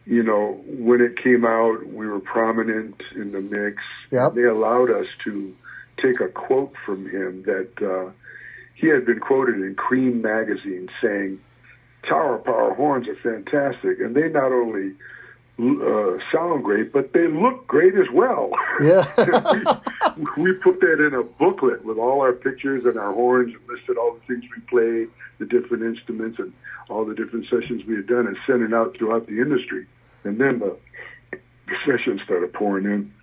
you 0.06 0.24
know 0.24 0.62
when 0.68 1.02
it 1.02 1.18
came 1.18 1.46
out, 1.46 1.86
we 1.88 2.08
were 2.08 2.20
prominent 2.20 3.02
in 3.16 3.32
the 3.32 3.42
mix. 3.42 3.82
Yep. 4.12 4.36
They 4.36 4.44
allowed 4.44 4.92
us 4.92 5.08
to 5.26 5.56
take 6.02 6.20
a 6.20 6.28
quote 6.28 6.74
from 6.86 7.10
him 7.10 7.44
that 7.44 7.72
uh, 7.82 8.12
he 8.76 8.88
had 8.88 9.06
been 9.06 9.20
quoted 9.20 9.56
in 9.56 9.76
Creem 9.76 10.22
magazine 10.22 10.90
saying, 11.02 11.40
"Tower 12.08 12.38
Power 12.40 12.74
horns 12.74 13.08
are 13.08 13.16
fantastic, 13.16 14.00
and 14.00 14.16
they 14.16 14.30
not 14.30 14.52
only." 14.52 14.94
Uh, 15.58 16.18
sound 16.34 16.66
great, 16.66 16.92
but 16.92 17.14
they 17.14 17.30
look 17.30 17.66
great 17.66 17.94
as 17.96 18.08
well. 18.12 18.50
yeah, 18.82 19.06
we, 20.36 20.44
we 20.44 20.54
put 20.56 20.82
that 20.82 21.00
in 21.00 21.14
a 21.14 21.24
booklet 21.24 21.86
with 21.86 21.98
all 21.98 22.20
our 22.20 22.34
pictures 22.34 22.84
and 22.84 22.98
our 22.98 23.14
horns 23.14 23.56
and 23.56 23.66
listed 23.70 23.98
all 23.98 24.14
the 24.16 24.20
things 24.28 24.44
we 24.54 24.62
played, 24.64 25.08
the 25.40 25.46
different 25.46 25.82
instruments 25.82 26.40
and 26.40 26.52
all 26.90 27.06
the 27.06 27.16
different 27.16 27.46
sessions 27.46 27.86
we 27.88 27.96
had 27.96 28.06
done 28.06 28.28
and 28.28 28.36
sent 28.46 28.64
it 28.64 28.74
out 28.74 28.98
throughout 28.98 29.28
the 29.28 29.40
industry. 29.40 29.88
And 30.26 30.40
then 30.42 30.60
the, 30.60 30.78
the 31.32 31.76
sessions 31.86 32.22
started 32.26 32.52
pouring 32.52 32.86
in. 32.86 33.14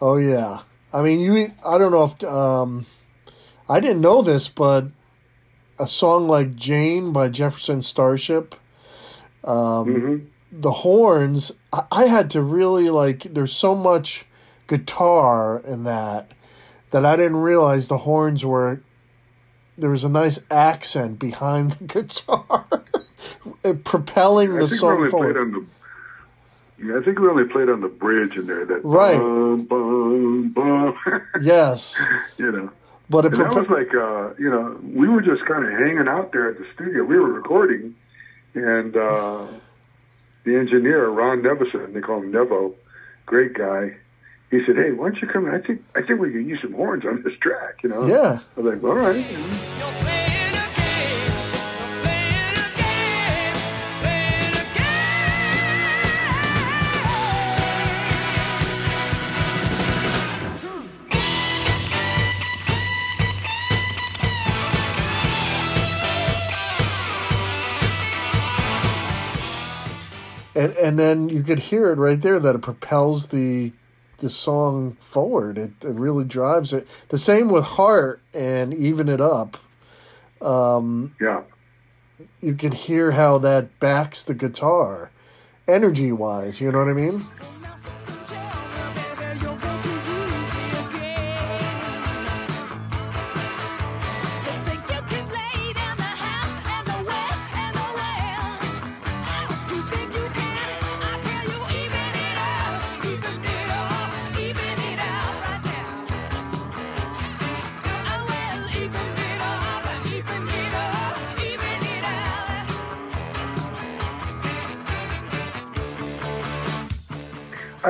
Oh 0.00 0.16
yeah, 0.16 0.60
I 0.92 1.02
mean 1.02 1.20
you. 1.20 1.52
I 1.64 1.78
don't 1.78 1.92
know 1.92 2.04
if 2.04 2.22
um, 2.24 2.86
I 3.68 3.80
didn't 3.80 4.00
know 4.00 4.22
this, 4.22 4.48
but 4.48 4.86
a 5.80 5.86
song 5.86 6.28
like 6.28 6.54
Jane 6.54 7.12
by 7.12 7.28
Jefferson 7.28 7.82
Starship, 7.82 8.54
um, 9.44 9.92
hmm 9.92 10.16
the 10.52 10.72
horns. 10.72 11.52
I, 11.72 11.84
I 11.92 12.04
had 12.06 12.30
to 12.30 12.42
really 12.42 12.90
like. 12.90 13.22
There's 13.22 13.52
so 13.52 13.74
much 13.74 14.26
guitar 14.66 15.60
in 15.64 15.84
that 15.84 16.32
that 16.90 17.04
I 17.04 17.16
didn't 17.16 17.36
realize 17.36 17.88
the 17.88 17.98
horns 17.98 18.44
were. 18.44 18.80
There 19.78 19.90
was 19.90 20.04
a 20.04 20.08
nice 20.08 20.40
accent 20.50 21.18
behind 21.18 21.72
the 21.72 21.84
guitar, 22.02 22.66
propelling 23.84 24.56
the 24.56 24.68
song 24.68 25.08
forward. 25.08 25.34
the. 25.36 25.66
Yeah, 26.82 26.98
I 26.98 27.02
think 27.02 27.18
we 27.18 27.28
only 27.28 27.44
played 27.44 27.68
on 27.68 27.82
the 27.82 27.88
bridge 27.88 28.36
in 28.36 28.46
there. 28.46 28.64
That 28.64 28.80
Right. 28.84 29.18
Bum, 29.18 29.66
bum, 29.66 30.48
bum. 30.50 31.22
Yes, 31.42 32.00
you 32.38 32.50
know. 32.50 32.70
But 33.10 33.24
it 33.26 33.34
And 33.34 33.52
was 33.52 33.68
like, 33.68 33.92
uh, 33.94 34.34
you 34.38 34.48
know, 34.48 34.78
we 34.82 35.08
were 35.08 35.20
just 35.20 35.44
kind 35.46 35.64
of 35.66 35.72
hanging 35.72 36.08
out 36.08 36.32
there 36.32 36.48
at 36.48 36.58
the 36.58 36.66
studio. 36.74 37.04
We 37.04 37.18
were 37.18 37.32
recording, 37.32 37.94
and 38.54 38.96
uh, 38.96 39.46
the 40.44 40.56
engineer, 40.56 41.08
Ron 41.08 41.42
Nevison, 41.42 41.92
they 41.92 42.00
call 42.00 42.22
him 42.22 42.32
Nevo, 42.32 42.72
great 43.26 43.54
guy. 43.54 43.96
He 44.50 44.60
said, 44.64 44.76
"Hey, 44.76 44.92
why 44.92 45.10
don't 45.10 45.20
you 45.20 45.28
come? 45.28 45.46
in? 45.48 45.54
I 45.54 45.60
think 45.60 45.84
I 45.94 46.02
think 46.02 46.20
we 46.20 46.32
could 46.32 46.46
use 46.46 46.60
some 46.62 46.72
horns 46.72 47.04
on 47.04 47.22
this 47.22 47.34
track." 47.40 47.82
You 47.82 47.90
know? 47.90 48.06
yeah. 48.06 48.38
I 48.56 48.60
was 48.60 48.74
like, 48.74 48.82
"All 48.82 48.94
right." 48.94 50.09
And 70.60 70.74
and 70.76 70.98
then 70.98 71.28
you 71.30 71.42
could 71.42 71.58
hear 71.58 71.90
it 71.90 71.96
right 71.96 72.20
there 72.20 72.38
that 72.38 72.54
it 72.54 72.60
propels 72.60 73.28
the 73.28 73.72
the 74.18 74.28
song 74.28 74.98
forward. 75.00 75.56
It 75.56 75.72
it 75.82 75.94
really 75.94 76.24
drives 76.24 76.72
it. 76.74 76.86
The 77.08 77.18
same 77.18 77.48
with 77.48 77.64
Heart 77.64 78.20
and 78.34 78.74
Even 78.74 79.08
It 79.08 79.20
Up. 79.20 79.56
Um, 80.42 81.14
yeah. 81.20 81.42
You 82.42 82.54
can 82.54 82.72
hear 82.72 83.12
how 83.12 83.38
that 83.38 83.78
backs 83.80 84.22
the 84.22 84.34
guitar, 84.34 85.10
energy 85.66 86.12
wise. 86.12 86.60
You 86.60 86.70
know 86.72 86.78
what 86.78 86.88
I 86.88 86.92
mean? 86.92 87.24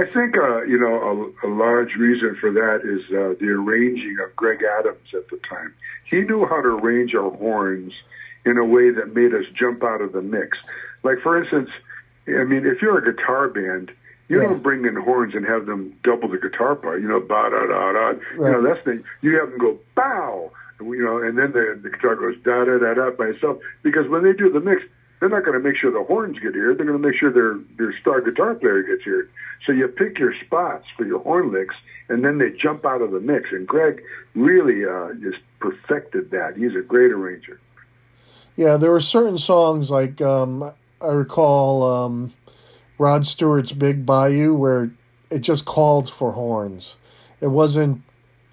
I 0.00 0.06
think 0.10 0.36
uh, 0.36 0.62
you 0.62 0.78
know 0.78 1.32
a, 1.42 1.46
a 1.46 1.50
large 1.50 1.94
reason 1.96 2.36
for 2.40 2.50
that 2.52 2.80
is 2.84 3.02
uh, 3.10 3.34
the 3.38 3.50
arranging 3.50 4.16
of 4.24 4.34
Greg 4.34 4.60
Adams 4.78 5.08
at 5.14 5.28
the 5.28 5.36
time. 5.48 5.74
He 6.04 6.20
knew 6.22 6.46
how 6.46 6.60
to 6.62 6.68
arrange 6.68 7.14
our 7.14 7.30
horns 7.30 7.92
in 8.46 8.56
a 8.56 8.64
way 8.64 8.90
that 8.90 9.14
made 9.14 9.34
us 9.34 9.44
jump 9.54 9.84
out 9.84 10.00
of 10.00 10.12
the 10.12 10.22
mix. 10.22 10.56
Like 11.02 11.18
for 11.22 11.36
instance, 11.40 11.68
I 12.26 12.44
mean, 12.44 12.64
if 12.64 12.80
you're 12.80 12.96
a 12.98 13.12
guitar 13.12 13.48
band, 13.48 13.90
you 14.28 14.40
Yeah. 14.40 14.48
don't 14.48 14.62
bring 14.62 14.84
in 14.86 14.96
horns 14.96 15.34
and 15.34 15.44
have 15.44 15.66
them 15.66 15.92
double 16.02 16.28
the 16.28 16.38
guitar 16.38 16.74
part. 16.76 17.02
You 17.02 17.08
know, 17.08 17.20
ba 17.20 17.50
da 17.50 17.66
da 17.66 17.92
da. 17.92 18.10
You 18.36 18.40
know, 18.52 18.62
that's 18.62 18.82
the 18.86 19.02
you 19.20 19.38
have 19.38 19.50
them 19.50 19.58
go 19.58 19.78
bow. 19.94 20.50
You 20.80 21.04
know, 21.04 21.18
and 21.18 21.36
then 21.36 21.52
the, 21.52 21.78
the 21.82 21.90
guitar 21.90 22.16
goes 22.16 22.36
da 22.42 22.64
da 22.64 22.78
da 22.78 22.94
da 22.94 23.10
by 23.10 23.26
itself. 23.26 23.58
Because 23.82 24.08
when 24.08 24.22
they 24.22 24.32
do 24.32 24.48
the 24.50 24.60
mix, 24.60 24.82
they're 25.20 25.28
not 25.28 25.44
going 25.44 25.61
to 25.61 25.66
make 25.66 25.76
sure 25.76 25.92
the 25.92 26.02
horns 26.02 26.38
get 26.38 26.54
here. 26.54 26.74
They're 26.74 26.87
going 26.87 27.00
to 27.00 27.06
make 27.06 27.18
sure 27.18 27.30
their 27.30 27.59
their 27.76 27.94
star 28.00 28.20
guitar 28.22 28.54
player 28.54 28.83
gets 28.83 29.04
here. 29.04 29.28
So 29.66 29.72
you 29.72 29.87
pick 29.88 30.18
your 30.18 30.35
spots 30.44 30.87
for 30.96 31.04
your 31.04 31.20
horn 31.20 31.52
licks, 31.52 31.74
and 32.09 32.24
then 32.24 32.38
they 32.38 32.50
jump 32.50 32.87
out 32.87 33.02
of 33.02 33.11
the 33.12 33.20
mix. 33.20 33.50
And 33.52 33.66
Greg 33.66 34.02
really 34.35 34.85
uh, 34.87 35.12
just 35.20 35.42
perfected 35.61 36.30
that. 36.30 36.56
He's 36.56 36.74
a 36.74 36.80
great 36.80 37.12
arranger. 37.12 37.61
Yeah, 38.56 38.78
there 38.78 38.90
were 38.90 39.00
certain 39.00 39.38
songs 39.38 39.90
like 39.90 40.20
um, 40.22 40.72
I 41.00 41.09
recall 41.09 41.83
um, 41.83 42.33
Rod 42.98 43.26
Stewart's 43.26 43.72
"Big 43.72 44.06
Bayou" 44.06 44.54
where 44.54 44.90
it 45.30 45.40
just 45.40 45.66
called 45.66 46.11
for 46.11 46.33
horns. 46.33 46.96
It 47.40 47.48
wasn't. 47.48 48.02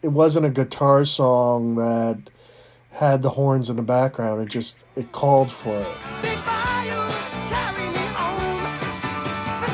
It 0.04 0.10
wasn't 0.10 0.46
a 0.46 0.50
guitar 0.50 1.06
song 1.06 1.76
that 1.76 2.30
had 2.92 3.22
the 3.22 3.32
horns 3.32 3.70
in 3.70 3.76
the 3.76 3.82
background. 3.82 4.42
It 4.42 4.50
just 4.50 4.84
it 4.96 5.12
called 5.12 5.52
for 5.52 5.76
it. 5.78 5.88
Big 6.22 6.38
bayou, 6.46 7.10
carry 7.50 7.88
me 7.90 8.06
on. 8.18 9.68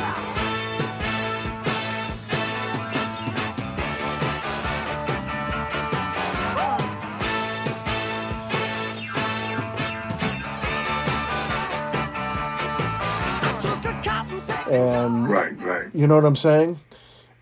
Took 13.61 13.85
a 13.85 14.01
cotton 14.03 14.41
pick. 14.47 14.67
And 14.73 15.27
Right, 15.29 15.59
right. 15.61 15.87
You 15.93 16.07
know 16.07 16.15
what 16.15 16.25
I'm 16.25 16.35
saying? 16.35 16.79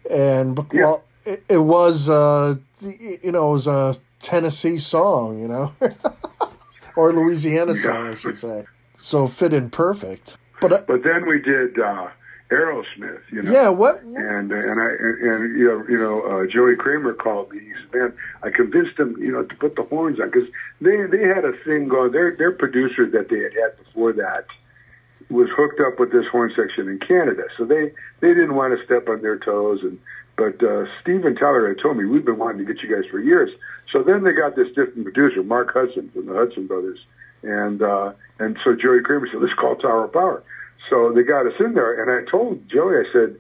And 0.10 0.56
but- 0.56 0.68
Yeah. 0.72 0.82
well, 0.86 1.04
it, 1.26 1.44
it 1.50 1.58
was 1.58 2.10
uh, 2.10 2.56
you 2.82 3.32
know, 3.32 3.50
it 3.50 3.54
was 3.54 3.68
a 3.68 3.96
Tennessee 4.22 4.78
song, 4.78 5.40
you 5.40 5.48
know, 5.48 5.74
or 6.96 7.12
Louisiana 7.14 7.74
song, 7.74 8.10
I 8.12 8.16
should 8.16 8.38
say. 8.38 8.66
So 8.96 9.26
it 9.26 9.32
fit 9.32 9.54
in 9.54 9.70
perfect. 9.70 10.38
But 10.60 10.72
uh, 10.72 10.84
But 10.88 11.04
then 11.04 11.28
we 11.28 11.42
did 11.42 11.80
uh, 11.80 12.10
Aerosmith. 12.52 13.22
You 13.32 13.42
know. 13.42 13.52
yeah, 13.52 13.70
what? 13.70 14.02
and 14.04 14.52
and 14.52 14.82
I 14.82 14.90
and, 15.00 15.22
and 15.22 15.58
you 15.58 15.66
know 15.68 15.86
you 15.90 15.98
know 15.98 16.22
uh, 16.22 16.46
Joey 16.48 16.76
Kramer 16.76 17.14
called 17.14 17.52
me. 17.52 17.60
He 17.60 17.74
said, 17.82 17.94
"Man, 17.94 18.14
I 18.44 18.50
convinced 18.50 19.00
him 19.00 19.16
you 19.20 19.32
know 19.32 19.44
to 19.44 19.56
put 19.56 19.76
the 19.76 19.84
horns 19.84 20.20
on 20.20 20.30
because 20.30 20.50
they 20.82 20.98
they 21.10 21.28
had 21.28 21.46
a 21.46 21.54
thing 21.66 21.88
going. 21.88 22.12
Their 22.12 22.36
their 22.36 22.52
producer 22.52 23.08
that 23.10 23.30
they 23.30 23.40
had 23.40 23.54
had 23.54 23.78
before 23.84 24.14
that 24.14 24.46
was 25.30 25.48
hooked 25.56 25.80
up 25.80 25.98
with 26.00 26.12
this 26.12 26.26
horn 26.32 26.52
section 26.56 26.90
in 26.90 27.00
Canada, 27.00 27.44
so 27.58 27.66
they 27.66 27.92
they 28.20 28.36
didn't 28.36 28.56
want 28.56 28.78
to 28.78 28.86
step 28.86 29.08
on 29.08 29.22
their 29.22 29.40
toes. 29.40 29.80
And 29.82 29.98
but 30.38 30.64
uh, 30.64 30.86
Steven 31.02 31.36
Tyler 31.36 31.68
had 31.68 31.80
told 31.82 31.98
me 31.98 32.06
we've 32.06 32.26
been 32.26 32.38
wanting 32.38 32.66
to 32.66 32.74
get 32.74 32.82
you 32.84 32.94
guys 32.94 33.10
for 33.10 33.20
years. 33.20 33.52
So 33.92 34.02
then 34.04 34.24
they 34.24 34.32
got 34.32 34.56
this 34.56 34.68
different 34.70 35.04
producer, 35.04 35.44
Mark 35.44 35.74
Hudson 35.74 36.10
from 36.10 36.26
the 36.26 36.34
Hudson 36.34 36.68
Brothers, 36.68 37.00
and 37.44 37.82
uh, 37.82 38.14
and 38.40 38.58
so 38.64 38.76
Joey 38.76 39.02
Kramer 39.02 39.28
said, 39.32 39.42
"Let's 39.42 39.54
call 39.54 39.76
Tower 39.76 40.06
of 40.06 40.14
Power." 40.14 40.44
So 40.90 41.12
they 41.14 41.24
got 41.24 41.46
us 41.46 41.54
in 41.60 41.74
there, 41.74 42.02
and 42.02 42.10
I 42.12 42.30
told 42.30 42.68
Joey, 42.70 42.96
I 42.96 43.04
said, 43.14 43.40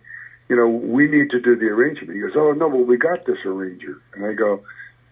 you 0.51 0.57
know, 0.57 0.67
we 0.67 1.07
need 1.07 1.29
to 1.31 1.39
do 1.39 1.55
the 1.55 1.67
arrangement. 1.67 2.13
He 2.13 2.19
goes, 2.19 2.33
oh, 2.35 2.51
no, 2.51 2.67
well, 2.67 2.83
we 2.83 2.97
got 2.97 3.25
this 3.25 3.37
arranger. 3.45 4.01
And 4.13 4.25
I 4.25 4.33
go, 4.33 4.61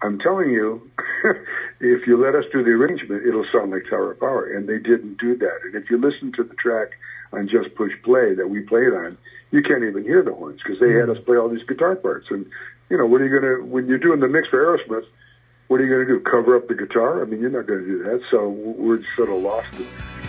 I'm 0.01 0.19
telling 0.19 0.49
you, 0.49 0.91
if 1.79 2.05
you 2.05 2.21
let 2.21 2.35
us 2.35 2.43
do 2.51 2.61
the 2.61 2.71
arrangement, 2.71 3.25
it'll 3.25 3.45
sound 3.51 3.71
like 3.71 3.83
Tower 3.89 4.11
of 4.11 4.19
Power. 4.19 4.53
And 4.53 4.67
they 4.67 4.79
didn't 4.79 5.17
do 5.17 5.37
that. 5.37 5.59
And 5.63 5.75
if 5.75 5.89
you 5.89 5.97
listen 5.97 6.33
to 6.33 6.43
the 6.43 6.55
track 6.55 6.89
on 7.31 7.47
Just 7.47 7.75
Push 7.75 7.93
Play 8.03 8.33
that 8.35 8.49
we 8.49 8.61
played 8.61 8.93
on, 8.93 9.17
you 9.51 9.61
can't 9.61 9.83
even 9.83 10.03
hear 10.03 10.23
the 10.23 10.33
horns 10.33 10.59
because 10.63 10.79
they 10.79 10.93
had 10.93 11.09
us 11.09 11.17
mm. 11.17 11.25
play 11.25 11.37
all 11.37 11.49
these 11.49 11.65
guitar 11.67 11.95
parts. 11.95 12.27
And, 12.29 12.45
you 12.89 12.97
know, 12.97 13.05
what 13.05 13.21
are 13.21 13.27
you 13.27 13.39
going 13.39 13.57
to, 13.57 13.65
when 13.65 13.87
you're 13.87 13.97
doing 13.97 14.19
the 14.19 14.27
mix 14.27 14.47
for 14.49 14.59
Aerosmith, 14.63 15.05
what 15.67 15.79
are 15.79 15.85
you 15.85 15.89
going 15.93 16.07
to 16.07 16.13
do? 16.13 16.19
Cover 16.19 16.55
up 16.55 16.67
the 16.67 16.75
guitar? 16.75 17.21
I 17.21 17.25
mean, 17.25 17.41
you're 17.41 17.49
not 17.49 17.67
going 17.67 17.79
to 17.79 17.85
do 17.85 18.03
that. 18.03 18.21
So 18.31 18.49
we're 18.49 19.03
sort 19.15 19.29
of 19.29 19.37
lost 19.37 19.73
it. 19.79 20.28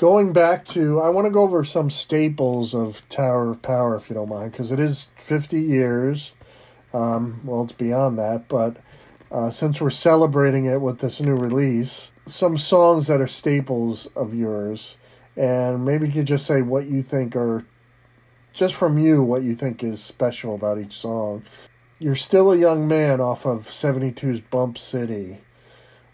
Going 0.00 0.32
back 0.32 0.64
to, 0.64 0.98
I 0.98 1.10
want 1.10 1.26
to 1.26 1.30
go 1.30 1.42
over 1.42 1.62
some 1.62 1.90
staples 1.90 2.74
of 2.74 3.06
Tower 3.10 3.50
of 3.50 3.60
Power, 3.60 3.94
if 3.96 4.08
you 4.08 4.14
don't 4.14 4.30
mind, 4.30 4.50
because 4.50 4.72
it 4.72 4.80
is 4.80 5.08
50 5.18 5.60
years. 5.60 6.32
Um, 6.94 7.42
well, 7.44 7.64
it's 7.64 7.74
beyond 7.74 8.18
that, 8.18 8.48
but 8.48 8.78
uh, 9.30 9.50
since 9.50 9.78
we're 9.78 9.90
celebrating 9.90 10.64
it 10.64 10.80
with 10.80 11.00
this 11.00 11.20
new 11.20 11.34
release, 11.34 12.12
some 12.26 12.56
songs 12.56 13.08
that 13.08 13.20
are 13.20 13.26
staples 13.26 14.06
of 14.16 14.32
yours, 14.32 14.96
and 15.36 15.84
maybe 15.84 16.06
you 16.06 16.12
could 16.14 16.26
just 16.26 16.46
say 16.46 16.62
what 16.62 16.86
you 16.86 17.02
think 17.02 17.36
are, 17.36 17.66
just 18.54 18.74
from 18.74 18.98
you, 18.98 19.22
what 19.22 19.42
you 19.42 19.54
think 19.54 19.84
is 19.84 20.02
special 20.02 20.54
about 20.54 20.78
each 20.78 20.94
song. 20.94 21.44
You're 21.98 22.16
still 22.16 22.50
a 22.50 22.56
young 22.56 22.88
man 22.88 23.20
off 23.20 23.44
of 23.44 23.68
72's 23.68 24.40
Bump 24.40 24.78
City. 24.78 25.40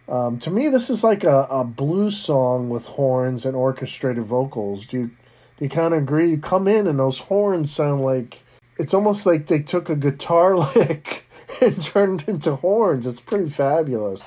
Um, 0.08 0.38
to 0.40 0.50
me, 0.50 0.68
this 0.68 0.88
is 0.88 1.02
like 1.02 1.24
a, 1.24 1.46
a 1.50 1.64
blues 1.64 2.16
song 2.16 2.68
with 2.68 2.86
horns 2.86 3.44
and 3.44 3.56
orchestrated 3.56 4.24
vocals. 4.24 4.86
Do 4.86 4.98
you, 4.98 5.06
do 5.06 5.64
you 5.64 5.68
kind 5.68 5.94
of 5.94 6.02
agree? 6.02 6.30
You 6.30 6.38
come 6.38 6.68
in 6.68 6.86
and 6.86 6.98
those 6.98 7.18
horns 7.18 7.72
sound 7.72 8.02
like 8.02 8.42
it's 8.78 8.94
almost 8.94 9.26
like 9.26 9.46
they 9.46 9.60
took 9.60 9.88
a 9.88 9.96
guitar 9.96 10.56
lick 10.76 11.24
and 11.60 11.82
turned 11.82 12.24
into 12.28 12.56
horns. 12.56 13.06
It's 13.06 13.20
pretty 13.20 13.50
fabulous. 13.50 14.22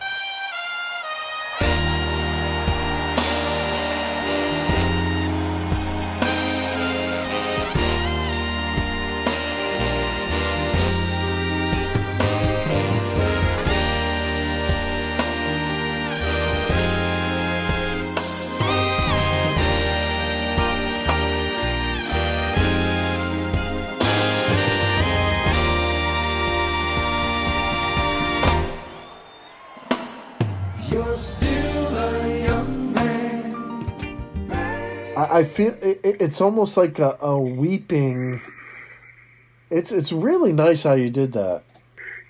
I, 35.30 35.40
I 35.40 35.44
feel 35.44 35.74
it, 35.82 36.00
it- 36.04 36.22
it's 36.22 36.42
almost 36.42 36.78
like 36.78 37.00
a, 37.00 37.18
a 37.22 37.40
weeping. 37.40 38.42
It's 39.70 39.92
it's 39.92 40.12
really 40.12 40.52
nice 40.54 40.84
how 40.84 40.94
you 40.94 41.10
did 41.10 41.34
that. 41.34 41.62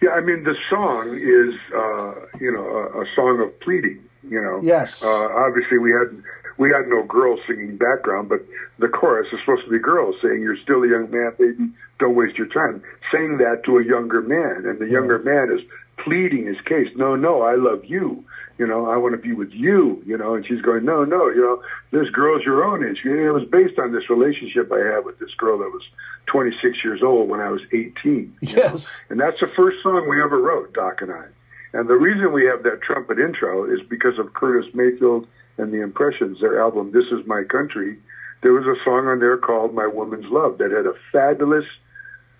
Yeah, 0.01 0.11
I 0.11 0.21
mean 0.21 0.43
the 0.43 0.55
song 0.69 1.15
is 1.15 1.55
uh, 1.73 2.37
you 2.39 2.51
know 2.51 2.65
a, 2.67 3.01
a 3.01 3.05
song 3.15 3.41
of 3.41 3.57
pleading. 3.61 4.03
You 4.29 4.41
know, 4.41 4.59
Yes. 4.61 5.03
Uh, 5.03 5.29
obviously, 5.33 5.77
we 5.77 5.91
had 5.91 6.21
we 6.57 6.69
had 6.69 6.87
no 6.87 7.03
girls 7.03 7.39
singing 7.47 7.77
background, 7.77 8.29
but 8.29 8.41
the 8.77 8.87
chorus 8.89 9.27
is 9.33 9.39
supposed 9.39 9.63
to 9.65 9.71
be 9.71 9.79
girls 9.79 10.15
saying, 10.21 10.41
"You're 10.41 10.57
still 10.57 10.83
a 10.83 10.87
young 10.89 11.09
man, 11.09 11.31
baby. 11.39 11.71
Don't 11.99 12.15
waste 12.15 12.37
your 12.37 12.47
time." 12.47 12.83
Saying 13.11 13.37
that 13.37 13.63
to 13.65 13.77
a 13.79 13.83
younger 13.83 14.21
man, 14.21 14.65
and 14.65 14.77
the 14.79 14.87
younger 14.87 15.19
man 15.19 15.51
is 15.57 15.65
pleading 16.03 16.45
his 16.45 16.59
case. 16.65 16.89
No, 16.95 17.15
no, 17.15 17.41
I 17.41 17.55
love 17.55 17.85
you. 17.85 18.23
You 18.59 18.67
know, 18.67 18.87
I 18.87 18.97
want 18.97 19.13
to 19.13 19.17
be 19.17 19.33
with 19.33 19.51
you. 19.51 20.03
You 20.05 20.17
know, 20.17 20.35
and 20.35 20.45
she's 20.45 20.61
going, 20.61 20.85
no, 20.85 21.03
no. 21.03 21.29
You 21.29 21.41
know, 21.41 21.63
this 21.97 22.09
girl's 22.11 22.43
your 22.43 22.63
own 22.63 22.85
age. 22.85 22.99
And 23.03 23.19
it 23.19 23.31
was 23.31 23.45
based 23.49 23.79
on 23.79 23.93
this 23.93 24.09
relationship 24.09 24.71
I 24.71 24.79
had 24.79 25.05
with 25.05 25.17
this 25.17 25.33
girl 25.37 25.57
that 25.59 25.71
was 25.71 25.83
26 26.27 26.83
years 26.83 27.01
old 27.01 27.29
when 27.29 27.39
I 27.39 27.49
was 27.49 27.61
18. 27.73 28.37
Yes. 28.41 29.01
And 29.09 29.19
that's 29.19 29.39
the 29.39 29.47
first 29.47 29.81
song 29.81 30.07
we 30.07 30.21
ever 30.21 30.39
wrote, 30.39 30.73
Doc 30.73 31.01
and 31.01 31.11
I. 31.11 31.25
And 31.73 31.87
the 31.87 31.95
reason 31.95 32.33
we 32.33 32.45
have 32.45 32.63
that 32.63 32.81
trumpet 32.81 33.19
intro 33.19 33.65
is 33.65 33.79
because 33.89 34.17
of 34.19 34.33
Curtis 34.33 34.69
Mayfield 34.73 35.27
and 35.57 35.71
the 35.71 35.81
Impressions, 35.81 36.39
their 36.41 36.61
album 36.61 36.91
This 36.91 37.05
Is 37.11 37.25
My 37.27 37.43
Country. 37.43 37.97
There 38.41 38.53
was 38.53 38.65
a 38.65 38.83
song 38.83 39.07
on 39.07 39.19
there 39.19 39.37
called 39.37 39.73
My 39.73 39.85
Woman's 39.85 40.25
Love 40.31 40.57
that 40.57 40.71
had 40.71 40.85
a 40.85 40.93
fabulous 41.11 41.65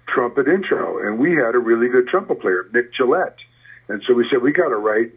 trumpet 0.08 0.48
intro. 0.48 1.06
And 1.06 1.20
we 1.20 1.36
had 1.36 1.56
a 1.56 1.60
really 1.60 1.90
good 1.90 2.08
trumpet 2.08 2.42
player, 2.42 2.68
Mic 2.72 2.94
Gillette. 2.94 3.38
And 3.88 4.02
so 4.08 4.14
we 4.14 4.28
said, 4.32 4.42
we 4.42 4.52
got 4.52 4.70
to 4.70 4.78
write, 4.78 5.12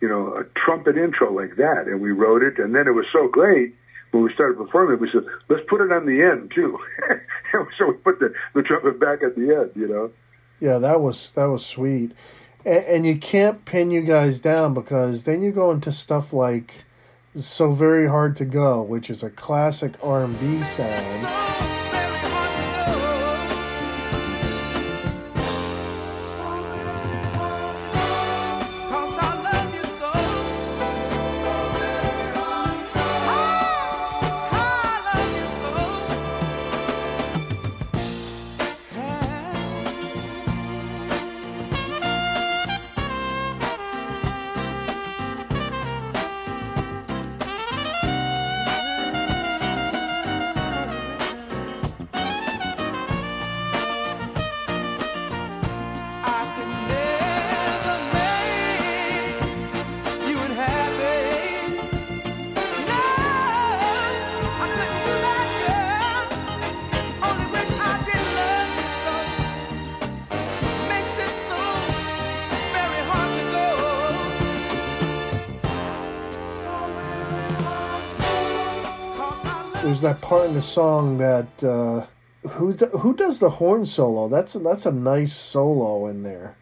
you 0.00 0.08
know, 0.08 0.36
a 0.36 0.44
trumpet 0.58 0.96
intro 0.96 1.32
like 1.32 1.56
that. 1.56 1.86
And 1.86 2.00
we 2.00 2.10
wrote 2.10 2.42
it. 2.42 2.58
And 2.58 2.74
then 2.74 2.86
it 2.86 2.92
was 2.92 3.06
so 3.12 3.28
great 3.28 3.74
when 4.10 4.24
we 4.24 4.32
started 4.32 4.56
performing, 4.56 4.98
we 4.98 5.10
said, 5.10 5.24
let's 5.48 5.62
put 5.68 5.80
it 5.80 5.92
on 5.92 6.06
the 6.06 6.22
end 6.22 6.52
too. 6.54 6.78
so 7.78 7.86
we 7.88 7.94
put 7.94 8.18
the, 8.18 8.32
the 8.54 8.62
trumpet 8.62 8.98
back 8.98 9.22
at 9.22 9.36
the 9.36 9.54
end, 9.54 9.70
you 9.74 9.88
know. 9.88 10.10
Yeah, 10.60 10.78
that 10.78 11.00
was 11.00 11.30
that 11.32 11.46
was 11.46 11.66
sweet, 11.66 12.12
and, 12.64 12.84
and 12.84 13.06
you 13.06 13.18
can't 13.18 13.66
pin 13.66 13.90
you 13.90 14.00
guys 14.00 14.40
down 14.40 14.72
because 14.72 15.24
then 15.24 15.42
you 15.42 15.52
go 15.52 15.70
into 15.70 15.92
stuff 15.92 16.32
like 16.32 16.84
"So 17.38 17.72
Very 17.72 18.08
Hard 18.08 18.36
to 18.36 18.46
Go," 18.46 18.80
which 18.80 19.10
is 19.10 19.22
a 19.22 19.28
classic 19.28 19.92
R 20.02 20.24
and 20.24 20.40
B 20.40 20.64
sound. 20.64 21.75
Part 80.56 80.64
song 80.64 81.18
that 81.18 81.62
uh, 81.62 82.06
who 82.48 82.72
who 82.72 83.14
does 83.14 83.40
the 83.40 83.50
horn 83.50 83.84
solo? 83.84 84.26
That's 84.28 84.54
that's 84.54 84.86
a 84.86 84.90
nice 84.90 85.34
solo 85.34 86.06
in 86.06 86.22
there. 86.22 86.56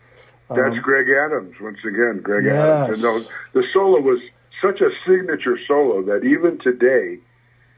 That's 0.48 0.76
Greg 0.82 1.06
Adams 1.08 1.54
once 1.60 1.78
again. 1.86 2.20
Greg 2.20 2.44
Yes. 2.44 2.56
Adams. 2.58 2.88
And 2.90 3.02
the, 3.04 3.60
the 3.60 3.62
solo 3.72 4.00
was 4.00 4.18
such 4.60 4.80
a 4.80 4.90
signature 5.06 5.56
solo 5.68 6.02
that 6.02 6.26
even 6.26 6.58
today, 6.58 7.18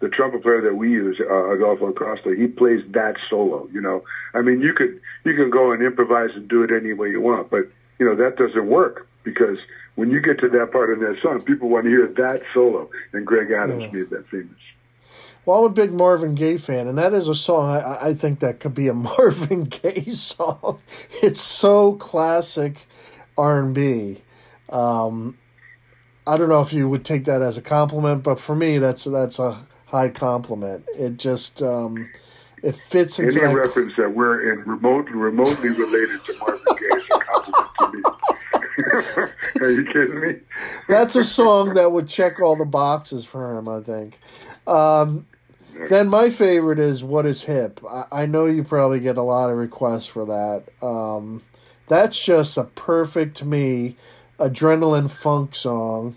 the 0.00 0.08
trumpet 0.08 0.42
player 0.42 0.62
that 0.62 0.76
we 0.76 0.90
use, 0.90 1.20
uh, 1.20 1.52
Adolfo 1.52 1.88
Acosta, 1.88 2.34
he 2.34 2.46
plays 2.46 2.80
that 2.92 3.16
solo. 3.28 3.68
You 3.70 3.82
know, 3.82 4.02
I 4.32 4.40
mean, 4.40 4.62
you 4.62 4.72
could 4.72 4.98
you 5.26 5.34
can 5.34 5.50
go 5.50 5.70
and 5.70 5.82
improvise 5.82 6.30
and 6.34 6.48
do 6.48 6.62
it 6.62 6.70
any 6.72 6.94
way 6.94 7.10
you 7.10 7.20
want, 7.20 7.50
but 7.50 7.68
you 7.98 8.06
know 8.06 8.16
that 8.16 8.36
doesn't 8.38 8.66
work 8.68 9.06
because 9.22 9.58
when 9.96 10.10
you 10.10 10.22
get 10.22 10.38
to 10.40 10.48
that 10.48 10.72
part 10.72 10.96
in 10.96 11.00
that 11.00 11.16
song, 11.22 11.42
people 11.42 11.68
want 11.68 11.84
to 11.84 11.90
hear 11.90 12.06
that 12.08 12.40
solo, 12.54 12.88
and 13.12 13.26
Greg 13.26 13.50
Adams 13.50 13.84
Yeah. 13.92 13.98
made 14.00 14.10
that 14.10 14.26
famous. 14.28 14.56
Well, 15.44 15.60
I'm 15.60 15.64
a 15.66 15.68
big 15.68 15.92
Marvin 15.92 16.34
Gaye 16.34 16.56
fan, 16.58 16.88
and 16.88 16.98
that 16.98 17.14
is 17.14 17.28
a 17.28 17.34
song 17.34 17.70
I, 17.70 18.08
I 18.08 18.14
think 18.14 18.40
that 18.40 18.58
could 18.58 18.74
be 18.74 18.88
a 18.88 18.94
Marvin 19.08 19.64
Gaye 19.64 20.02
song. 20.10 20.80
It's 21.22 21.40
so 21.40 21.92
classic 21.94 22.86
R 23.38 23.58
and 23.60 23.74
B. 23.74 24.22
Um, 24.68 25.38
I 26.26 26.36
don't 26.36 26.48
know 26.48 26.60
if 26.60 26.72
you 26.72 26.88
would 26.88 27.04
take 27.04 27.24
that 27.26 27.42
as 27.42 27.56
a 27.56 27.62
compliment, 27.62 28.24
but 28.24 28.40
for 28.40 28.56
me, 28.56 28.78
that's 28.78 29.04
that's 29.04 29.38
a 29.38 29.64
high 29.86 30.08
compliment. 30.08 30.84
It 30.98 31.18
just 31.18 31.62
um, 31.62 32.10
it 32.64 32.74
fits 32.74 33.20
into 33.20 33.40
Any 33.40 33.54
that. 33.54 33.60
reference 33.60 33.92
that 33.96 34.12
we're 34.12 34.52
in 34.52 34.64
remote, 34.68 35.08
remotely 35.10 35.68
related 35.68 36.24
to 36.24 36.34
Marvin 36.38 36.64
Gaye 36.76 36.96
is 36.96 37.04
a 37.04 37.18
compliment 37.20 37.76
to 37.78 37.92
me. 37.92 38.02
Are 39.60 39.70
you 39.70 39.84
kidding 39.84 40.20
me? 40.20 40.34
That's 40.88 41.14
a 41.14 41.24
song 41.24 41.74
that 41.74 41.92
would 41.92 42.08
check 42.08 42.40
all 42.40 42.56
the 42.56 42.64
boxes 42.64 43.24
for 43.24 43.56
him, 43.56 43.68
I 43.68 43.80
think. 43.80 44.18
Um, 44.66 45.26
then 45.88 46.08
my 46.08 46.30
favorite 46.30 46.78
is 46.78 47.04
"What 47.04 47.26
Is 47.26 47.44
Hip." 47.44 47.80
I, 47.88 48.04
I 48.10 48.26
know 48.26 48.46
you 48.46 48.64
probably 48.64 49.00
get 49.00 49.16
a 49.16 49.22
lot 49.22 49.50
of 49.50 49.56
requests 49.56 50.06
for 50.06 50.24
that. 50.26 50.86
Um, 50.86 51.42
that's 51.88 52.22
just 52.22 52.56
a 52.56 52.64
perfect 52.64 53.36
to 53.38 53.44
me 53.44 53.96
adrenaline 54.38 55.10
funk 55.10 55.54
song. 55.54 56.16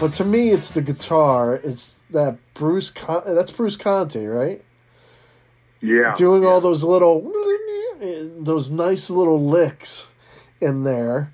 But 0.00 0.12
to 0.14 0.24
me, 0.24 0.50
it's 0.50 0.70
the 0.70 0.82
guitar. 0.82 1.54
It's 1.54 1.98
that 2.10 2.38
Bruce. 2.54 2.90
Con- 2.90 3.22
that's 3.26 3.50
Bruce 3.50 3.76
Conti, 3.76 4.26
right? 4.26 4.64
Yeah. 5.80 6.14
Doing 6.16 6.44
all 6.44 6.60
those 6.60 6.84
little, 6.84 7.32
those 8.38 8.70
nice 8.70 9.08
little 9.10 9.42
licks 9.44 10.12
in 10.60 10.84
there, 10.84 11.32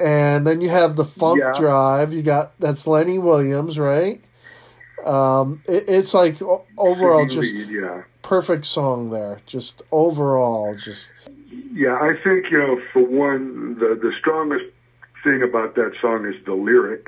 and 0.00 0.46
then 0.46 0.60
you 0.60 0.68
have 0.68 0.96
the 0.96 1.04
funk 1.04 1.40
Yeah. 1.40 1.52
drive. 1.58 2.12
You 2.12 2.22
got 2.22 2.58
that's 2.58 2.86
Lenny 2.86 3.18
Williams, 3.18 3.78
right? 3.78 4.20
Um, 5.04 5.62
it, 5.66 5.84
it's 5.88 6.12
like 6.12 6.36
overall 6.76 7.24
just 7.26 7.54
lead, 7.54 7.68
yeah. 7.70 8.02
perfect 8.22 8.66
song 8.66 9.10
there. 9.10 9.40
Just 9.46 9.80
overall, 9.92 10.74
just 10.74 11.12
Yeah, 11.72 11.94
I 11.94 12.14
think 12.22 12.50
you 12.50 12.58
know, 12.58 12.80
for 12.92 13.00
one, 13.02 13.78
the 13.78 13.98
the 14.00 14.12
strongest 14.18 14.64
thing 15.24 15.42
about 15.42 15.74
that 15.76 15.92
song 16.02 16.26
is 16.26 16.34
the 16.44 16.52
lyric. 16.54 17.06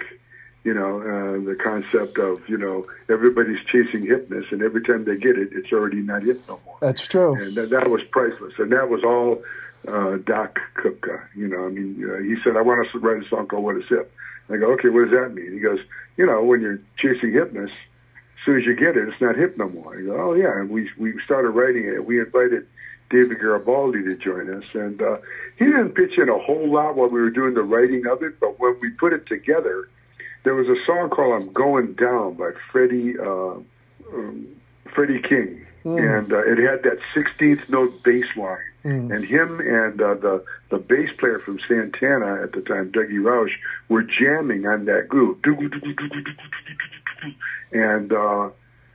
You 0.62 0.74
know, 0.74 1.00
uh, 1.00 1.44
the 1.44 1.56
concept 1.56 2.18
of 2.18 2.46
you 2.48 2.58
know 2.58 2.84
everybody's 3.08 3.64
chasing 3.66 4.06
hipness, 4.06 4.52
and 4.52 4.62
every 4.62 4.82
time 4.82 5.04
they 5.04 5.16
get 5.16 5.38
it, 5.38 5.48
it's 5.52 5.72
already 5.72 6.02
not 6.02 6.22
hip 6.22 6.36
no 6.48 6.60
more. 6.66 6.76
that's 6.80 7.06
true. 7.06 7.34
and 7.34 7.54
that, 7.54 7.70
that 7.70 7.88
was 7.88 8.02
priceless. 8.10 8.52
And 8.58 8.70
that 8.72 8.90
was 8.90 9.02
all 9.02 9.42
uh, 9.88 10.18
Doc 10.18 10.58
Kupka. 10.76 11.22
You 11.34 11.48
know, 11.48 11.64
I 11.64 11.68
mean, 11.70 12.04
uh, 12.04 12.18
he 12.22 12.36
said, 12.44 12.56
"I 12.56 12.62
want 12.62 12.86
us 12.86 12.92
to 12.92 12.98
write 12.98 13.24
a 13.24 13.28
song 13.28 13.46
called 13.46 13.64
What 13.64 13.76
Is 13.76 13.88
Hip." 13.88 14.12
I 14.50 14.56
go, 14.58 14.72
"Okay, 14.72 14.90
what 14.90 15.04
does 15.08 15.12
that 15.12 15.32
mean?" 15.32 15.52
He 15.52 15.60
goes, 15.60 15.78
"You 16.16 16.26
know, 16.26 16.42
when 16.42 16.60
you're 16.60 16.80
chasing 16.98 17.30
hipness, 17.32 17.70
as 17.70 18.44
soon 18.44 18.58
as 18.58 18.66
you 18.66 18.74
get 18.74 18.96
it, 18.96 19.08
it's 19.08 19.20
not 19.20 19.36
hip 19.36 19.56
no 19.56 19.68
more." 19.68 19.96
I 19.96 20.02
go, 20.02 20.20
"Oh 20.20 20.34
yeah." 20.34 20.60
And 20.60 20.68
we 20.68 20.90
we 20.98 21.14
started 21.24 21.50
writing 21.50 21.84
it. 21.86 22.04
We 22.04 22.20
invited 22.20 22.66
David 23.08 23.38
Garibaldi 23.40 24.02
to 24.04 24.16
join 24.16 24.52
us, 24.52 24.64
and 24.74 25.00
uh, 25.00 25.16
he 25.56 25.64
didn't 25.64 25.92
pitch 25.94 26.18
in 26.18 26.28
a 26.28 26.38
whole 26.38 26.70
lot 26.70 26.96
while 26.96 27.08
we 27.08 27.20
were 27.20 27.30
doing 27.30 27.54
the 27.54 27.62
writing 27.62 28.06
of 28.06 28.22
it. 28.22 28.38
But 28.40 28.60
when 28.60 28.76
we 28.80 28.90
put 28.90 29.12
it 29.12 29.26
together, 29.26 29.88
there 30.44 30.54
was 30.54 30.68
a 30.68 30.76
song 30.86 31.10
called 31.10 31.42
"I'm 31.42 31.52
Going 31.52 31.94
Down" 31.94 32.34
by 32.34 32.50
Freddie 32.70 33.18
uh, 33.18 33.56
um, 34.12 34.46
Freddie 34.94 35.20
King, 35.20 35.66
and 35.84 36.32
uh, 36.32 36.38
it 36.38 36.58
had 36.58 36.82
that 36.82 36.98
16th 37.14 37.68
note 37.68 38.02
bass 38.02 38.24
line. 38.36 38.58
And 39.12 39.24
him 39.24 39.60
and 39.60 40.00
uh, 40.00 40.14
the 40.14 40.44
the 40.70 40.78
bass 40.78 41.10
player 41.18 41.38
from 41.38 41.58
Santana 41.68 42.42
at 42.42 42.52
the 42.52 42.62
time, 42.62 42.90
Dougie 42.90 43.22
Rauch, 43.22 43.50
were 43.90 44.02
jamming 44.02 44.66
on 44.66 44.86
that 44.86 45.08
groove. 45.08 45.36
And 47.72 48.12
uh, 48.12 48.48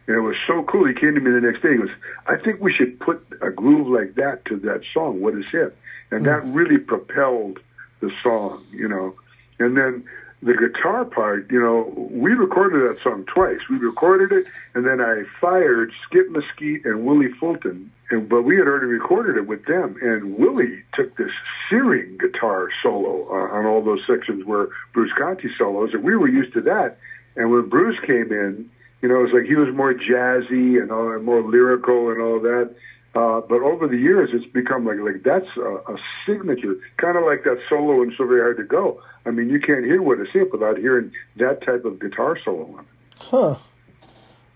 and 0.07 0.15
it 0.15 0.21
was 0.21 0.35
so 0.47 0.63
cool. 0.63 0.87
He 0.87 0.93
came 0.93 1.13
to 1.15 1.21
me 1.21 1.31
the 1.31 1.41
next 1.41 1.61
day. 1.61 1.73
He 1.73 1.77
goes, 1.77 1.89
"I 2.25 2.37
think 2.37 2.61
we 2.61 2.73
should 2.73 2.99
put 2.99 3.25
a 3.41 3.51
groove 3.51 3.87
like 3.87 4.15
that 4.15 4.45
to 4.45 4.57
that 4.57 4.81
song. 4.93 5.21
What 5.21 5.35
is 5.35 5.45
hip?" 5.51 5.77
And 6.11 6.25
that 6.25 6.45
really 6.45 6.77
propelled 6.77 7.59
the 7.99 8.11
song, 8.23 8.63
you 8.71 8.87
know. 8.87 9.15
And 9.59 9.77
then 9.77 10.03
the 10.45 10.53
guitar 10.53 11.05
part, 11.05 11.49
you 11.49 11.59
know, 11.59 11.91
we 12.11 12.33
recorded 12.33 12.87
that 12.87 13.01
song 13.01 13.25
twice. 13.25 13.59
We 13.67 13.77
recorded 13.77 14.31
it, 14.31 14.45
and 14.75 14.85
then 14.85 15.01
I 15.01 15.23
fired 15.41 15.91
Skip 16.05 16.29
Mesquite 16.29 16.85
and 16.85 17.03
Willie 17.03 17.33
Fulton. 17.39 17.91
And, 18.11 18.29
but 18.29 18.43
we 18.43 18.55
had 18.55 18.67
already 18.67 18.85
recorded 18.85 19.37
it 19.37 19.47
with 19.47 19.65
them, 19.65 19.97
and 20.03 20.37
Willie 20.37 20.83
took 20.93 21.17
this 21.17 21.31
searing 21.67 22.19
guitar 22.19 22.69
solo 22.83 23.27
uh, 23.27 23.57
on 23.57 23.65
all 23.65 23.83
those 23.83 24.05
sections 24.05 24.45
where 24.45 24.67
Bruce 24.93 25.11
Conti 25.17 25.49
solos, 25.57 25.89
and 25.93 26.03
we 26.03 26.15
were 26.15 26.29
used 26.29 26.53
to 26.53 26.61
that. 26.61 26.97
And 27.35 27.49
when 27.49 27.67
Bruce 27.67 27.99
came 28.05 28.31
in, 28.31 28.69
you 29.01 29.09
know, 29.09 29.21
it 29.21 29.23
was 29.23 29.31
like 29.33 29.45
he 29.45 29.55
was 29.55 29.73
more 29.73 29.95
jazzy 29.95 30.79
and 30.79 30.91
all, 30.91 31.11
and 31.11 31.25
more 31.25 31.41
lyrical 31.41 32.11
and 32.11 32.21
all 32.21 32.39
that. 32.41 32.75
Uh, 33.15 33.39
but 33.47 33.61
over 33.61 33.87
the 33.87 33.97
years, 33.97 34.29
it's 34.33 34.45
become 34.51 34.85
like 34.85 34.97
like 34.99 35.23
that's 35.23 35.47
a, 35.57 35.61
a 35.93 35.97
signature, 36.27 36.75
kind 36.97 37.17
of 37.17 37.23
like 37.23 37.43
that 37.45 37.57
solo 37.69 38.01
in 38.03 38.13
"So 38.17 38.27
Very 38.27 38.41
Hard 38.41 38.57
to 38.57 38.63
Go." 38.63 39.01
I 39.25 39.31
mean, 39.31 39.49
you 39.49 39.59
can't 39.59 39.85
hear 39.85 40.01
what 40.01 40.19
is 40.19 40.27
hip 40.33 40.51
without 40.51 40.77
hearing 40.77 41.11
that 41.37 41.61
type 41.65 41.85
of 41.85 41.99
guitar 41.99 42.37
solo 42.43 42.65
on 42.77 42.79
it. 42.81 42.85
Huh. 43.17 43.55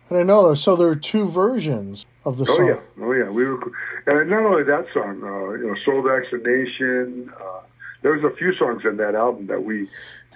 And 0.10 0.18
I 0.18 0.22
didn't 0.22 0.28
know 0.28 0.50
that. 0.50 0.58
So 0.58 0.76
there 0.76 0.90
are 0.90 0.96
two 0.96 1.26
versions 1.28 2.06
of 2.26 2.38
the 2.38 2.46
Oh 2.50 2.56
song. 2.58 2.68
yeah, 2.68 2.80
oh 3.06 3.12
yeah. 3.14 3.30
We 3.30 3.46
were, 3.46 3.60
and 4.08 4.30
not 4.30 4.44
only 4.44 4.64
that 4.64 4.88
song, 4.94 5.24
uh, 5.24 5.52
you 5.54 5.68
know, 5.68 5.76
"Soul 5.86 6.02
Vaccination." 6.02 7.32
Uh, 7.40 7.62
there 8.02 8.12
was 8.12 8.24
a 8.24 8.36
few 8.36 8.54
songs 8.56 8.82
in 8.84 8.98
that 8.98 9.16
album 9.16 9.48
that 9.48 9.64
we 9.64 9.88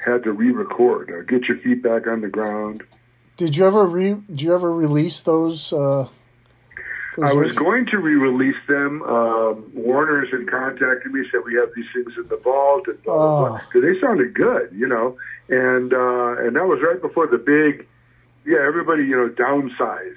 had 0.05 0.23
to 0.23 0.31
re-record. 0.31 1.09
Uh, 1.11 1.21
"Get 1.29 1.47
Your 1.49 1.57
Feet 1.57 1.83
Back 1.83 2.07
on 2.07 2.21
the 2.21 2.29
Ground." 2.29 2.83
Did 3.35 3.55
you 3.57 3.65
ever 3.65 3.85
re? 3.85 4.13
Did 4.29 4.41
you 4.41 4.53
ever 4.53 4.71
release 4.73 5.19
those? 5.19 5.73
Those 7.15 7.29
I 7.29 7.33
was 7.33 7.51
going 7.53 7.85
to 7.87 7.97
re-release 7.97 8.57
them. 8.67 9.01
Um, 9.03 9.71
Warner's 9.73 10.29
had 10.31 10.49
contacted 10.49 11.11
me, 11.11 11.23
said 11.31 11.41
we 11.45 11.55
have 11.55 11.69
these 11.75 11.85
things 11.93 12.13
in 12.17 12.27
the 12.27 12.37
vault, 12.37 12.87
and 12.87 13.01
blah, 13.03 13.15
blah, 13.15 13.49
blah. 13.49 13.59
Oh. 13.75 13.81
they 13.81 13.99
sounded 13.99 14.33
good, 14.33 14.69
you 14.73 14.87
know. 14.87 15.17
And 15.49 15.93
uh, 15.93 16.43
and 16.43 16.55
that 16.55 16.65
was 16.65 16.79
right 16.81 17.01
before 17.01 17.27
the 17.27 17.37
big, 17.37 17.87
yeah, 18.45 18.65
everybody 18.65 19.03
you 19.03 19.15
know 19.15 19.29
downsized. 19.29 20.15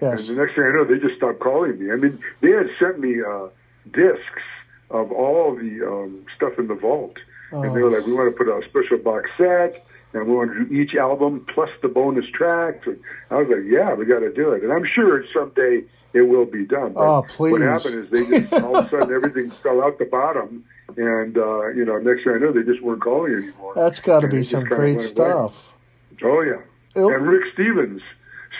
Yes. 0.00 0.28
And 0.28 0.38
the 0.38 0.42
next 0.42 0.54
thing 0.54 0.64
I 0.64 0.72
know, 0.72 0.84
they 0.84 0.98
just 0.98 1.16
stopped 1.16 1.40
calling 1.40 1.78
me. 1.78 1.90
I 1.90 1.96
mean, 1.96 2.20
they 2.40 2.50
had 2.50 2.68
sent 2.78 3.00
me 3.00 3.16
uh, 3.20 3.48
discs 3.90 4.46
of 4.90 5.10
all 5.10 5.56
the 5.56 5.84
um, 5.86 6.24
stuff 6.36 6.52
in 6.58 6.68
the 6.68 6.74
vault, 6.74 7.16
and 7.50 7.74
they 7.74 7.82
were 7.82 7.90
like, 7.90 8.06
"We 8.06 8.12
want 8.12 8.30
to 8.30 8.36
put 8.36 8.52
out 8.52 8.64
a 8.64 8.68
special 8.68 8.98
box 8.98 9.28
set." 9.36 9.84
And 10.14 10.26
we 10.26 10.34
want 10.34 10.52
to 10.52 10.64
do 10.64 10.74
each 10.74 10.94
album 10.94 11.44
plus 11.52 11.68
the 11.82 11.88
bonus 11.88 12.24
tracks. 12.32 12.86
And 12.86 12.98
I 13.30 13.36
was 13.36 13.48
like, 13.48 13.64
"Yeah, 13.66 13.92
we 13.92 14.06
got 14.06 14.20
to 14.20 14.32
do 14.32 14.52
it." 14.52 14.62
And 14.62 14.72
I'm 14.72 14.86
sure 14.94 15.22
someday 15.34 15.84
it 16.14 16.22
will 16.22 16.44
be 16.46 16.64
done. 16.64 16.92
But 16.94 17.00
Oh, 17.00 17.22
please. 17.28 17.52
What 17.52 17.60
happened 17.60 18.04
is 18.04 18.10
they 18.10 18.40
just 18.40 18.52
all 18.62 18.76
of 18.76 18.86
a 18.86 18.88
sudden 18.90 19.14
everything 19.14 19.50
fell 19.50 19.82
out 19.82 19.98
the 19.98 20.04
bottom, 20.06 20.64
and 20.96 21.36
uh, 21.36 21.68
you 21.68 21.84
know, 21.84 21.98
next 21.98 22.24
thing 22.24 22.34
I 22.34 22.38
know, 22.38 22.52
they 22.52 22.62
just 22.62 22.82
weren't 22.82 23.02
calling 23.02 23.34
anymore. 23.34 23.72
That's 23.74 24.00
got 24.00 24.20
to 24.20 24.28
be 24.28 24.42
some 24.42 24.64
great 24.64 24.96
went 24.96 25.00
away. 25.00 25.06
stuff. 25.06 25.72
Oh 26.22 26.40
yeah. 26.42 26.60
It'll- 26.96 27.10
And 27.10 27.26
Rick 27.28 27.52
Stevens 27.54 28.02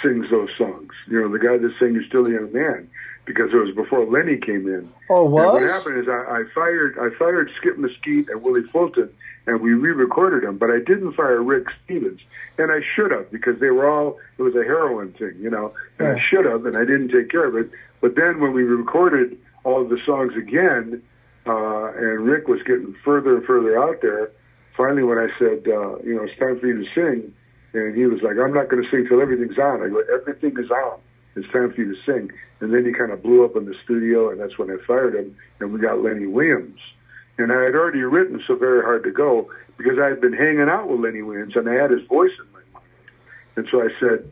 sings 0.03 0.31
those 0.31 0.51
songs. 0.57 0.93
You 1.09 1.21
know, 1.23 1.29
the 1.33 1.39
guy 1.39 1.57
that 1.59 1.73
sang 1.81 1.95
"You're 1.95 2.05
Still 2.05 2.27
a 2.27 2.31
Young 2.31 2.53
Man," 2.53 2.89
because 3.25 3.51
it 3.53 3.57
was 3.57 3.75
before 3.75 4.05
Lenny 4.05 4.37
came 4.37 4.67
in. 4.69 4.93
Oh, 5.11 5.25
And 5.25 5.33
what 5.33 5.63
happened 5.63 5.99
is 5.99 6.09
I, 6.09 6.13
I 6.41 6.45
fired 6.55 6.97
I 7.01 7.09
fired 7.19 7.51
Skip 7.59 7.79
Mesquite 7.79 8.29
and 8.29 8.43
Willie 8.43 8.63
Fulton, 8.71 9.11
and 9.49 9.61
we 9.61 9.73
re-recorded 9.73 10.47
them. 10.47 10.59
But 10.59 10.71
I 10.71 10.79
didn't 10.79 11.15
fire 11.15 11.43
Rick 11.43 11.67
Stevens, 11.85 12.21
and 12.59 12.71
I 12.71 12.81
should 12.95 13.11
have 13.11 13.31
because 13.31 13.59
they 13.61 13.71
were 13.71 13.89
all 13.89 14.19
it 14.37 14.43
was 14.43 14.55
a 14.55 14.63
heroin 14.63 15.13
thing, 15.13 15.35
you 15.41 15.51
know. 15.51 15.73
And 15.99 16.09
I 16.09 16.21
should 16.31 16.45
have, 16.45 16.67
and 16.67 16.77
I 16.77 16.85
didn't 16.85 17.09
take 17.09 17.31
care 17.31 17.47
of 17.47 17.57
it. 17.57 17.71
But 18.01 18.15
then 18.15 18.41
when 18.41 18.53
we 18.53 18.63
recorded 18.63 19.39
all 19.65 19.83
of 19.83 19.89
the 19.89 19.99
songs 20.07 20.35
again, 20.37 21.03
uh, 21.47 21.93
and 21.97 22.21
Rick 22.27 22.47
was 22.47 22.61
getting 22.63 22.95
further 23.05 23.37
and 23.37 23.45
further 23.47 23.83
out 23.83 24.03
there. 24.03 24.31
Finally, 24.77 25.03
when 25.03 25.19
I 25.19 25.27
said, 25.39 25.67
uh, 25.67 25.99
you 26.05 26.15
know, 26.15 26.23
it's 26.23 26.39
time 26.39 26.61
for 26.61 26.67
you 26.67 26.85
to 26.85 26.89
sing, 26.95 27.33
and 27.73 27.97
he 27.97 28.07
was 28.07 28.21
like, 28.23 28.37
I'm 28.39 28.55
not 28.55 28.69
going 28.69 28.83
to 28.83 28.89
sing 28.91 29.07
till 29.09 29.21
everything's 29.21 29.59
on. 29.59 29.83
I 29.83 29.89
go, 29.89 30.03
everything 30.13 30.55
is 30.63 30.71
on. 30.71 31.01
It's 31.35 31.51
time 31.53 31.73
for 31.73 31.81
you 31.81 31.95
to 31.95 32.01
sing. 32.07 32.31
And 32.61 32.73
then 32.73 32.85
he 32.85 32.93
kind 32.93 33.11
of 33.11 33.23
blew 33.23 33.45
up 33.45 33.57
in 33.57 33.65
the 33.65 33.75
studio, 33.85 34.31
and 34.31 34.41
that's 34.41 34.59
when 34.59 34.71
I 34.71 34.77
fired 34.87 35.15
him, 35.15 35.37
and 35.59 35.73
we 35.73 35.81
got 35.81 36.03
Lenny 36.03 36.27
Williams. 36.27 36.79
And 37.39 37.53
I 37.53 37.63
had 37.63 37.75
already 37.75 38.01
written 38.03 38.43
So 38.47 38.57
Very 38.57 38.83
Hard 38.83 39.05
to 39.05 39.11
Go 39.13 39.49
because 39.77 39.99
I 40.03 40.07
had 40.09 40.21
been 40.21 40.33
hanging 40.33 40.69
out 40.69 40.89
with 40.89 41.01
Lenny 41.01 41.23
Williams, 41.23 41.55
and 41.57 41.69
I 41.69 41.75
had 41.75 41.91
his 41.91 42.03
voice 42.09 42.33
in 42.39 42.53
my 42.53 42.61
mind. 42.75 42.87
And 43.57 43.69
so 43.71 43.81
I 43.81 43.89
said, 44.01 44.31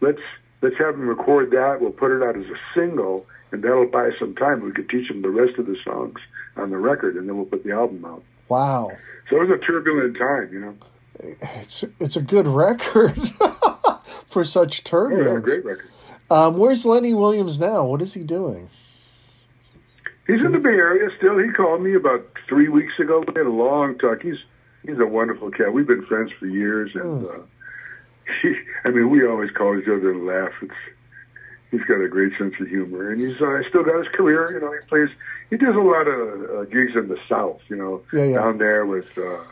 let's 0.00 0.20
let's 0.62 0.76
have 0.78 0.94
him 0.94 1.08
record 1.08 1.50
that. 1.50 1.78
We'll 1.80 1.90
put 1.90 2.12
it 2.12 2.22
out 2.22 2.36
as 2.36 2.44
a 2.46 2.58
single, 2.78 3.26
and 3.52 3.62
that'll 3.62 3.86
buy 3.90 4.10
some 4.20 4.34
time. 4.36 4.62
We 4.62 4.72
could 4.72 4.88
teach 4.88 5.10
him 5.10 5.22
the 5.22 5.30
rest 5.30 5.58
of 5.58 5.66
the 5.66 5.76
songs 5.84 6.18
on 6.56 6.70
the 6.70 6.76
record, 6.78 7.16
and 7.16 7.28
then 7.28 7.36
we'll 7.36 7.46
put 7.46 7.64
the 7.64 7.72
album 7.72 8.04
out. 8.04 8.22
Wow. 8.48 8.92
So 9.30 9.36
it 9.40 9.48
was 9.48 9.58
a 9.60 9.66
turbulent 9.66 10.16
time, 10.16 10.50
you 10.52 10.60
know. 10.60 10.74
It's 11.56 11.84
it's 12.00 12.16
a 12.16 12.22
good 12.22 12.46
record 12.46 13.16
for 14.26 14.44
such 14.44 14.82
Oh, 14.92 15.08
yeah, 15.08 15.16
turbulence. 15.16 15.44
great 15.44 15.64
record. 15.64 15.88
um, 16.30 16.56
where's 16.58 16.84
Lenny 16.86 17.14
Williams 17.14 17.58
now? 17.58 17.84
What 17.84 18.00
is 18.02 18.14
he 18.14 18.22
doing? 18.22 18.68
He's 20.26 20.42
in 20.42 20.52
the 20.52 20.58
Bay 20.58 20.70
Area 20.70 21.10
still. 21.18 21.38
He 21.38 21.50
called 21.50 21.82
me 21.82 21.94
about 21.94 22.26
three 22.48 22.68
weeks 22.68 22.98
ago. 22.98 23.24
We 23.26 23.34
had 23.36 23.46
a 23.46 23.50
long 23.50 23.98
talk. 23.98 24.22
He's 24.22 24.38
he's 24.84 24.98
a 24.98 25.06
wonderful 25.06 25.50
cat. 25.50 25.72
We've 25.72 25.86
been 25.86 26.06
friends 26.06 26.32
for 26.38 26.46
years, 26.46 26.92
and 26.94 27.26
uh, 27.26 27.38
he, 28.42 28.54
I 28.84 28.90
mean, 28.90 29.10
we 29.10 29.26
always 29.26 29.50
call 29.50 29.78
each 29.78 29.86
other 29.86 30.12
and 30.12 30.26
laugh. 30.26 30.52
It's 30.62 30.72
he's 31.70 31.84
got 31.84 32.00
a 32.00 32.08
great 32.08 32.32
sense 32.38 32.54
of 32.60 32.68
humor, 32.68 33.10
and 33.10 33.20
he's 33.20 33.40
uh, 33.40 33.60
still 33.68 33.84
got 33.84 33.98
his 33.98 34.08
career. 34.14 34.52
You 34.52 34.60
know, 34.60 34.72
he 34.72 34.78
plays. 34.88 35.08
He 35.50 35.56
does 35.56 35.74
a 35.74 35.78
lot 35.78 36.08
of 36.08 36.50
uh, 36.50 36.64
gigs 36.64 36.96
in 36.96 37.08
the 37.08 37.18
South. 37.28 37.60
You 37.68 37.76
know, 37.76 38.02
Yeah, 38.12 38.24
yeah. 38.24 38.42
down 38.42 38.58
there 38.58 38.86
with 38.86 39.06
uh, 39.18 39.42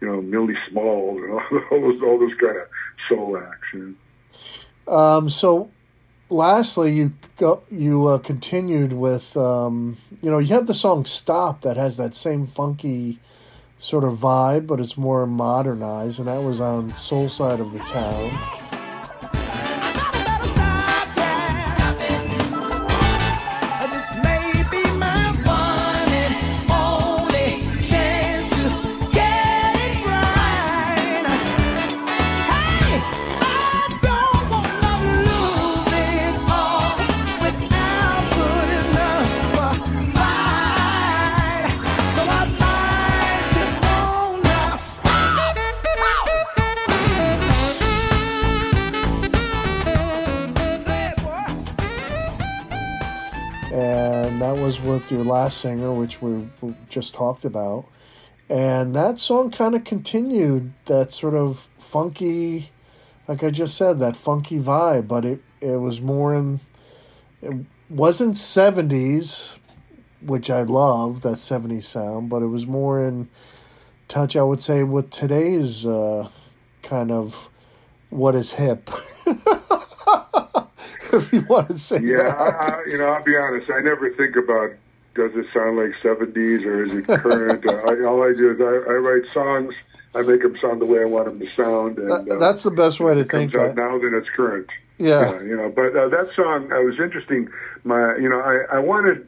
you 0.00 0.06
know 0.06 0.20
Millie 0.20 0.58
Smalls 0.68 1.18
and 1.22 1.32
all, 1.32 1.40
all 1.70 1.80
those 1.80 2.02
all 2.02 2.18
those 2.18 2.34
kind 2.38 2.58
of 2.58 2.68
soul 3.08 3.38
acts. 3.38 3.68
You 3.72 3.96
know? 4.86 4.94
Um, 4.94 5.28
so, 5.28 5.70
lastly, 6.30 6.92
you 6.92 7.12
go 7.36 7.62
you 7.70 8.06
uh, 8.06 8.18
continued 8.18 8.92
with 8.92 9.36
um, 9.36 9.98
you 10.22 10.30
know 10.30 10.38
you 10.38 10.54
have 10.54 10.66
the 10.66 10.74
song 10.74 11.04
"Stop" 11.04 11.62
that 11.62 11.76
has 11.76 11.96
that 11.96 12.14
same 12.14 12.46
funky 12.46 13.18
sort 13.78 14.04
of 14.04 14.18
vibe, 14.18 14.66
but 14.66 14.80
it's 14.80 14.96
more 14.96 15.26
modernized, 15.26 16.18
and 16.18 16.28
that 16.28 16.42
was 16.42 16.60
on 16.60 16.94
Soul 16.94 17.28
Side 17.28 17.60
of 17.60 17.72
the 17.72 17.78
Town. 17.80 18.59
With 55.10 55.18
your 55.18 55.32
last 55.32 55.58
singer, 55.60 55.92
which 55.92 56.22
we, 56.22 56.48
we 56.60 56.74
just 56.88 57.14
talked 57.14 57.44
about. 57.44 57.86
And 58.48 58.94
that 58.96 59.18
song 59.18 59.50
kind 59.50 59.74
of 59.74 59.84
continued 59.84 60.72
that 60.86 61.12
sort 61.12 61.34
of 61.34 61.68
funky, 61.78 62.70
like 63.28 63.42
I 63.44 63.50
just 63.50 63.76
said, 63.76 63.98
that 64.00 64.16
funky 64.16 64.58
vibe, 64.58 65.06
but 65.08 65.24
it, 65.24 65.42
it 65.60 65.76
was 65.76 66.00
more 66.00 66.34
in, 66.34 66.60
it 67.42 67.54
wasn't 67.88 68.34
70s, 68.34 69.58
which 70.20 70.50
I 70.50 70.62
love, 70.62 71.22
that 71.22 71.36
70s 71.36 71.82
sound, 71.82 72.28
but 72.28 72.42
it 72.42 72.48
was 72.48 72.66
more 72.66 73.02
in 73.02 73.28
touch, 74.08 74.34
I 74.36 74.42
would 74.42 74.62
say, 74.62 74.82
with 74.82 75.10
today's 75.10 75.86
uh, 75.86 76.28
kind 76.82 77.12
of 77.12 77.48
what 78.10 78.34
is 78.34 78.54
hip. 78.54 78.90
if 81.12 81.32
you 81.32 81.42
want 81.48 81.68
to 81.68 81.78
say 81.78 82.00
Yeah, 82.00 82.16
that. 82.16 82.36
I, 82.38 82.78
I, 82.78 82.82
you 82.86 82.98
know, 82.98 83.06
I'll 83.10 83.24
be 83.24 83.36
honest. 83.36 83.70
I 83.70 83.80
never 83.80 84.10
think 84.14 84.36
about 84.36 84.70
does 85.14 85.32
it 85.34 85.46
sound 85.52 85.76
like 85.76 85.92
'70s 86.02 86.64
or 86.64 86.84
is 86.84 86.94
it 86.94 87.06
current. 87.06 87.64
I, 87.68 88.04
all 88.06 88.22
I 88.22 88.32
do 88.32 88.50
is 88.52 88.60
I, 88.60 88.90
I 88.92 88.94
write 88.96 89.30
songs. 89.32 89.74
I 90.14 90.22
make 90.22 90.42
them 90.42 90.56
sound 90.60 90.80
the 90.80 90.86
way 90.86 91.00
I 91.02 91.04
want 91.04 91.26
them 91.26 91.38
to 91.38 91.46
sound. 91.56 91.98
And, 91.98 92.10
That- 92.10 92.28
uh, 92.36 92.38
that's 92.38 92.62
the 92.64 92.70
best 92.72 92.98
way 93.00 93.14
to 93.14 93.24
comes 93.24 93.52
think. 93.52 93.54
Of, 93.54 93.76
now, 93.76 93.96
then 93.98 94.12
it's 94.14 94.28
current. 94.30 94.68
yeah, 94.98 95.40
you 95.42 95.56
know. 95.56 95.68
But 95.68 95.94
uh, 95.96 96.08
that 96.08 96.30
song, 96.34 96.72
I 96.72 96.80
was 96.80 96.98
interesting. 96.98 97.48
My, 97.84 98.16
you 98.16 98.28
know, 98.28 98.40
I, 98.40 98.76
I 98.76 98.78
wanted, 98.80 99.26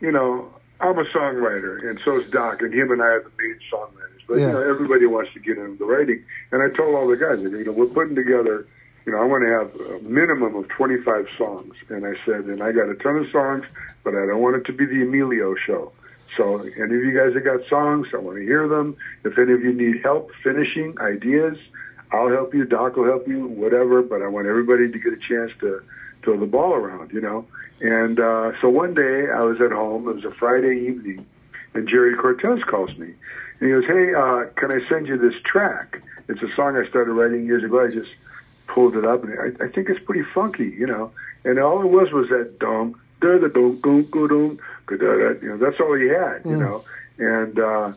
you 0.00 0.12
know, 0.12 0.48
I'm 0.80 0.98
a 0.98 1.04
songwriter, 1.04 1.88
and 1.88 1.98
so 2.04 2.18
is 2.20 2.30
Doc, 2.30 2.62
and 2.62 2.72
him 2.72 2.90
and 2.92 3.02
I 3.02 3.06
are 3.06 3.22
the 3.22 3.30
main 3.38 3.58
songwriters. 3.72 4.22
But 4.28 4.38
Yeah. 4.38 4.46
you 4.48 4.52
know, 4.52 4.62
everybody 4.62 5.06
wants 5.06 5.32
to 5.34 5.40
get 5.40 5.58
into 5.58 5.76
the 5.78 5.84
writing, 5.86 6.24
and 6.52 6.62
I 6.62 6.68
told 6.68 6.94
all 6.94 7.06
the 7.08 7.16
guys, 7.16 7.40
you 7.42 7.64
know, 7.64 7.72
we're 7.72 7.86
putting 7.86 8.14
together. 8.14 8.66
You 9.04 9.10
know, 9.12 9.18
I 9.20 9.24
want 9.24 9.42
to 9.42 9.48
have 9.50 10.00
a 10.00 10.04
minimum 10.04 10.54
of 10.54 10.68
25 10.68 11.26
songs, 11.36 11.74
and 11.88 12.06
I 12.06 12.12
said, 12.24 12.44
and 12.44 12.62
I 12.62 12.70
got 12.70 12.88
a 12.88 12.94
ton 12.94 13.16
of 13.16 13.28
songs, 13.32 13.64
but 14.04 14.14
I 14.14 14.26
don't 14.26 14.40
want 14.40 14.56
it 14.56 14.64
to 14.66 14.72
be 14.72 14.86
the 14.86 15.02
Emilio 15.02 15.54
show. 15.54 15.92
So, 16.36 16.60
any 16.60 16.82
of 16.84 16.90
you 16.90 17.12
guys 17.14 17.34
that 17.34 17.44
got 17.44 17.68
songs, 17.68 18.08
I 18.14 18.16
want 18.16 18.38
to 18.38 18.42
hear 18.42 18.66
them. 18.66 18.96
If 19.24 19.38
any 19.38 19.52
of 19.52 19.60
you 19.60 19.72
need 19.72 20.02
help 20.02 20.30
finishing 20.42 20.98
ideas, 20.98 21.58
I'll 22.10 22.30
help 22.30 22.54
you. 22.54 22.64
Doc 22.64 22.96
will 22.96 23.04
help 23.04 23.28
you, 23.28 23.46
whatever. 23.46 24.02
But 24.02 24.22
I 24.22 24.28
want 24.28 24.46
everybody 24.46 24.90
to 24.90 24.98
get 24.98 25.12
a 25.12 25.18
chance 25.18 25.52
to 25.60 25.82
throw 26.22 26.38
the 26.38 26.46
ball 26.46 26.72
around, 26.72 27.12
you 27.12 27.20
know. 27.20 27.46
And 27.80 28.18
uh, 28.18 28.52
so 28.60 28.68
one 28.68 28.94
day 28.94 29.28
I 29.28 29.42
was 29.42 29.60
at 29.60 29.72
home. 29.72 30.08
It 30.08 30.14
was 30.14 30.24
a 30.24 30.30
Friday 30.30 30.86
evening, 30.88 31.26
and 31.74 31.88
Jerry 31.88 32.14
Cortez 32.14 32.62
calls 32.64 32.96
me, 32.96 33.12
and 33.60 33.60
he 33.60 33.68
goes, 33.68 33.84
"Hey, 33.84 34.14
uh, 34.14 34.44
can 34.56 34.72
I 34.72 34.88
send 34.88 35.08
you 35.08 35.18
this 35.18 35.34
track? 35.44 36.00
It's 36.28 36.40
a 36.42 36.54
song 36.54 36.76
I 36.76 36.88
started 36.88 37.12
writing 37.12 37.44
years 37.44 37.64
ago. 37.64 37.84
I 37.84 37.90
just 37.90 38.10
pulled 38.68 38.96
it 38.96 39.04
up, 39.04 39.24
and 39.24 39.34
I, 39.38 39.64
I 39.64 39.68
think 39.68 39.88
it's 39.88 40.02
pretty 40.04 40.24
funky, 40.34 40.68
you 40.78 40.86
know. 40.86 41.10
And 41.44 41.58
all 41.58 41.82
it 41.82 41.88
was 41.88 42.12
was 42.12 42.28
that 42.28 42.58
dong, 42.58 42.94
da 43.22 43.38
da 43.38 43.48
dong, 43.48 43.80
goom, 43.80 44.08
go 44.10 44.26
da 44.28 44.96
da. 44.96 45.40
You 45.40 45.48
know, 45.50 45.56
that's 45.58 45.80
all 45.80 45.94
he 45.94 46.08
had, 46.08 46.42
you 46.44 46.56
know. 46.56 46.84
And 47.18 47.58
uh, 47.58 47.92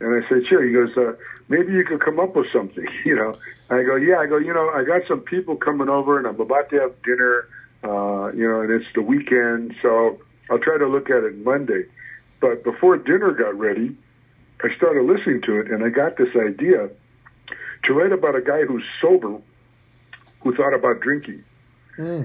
and 0.00 0.24
I 0.24 0.28
said, 0.28 0.46
sure. 0.48 0.64
He 0.66 0.72
goes, 0.72 0.96
uh, 0.96 1.14
maybe 1.48 1.72
you 1.72 1.84
could 1.84 2.00
come 2.00 2.18
up 2.18 2.34
with 2.34 2.46
something, 2.52 2.86
you 3.04 3.14
know. 3.14 3.38
I 3.70 3.82
go, 3.84 3.96
yeah. 3.96 4.18
I 4.18 4.26
go, 4.26 4.38
you 4.38 4.52
know, 4.52 4.68
I 4.70 4.84
got 4.84 5.02
some 5.06 5.20
people 5.20 5.56
coming 5.56 5.88
over, 5.88 6.18
and 6.18 6.26
I'm 6.26 6.40
about 6.40 6.70
to 6.70 6.80
have 6.80 7.02
dinner, 7.02 7.48
uh, 7.84 8.32
you 8.32 8.48
know, 8.48 8.62
and 8.62 8.70
it's 8.70 8.86
the 8.94 9.02
weekend, 9.02 9.74
so 9.80 10.18
I'll 10.50 10.58
try 10.58 10.78
to 10.78 10.86
look 10.86 11.10
at 11.10 11.22
it 11.22 11.36
Monday. 11.38 11.84
But 12.40 12.64
before 12.64 12.96
dinner 12.98 13.32
got 13.32 13.56
ready, 13.56 13.96
I 14.62 14.74
started 14.76 15.04
listening 15.04 15.42
to 15.42 15.60
it, 15.60 15.70
and 15.70 15.84
I 15.84 15.88
got 15.88 16.16
this 16.16 16.34
idea 16.36 16.90
to 17.84 17.92
write 17.92 18.12
about 18.12 18.34
a 18.36 18.42
guy 18.42 18.64
who's 18.64 18.84
sober, 19.00 19.38
who 20.40 20.54
thought 20.54 20.74
about 20.74 21.00
drinking. 21.00 21.44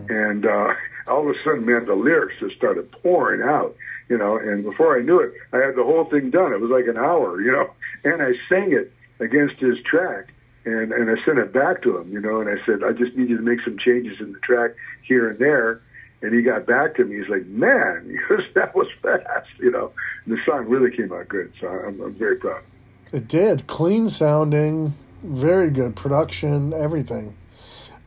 And 0.10 0.46
uh, 0.46 0.74
all 1.08 1.22
of 1.22 1.36
a 1.36 1.40
sudden, 1.44 1.66
man, 1.66 1.86
the 1.86 1.96
lyrics 1.96 2.36
just 2.40 2.56
started 2.56 2.92
pouring 2.92 3.42
out, 3.42 3.76
you 4.10 4.18
know. 4.18 4.38
And 4.38 4.64
before 4.64 4.98
I 4.98 5.02
knew 5.02 5.20
it, 5.20 5.34
I 5.54 5.58
had 5.58 5.76
the 5.76 5.84
whole 5.84 6.06
thing 6.06 6.30
done. 6.30 6.54
It 6.54 6.60
was 6.60 6.72
like 6.72 6.88
an 6.88 6.98
hour, 6.98 7.42
you 7.42 7.52
know. 7.52 7.70
And 8.04 8.22
I 8.22 8.32
sang 8.50 8.72
it 8.72 8.92
against 9.20 9.56
his 9.60 9.78
track, 9.84 10.34
and 10.66 10.92
and 10.92 11.10
I 11.10 11.24
sent 11.26 11.40
it 11.40 11.52
back 11.54 11.82
to 11.84 11.98
him, 11.98 12.12
you 12.12 12.20
know. 12.22 12.40
And 12.42 12.50
I 12.50 12.64
said, 12.66 12.84
I 12.84 12.92
just 12.92 13.16
need 13.18 13.30
you 13.30 13.38
to 13.38 13.44
make 13.44 13.60
some 13.64 13.78
changes 13.78 14.20
in 14.20 14.34
the 14.34 14.40
track 14.40 14.72
here 15.04 15.30
and 15.30 15.40
there. 15.40 15.82
And 16.22 16.34
he 16.34 16.42
got 16.42 16.66
back 16.66 16.96
to 16.96 17.06
me. 17.06 17.18
He's 17.18 17.30
like, 17.30 17.46
man, 17.46 18.18
goes, 18.30 18.42
that 18.56 18.76
was 18.76 18.88
fast, 19.02 19.50
you 19.60 19.72
know. 19.72 19.92
And 20.26 20.36
the 20.36 20.42
song 20.46 20.66
really 20.68 20.96
came 20.96 21.12
out 21.12 21.28
good, 21.28 21.52
so 21.60 21.68
I'm, 21.68 22.02
I'm 22.02 22.14
very 22.14 22.38
proud. 22.38 22.64
it 23.12 23.28
did. 23.28 23.68
Clean 23.68 24.10
sounding, 24.10 24.96
very 25.24 25.70
good 25.70 25.96
production, 25.96 26.74
everything. 26.74 27.36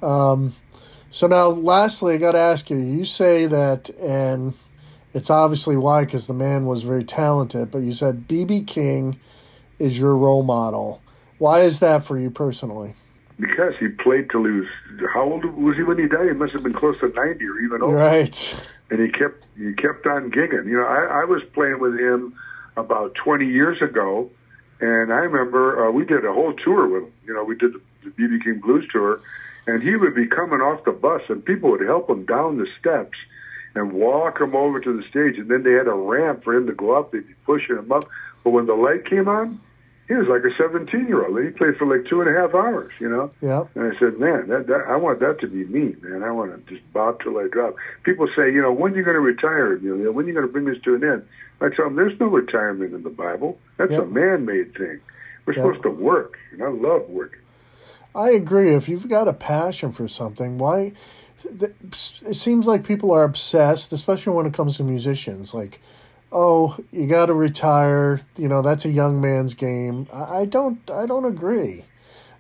Um, 0.03 0.55
so 1.11 1.27
now, 1.27 1.49
lastly, 1.49 2.15
I 2.15 2.17
got 2.19 2.33
to 2.33 2.39
ask 2.39 2.71
you. 2.71 2.79
You 2.79 3.05
say 3.05 3.47
that, 3.47 3.91
and 3.91 4.55
it's 5.13 5.31
obviously 5.31 5.77
why, 5.77 6.05
because 6.05 6.27
the 6.27 6.35
man 6.35 6.67
was 6.67 6.83
very 6.83 7.05
talented. 7.05 7.71
But 7.71 7.79
you 7.83 7.93
said 7.93 8.29
BB 8.29 8.67
King 8.67 9.19
is 9.79 9.99
your 9.99 10.17
role 10.17 10.43
model. 10.43 11.03
Why 11.39 11.61
is 11.61 11.81
that 11.81 12.05
for 12.05 12.19
you 12.19 12.31
personally? 12.31 12.95
Because 13.39 13.73
he 13.81 13.89
played 13.89 14.29
till 14.31 14.45
he 14.45 14.51
was 14.51 14.67
how 15.15 15.23
old 15.23 15.45
was 15.45 15.77
he 15.77 15.83
when 15.83 15.99
he 15.99 16.07
died? 16.07 16.27
He 16.27 16.33
must 16.35 16.53
have 16.53 16.63
been 16.63 16.75
close 16.75 16.99
to 17.01 17.09
ninety 17.09 17.47
or 17.47 17.59
even 17.59 17.83
older. 17.83 17.97
Right. 17.97 18.69
and 18.91 19.01
he 19.01 19.09
kept 19.09 19.45
he 19.57 19.73
kept 19.73 20.07
on 20.07 20.31
gigging. 20.31 20.67
You 20.67 20.77
know, 20.77 20.85
I, 20.85 21.23
I 21.23 21.25
was 21.25 21.43
playing 21.55 21.81
with 21.81 21.99
him 21.99 22.35
about 22.77 23.15
20 23.15 23.47
years 23.47 23.81
ago, 23.83 24.31
and 24.81 25.13
I 25.13 25.19
remember 25.19 25.89
uh, 25.89 25.91
we 25.91 26.05
did 26.05 26.25
a 26.25 26.33
whole 26.33 26.55
tour 26.55 26.89
with 26.89 27.05
him. 27.05 27.13
You 27.27 27.35
know, 27.35 27.45
we 27.45 27.57
did 27.57 27.73
the 28.05 28.11
BB 28.11 28.45
King 28.45 28.61
Blues 28.61 28.87
tour, 28.91 29.21
and 29.67 29.83
he 29.83 29.97
would 29.97 30.15
be 30.15 30.27
coming 30.27 30.61
off 30.61 30.85
the 30.85 30.93
bus, 30.93 31.23
and 31.29 31.45
people 31.45 31.71
would 31.71 31.81
help 31.81 32.09
him 32.09 32.25
down 32.25 32.59
the 32.59 32.67
steps 32.79 33.19
and 33.75 33.93
walk 33.93 34.41
him 34.41 34.55
over 34.57 34.81
to 34.81 34.97
the 34.97 35.03
stage, 35.09 35.39
and 35.39 35.49
then 35.49 35.63
they 35.63 35.73
had 35.73 35.87
a 35.87 35.95
ramp 35.95 36.43
for 36.43 36.55
him 36.55 36.67
to 36.67 36.73
go 36.73 36.99
up. 36.99 37.13
They'd 37.13 37.27
be 37.27 37.35
pushing 37.47 37.77
him 37.77 37.93
up, 37.93 38.09
but 38.43 38.51
when 38.51 38.67
the 38.67 38.75
light 38.75 39.05
came 39.05 39.29
on, 39.29 39.61
he 40.09 40.17
was 40.17 40.27
like 40.27 40.43
a 40.43 40.51
17 40.57 41.07
year 41.07 41.25
old. 41.25 41.41
He 41.41 41.51
played 41.51 41.77
for 41.77 41.87
like 41.87 42.05
two 42.11 42.21
and 42.21 42.29
a 42.29 42.33
half 42.37 42.53
hours. 42.53 42.91
You 42.99 43.09
know. 43.09 43.31
Yep. 43.41 43.69
And 43.77 43.95
I 43.95 43.99
said, 44.01 44.19
man, 44.19 44.49
that, 44.49 44.67
that 44.67 44.87
I 44.89 44.97
want 44.97 45.21
that 45.21 45.39
to 45.41 45.47
be 45.47 45.65
me, 45.67 45.95
man. 46.03 46.25
I 46.25 46.33
want 46.33 46.51
to 46.51 46.75
just 46.75 46.93
bob 46.93 47.21
till 47.23 47.39
I 47.39 47.47
drop. 47.47 47.77
People 48.03 48.27
say, 48.35 48.53
you 48.53 48.61
know, 48.61 48.73
when 48.73 48.93
are 48.93 48.97
you 48.97 49.05
going 49.05 49.15
to 49.15 49.21
retire, 49.21 49.75
Emilio? 49.75 50.11
When 50.11 50.25
are 50.25 50.29
you 50.29 50.35
going 50.35 50.47
to 50.47 50.53
bring 50.53 50.65
this 50.65 50.83
to 50.83 50.97
an 50.97 51.05
end? 51.05 51.23
I 51.61 51.69
tell 51.69 51.85
them, 51.85 51.95
there's 51.95 52.19
no 52.19 52.27
retirement 52.27 52.93
in 52.93 53.05
the 53.05 53.11
Bible. 53.11 53.57
That's 53.77 53.93
Yep. 53.93 54.03
a 54.03 54.07
man-made 54.07 54.75
thing. 54.75 54.99
We're 55.47 55.53
Yep. 55.53 55.63
supposed 55.63 55.83
to 55.85 55.91
work, 55.91 56.37
and 56.51 56.63
I 56.63 56.69
love 56.69 57.09
working. 57.09 57.40
I 58.15 58.31
agree. 58.31 58.75
If 58.75 58.89
you've 58.89 59.09
got 59.09 59.29
a 59.29 59.33
passion 59.33 59.93
for 59.93 60.09
something, 60.09 60.59
why? 60.59 60.93
It 61.45 62.35
seems 62.35 62.67
like 62.67 62.85
people 62.85 63.13
are 63.13 63.25
obsessed, 63.25 63.93
especially 63.93 64.35
when 64.35 64.47
it 64.47 64.53
comes 64.53 64.77
to 64.77 64.85
musicians. 64.85 65.55
Like, 65.55 65.81
oh, 66.33 66.77
you 66.91 67.07
got 67.07 67.27
to 67.27 67.35
retire. 67.35 68.21
You 68.37 68.49
know, 68.49 68.63
that's 68.63 68.85
a 68.85 68.91
young 68.91 69.21
man's 69.21 69.55
game. 69.55 70.09
I, 70.13 70.45
don't. 70.45 70.79
I 70.91 71.07
don't 71.07 71.25
agree. 71.25 71.85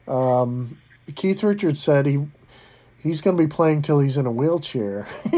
Um, 0.06 0.78
Keith 1.14 1.42
Richards 1.42 1.80
said 1.80 2.06
he 2.06 2.26
he's 3.02 3.20
going 3.20 3.36
to 3.36 3.42
be 3.42 3.48
playing 3.48 3.82
till 3.82 4.00
he's 4.00 4.16
in 4.16 4.26
a 4.26 4.32
wheelchair, 4.32 5.06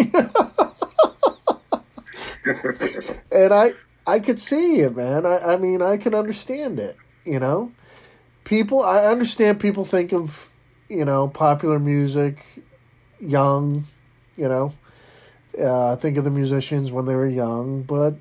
and 3.30 3.53
I 3.53 3.72
I 4.07 4.18
could 4.18 4.39
see 4.39 4.80
it, 4.80 4.97
man. 4.97 5.26
I, 5.26 5.39
I 5.39 5.57
mean, 5.57 5.83
I 5.83 5.97
can 5.97 6.14
understand 6.14 6.78
it. 6.80 6.97
You 7.24 7.39
know, 7.39 7.72
people. 8.53 8.82
I 8.82 9.07
understand 9.07 9.61
people 9.61 9.84
think 9.84 10.12
of 10.12 10.50
you 10.88 11.05
know 11.05 11.28
popular 11.28 11.78
music, 11.78 12.44
young. 13.18 13.84
You 14.36 14.48
know, 14.48 14.74
uh, 15.62 15.96
think 15.96 16.16
of 16.16 16.24
the 16.24 16.30
musicians 16.30 16.90
when 16.92 17.07
they 17.07 17.14
were 17.14 17.26
young, 17.26 17.82
but 17.82 18.14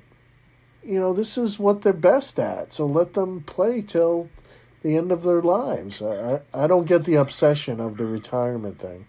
you 0.82 0.98
know 0.98 1.12
this 1.12 1.36
is 1.38 1.58
what 1.58 1.82
they're 1.82 1.92
best 1.92 2.38
at. 2.38 2.72
So 2.72 2.86
let 2.86 3.12
them 3.12 3.42
play 3.42 3.82
till 3.82 4.30
the 4.82 4.96
end 4.96 5.12
of 5.12 5.22
their 5.22 5.42
lives. 5.42 6.00
I 6.02 6.40
I 6.54 6.66
don't 6.66 6.86
get 6.86 7.04
the 7.04 7.16
obsession 7.16 7.80
of 7.80 7.96
the 7.98 8.06
retirement 8.06 8.78
thing. 8.78 9.06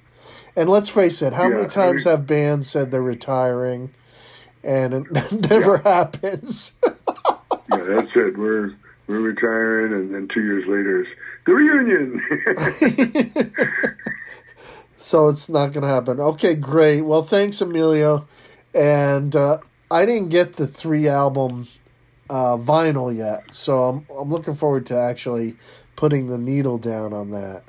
And 0.55 0.69
let's 0.69 0.89
face 0.89 1.21
it, 1.23 1.33
how 1.33 1.43
Yeah, 1.47 1.55
many 1.55 1.63
I 1.63 1.67
times 1.67 2.05
mean- 2.05 2.11
have 2.15 2.27
bands 2.27 2.69
said 2.69 2.91
they're 2.91 3.01
retiring, 3.01 3.89
and 4.63 4.93
it 4.93 5.31
never 5.49 5.77
happens? 5.77 6.73
Yeah, 7.71 7.83
that's 7.95 8.11
it. 8.15 8.37
We're 8.37 8.75
we're 9.13 9.21
retiring, 9.21 9.93
and 9.93 10.13
then 10.13 10.27
two 10.33 10.41
years 10.41 10.65
later, 10.67 11.01
it's 11.01 11.09
the 11.45 11.53
reunion. 11.53 12.21
So 14.95 15.27
it's 15.27 15.49
not 15.49 15.73
going 15.73 15.81
to 15.81 15.87
happen. 15.89 16.19
Okay, 16.21 16.55
great. 16.55 17.01
Well, 17.01 17.23
thanks, 17.23 17.59
Emilio. 17.59 18.25
And 18.73 19.35
uh, 19.35 19.57
I 19.91 20.05
didn't 20.05 20.29
get 20.29 20.53
the 20.53 20.65
three 20.65 21.09
album 21.09 21.67
uh, 22.29 22.55
vinyl 22.57 23.13
yet, 23.15 23.53
so 23.53 23.83
I'm 23.83 24.05
I'm 24.17 24.29
looking 24.29 24.55
forward 24.55 24.85
to 24.87 24.97
actually 24.97 25.55
putting 25.97 26.27
the 26.27 26.37
needle 26.37 26.77
down 26.77 27.11
on 27.11 27.31
that. 27.31 27.63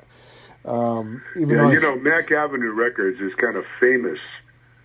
Um, 0.63 1.21
even 1.37 1.57
yeah, 1.57 1.71
you 1.71 1.77
I- 1.79 1.81
know, 1.81 1.95
Mack 1.97 2.31
Avenue 2.31 2.71
Records 2.71 3.19
is 3.19 3.33
kind 3.35 3.57
of 3.57 3.65
famous 3.81 4.17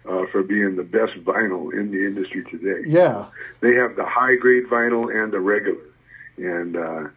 uh, 0.08 0.26
for 0.32 0.42
being 0.42 0.74
the 0.76 0.82
best 0.82 1.12
vinyl 1.24 1.72
in 1.72 1.92
the 1.92 2.04
industry 2.04 2.42
today. 2.50 2.82
yeah, 2.84 3.26
they 3.61 3.74
have 3.76 3.94
the 3.96 4.04
high 4.04 4.34
grade 4.34 4.64
vinyl 4.66 5.08
and 5.14 5.32
the 5.32 5.38
regular, 5.40 5.78
and 6.36 6.76
uh, 6.76 7.08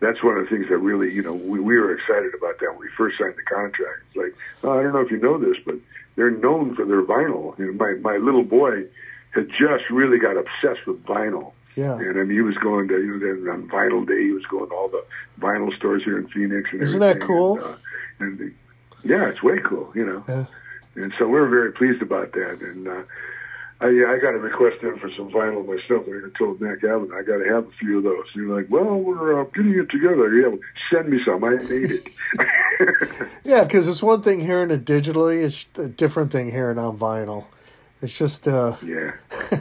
that's 0.00 0.22
one 0.22 0.36
of 0.36 0.44
the 0.44 0.50
things 0.50 0.68
that 0.68 0.78
really, 0.78 1.12
you 1.12 1.22
know, 1.22 1.34
we, 1.34 1.60
we 1.60 1.78
were 1.78 1.94
excited 1.94 2.34
about 2.34 2.58
that 2.60 2.70
when 2.70 2.80
we 2.80 2.88
first 2.96 3.18
signed 3.18 3.34
the 3.36 3.42
contract. 3.42 4.00
It's 4.08 4.16
like, 4.16 4.34
oh, 4.62 4.78
I 4.78 4.82
don't 4.82 4.92
know 4.92 5.00
if 5.00 5.10
you 5.10 5.18
know 5.18 5.38
this, 5.38 5.56
but 5.64 5.76
they're 6.16 6.30
known 6.30 6.74
for 6.74 6.84
their 6.84 7.02
vinyl. 7.02 7.58
And 7.58 7.78
my 7.78 7.94
my 8.00 8.16
little 8.16 8.44
boy 8.44 8.84
had 9.32 9.48
just 9.50 9.90
really 9.90 10.18
got 10.18 10.36
obsessed 10.36 10.86
with 10.86 11.04
vinyl. 11.04 11.52
Yeah. 11.76 11.96
And 11.96 12.18
I 12.18 12.22
mean, 12.22 12.30
he 12.30 12.40
was 12.40 12.56
going 12.58 12.88
to, 12.88 12.94
you 12.94 13.18
know, 13.18 13.18
then 13.18 13.48
on 13.48 13.68
Vinyl 13.68 14.06
Day, 14.06 14.22
he 14.22 14.30
was 14.30 14.44
going 14.46 14.68
to 14.68 14.74
all 14.74 14.88
the 14.88 15.04
vinyl 15.40 15.74
stores 15.76 16.04
here 16.04 16.18
in 16.18 16.28
Phoenix. 16.28 16.70
And 16.72 16.82
Isn't 16.82 17.00
that 17.00 17.20
cool? 17.20 17.56
And, 17.56 17.64
uh, 17.64 17.76
and 18.20 18.54
yeah, 19.02 19.28
it's 19.28 19.42
way 19.42 19.58
cool, 19.58 19.90
you 19.94 20.04
know. 20.06 20.22
Yeah. 20.28 20.46
And 20.94 21.12
so 21.18 21.26
we're 21.26 21.48
very 21.48 21.72
pleased 21.72 22.00
about 22.00 22.32
that. 22.32 22.60
And 22.60 22.86
uh, 22.86 23.02
I, 23.80 23.86
I 23.86 24.18
got 24.20 24.34
a 24.34 24.38
request 24.38 24.82
in 24.82 24.98
for 24.98 25.10
some 25.16 25.30
vinyl 25.30 25.66
myself. 25.66 26.06
I 26.06 26.38
told 26.38 26.60
Nick 26.60 26.84
Allen, 26.84 27.10
I 27.12 27.22
got 27.22 27.38
to 27.38 27.44
have 27.52 27.66
a 27.66 27.70
few 27.80 27.98
of 27.98 28.04
those. 28.04 28.24
And 28.34 28.46
you're 28.46 28.56
like, 28.56 28.70
well, 28.70 28.94
we're 28.94 29.40
uh, 29.40 29.44
getting 29.46 29.78
it 29.78 29.90
together. 29.90 30.32
Yeah, 30.32 30.48
well, 30.48 30.58
send 30.92 31.08
me 31.08 31.18
some. 31.24 31.42
I 31.42 31.50
need 31.50 31.90
it. 31.90 32.08
Yeah, 33.44 33.62
because 33.62 33.86
it's 33.86 34.02
one 34.02 34.22
thing 34.22 34.40
hearing 34.40 34.72
it 34.72 34.84
digitally, 34.84 35.44
it's 35.44 35.66
a 35.76 35.88
different 35.88 36.32
thing 36.32 36.50
hearing 36.50 36.78
on 36.78 36.98
vinyl. 36.98 37.44
It's 38.02 38.18
just 38.18 38.48
uh, 38.48 38.76
yeah. 38.84 39.12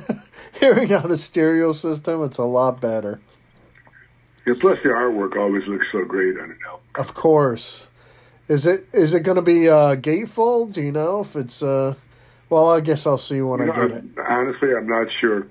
hearing 0.59 0.91
on 0.93 1.11
a 1.11 1.17
stereo 1.17 1.73
system, 1.73 2.23
it's 2.23 2.39
a 2.39 2.43
lot 2.43 2.81
better. 2.81 3.19
And 4.45 4.59
plus, 4.59 4.79
the 4.83 4.89
artwork 4.89 5.37
always 5.37 5.67
looks 5.67 5.85
so 5.91 6.03
great 6.05 6.37
on 6.39 6.51
an 6.51 6.57
album. 6.65 6.85
Of 6.95 7.13
course. 7.13 7.89
Is 8.47 8.65
it 8.65 8.87
is 8.93 9.13
it 9.13 9.21
going 9.21 9.35
to 9.35 9.41
be 9.41 9.69
uh, 9.69 9.95
gatefold? 9.95 10.73
Do 10.73 10.81
you 10.81 10.91
know 10.91 11.21
if 11.21 11.35
it's? 11.35 11.61
Uh, 11.61 11.95
well, 12.53 12.71
I 12.71 12.81
guess 12.81 13.07
I'll 13.07 13.17
see 13.17 13.41
when 13.41 13.59
You 13.59 13.71
I 13.71 13.75
know, 13.75 13.87
get 13.87 13.97
it. 13.97 14.03
honestly, 14.27 14.75
I'm 14.75 14.87
not 14.87 15.07
sure. 15.19 15.47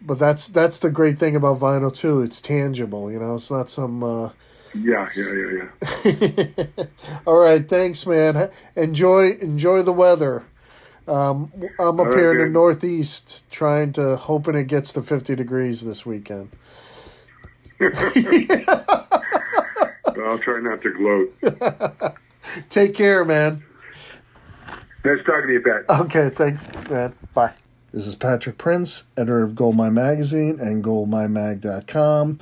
But 0.00 0.18
that's 0.18 0.48
that's 0.48 0.78
the 0.78 0.90
great 0.90 1.18
thing 1.18 1.36
about 1.36 1.60
vinyl 1.60 1.94
too. 1.94 2.22
It's 2.22 2.40
tangible. 2.40 3.10
You 3.10 3.18
know, 3.18 3.36
it's 3.36 3.50
not 3.50 3.70
some. 3.70 4.02
Uh... 4.02 4.30
Yeah, 4.74 5.08
yeah, 5.16 5.68
yeah, 6.04 6.46
yeah. 6.76 6.84
All 7.26 7.38
right, 7.38 7.68
thanks, 7.68 8.06
man. 8.06 8.50
Enjoy 8.74 9.32
enjoy 9.40 9.82
the 9.82 9.92
weather. 9.92 10.44
Um, 11.06 11.52
I'm 11.80 11.98
up 11.98 12.12
here 12.12 12.32
in 12.32 12.38
the 12.38 12.46
northeast, 12.46 13.50
trying 13.50 13.92
to 13.94 14.16
hoping 14.16 14.54
it 14.54 14.68
gets 14.68 14.92
to 14.92 15.02
50 15.02 15.34
degrees 15.34 15.80
this 15.80 16.06
weekend. 16.06 16.50
I'll 17.80 17.90
try 20.38 20.60
not 20.60 20.80
to 20.82 20.92
gloat. 20.92 22.16
Take 22.68 22.94
care, 22.94 23.24
man. 23.24 23.64
Nice 25.04 25.18
talking 25.26 25.48
to 25.48 25.52
you, 25.52 25.60
Pat. 25.60 26.00
Okay, 26.00 26.30
thanks, 26.30 26.68
man. 26.88 27.14
Bye. 27.34 27.52
This 27.92 28.06
is 28.06 28.14
Patrick 28.14 28.56
Prince, 28.56 29.02
editor 29.16 29.42
of 29.42 29.54
Goldmine 29.54 29.94
Magazine 29.94 30.58
and 30.60 30.82
goldminemag.com. 30.82 32.38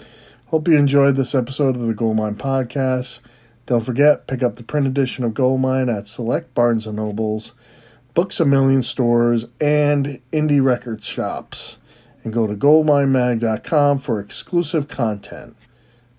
Hope 0.47 0.69
you 0.69 0.77
enjoyed 0.77 1.17
this 1.17 1.35
episode 1.35 1.75
of 1.75 1.87
the 1.87 1.95
Goldmine 1.95 2.37
Podcast. 2.37 3.21
Don't 3.67 3.85
forget, 3.85 4.27
pick 4.27 4.43
up 4.43 4.57
the 4.57 4.63
print 4.63 4.87
edition 4.87 5.25
of 5.25 5.33
Goldmine 5.33 5.89
at 5.89 6.07
select 6.07 6.55
Barnes 6.55 6.87
& 6.87 6.89
Nobles, 6.89 7.53
Books 8.15 8.41
A 8.41 8.45
Million 8.45 8.83
stores, 8.83 9.47
and 9.61 10.21
indie 10.33 10.63
record 10.63 11.03
shops. 11.03 11.79
And 12.23 12.33
go 12.33 12.47
to 12.47 12.55
goldminemag.com 12.55 14.01
for 14.01 14.21
exclusive 14.21 14.89
content. 14.89 15.57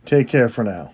Take 0.06 0.28
care 0.28 0.50
for 0.50 0.64
now. 0.64 0.94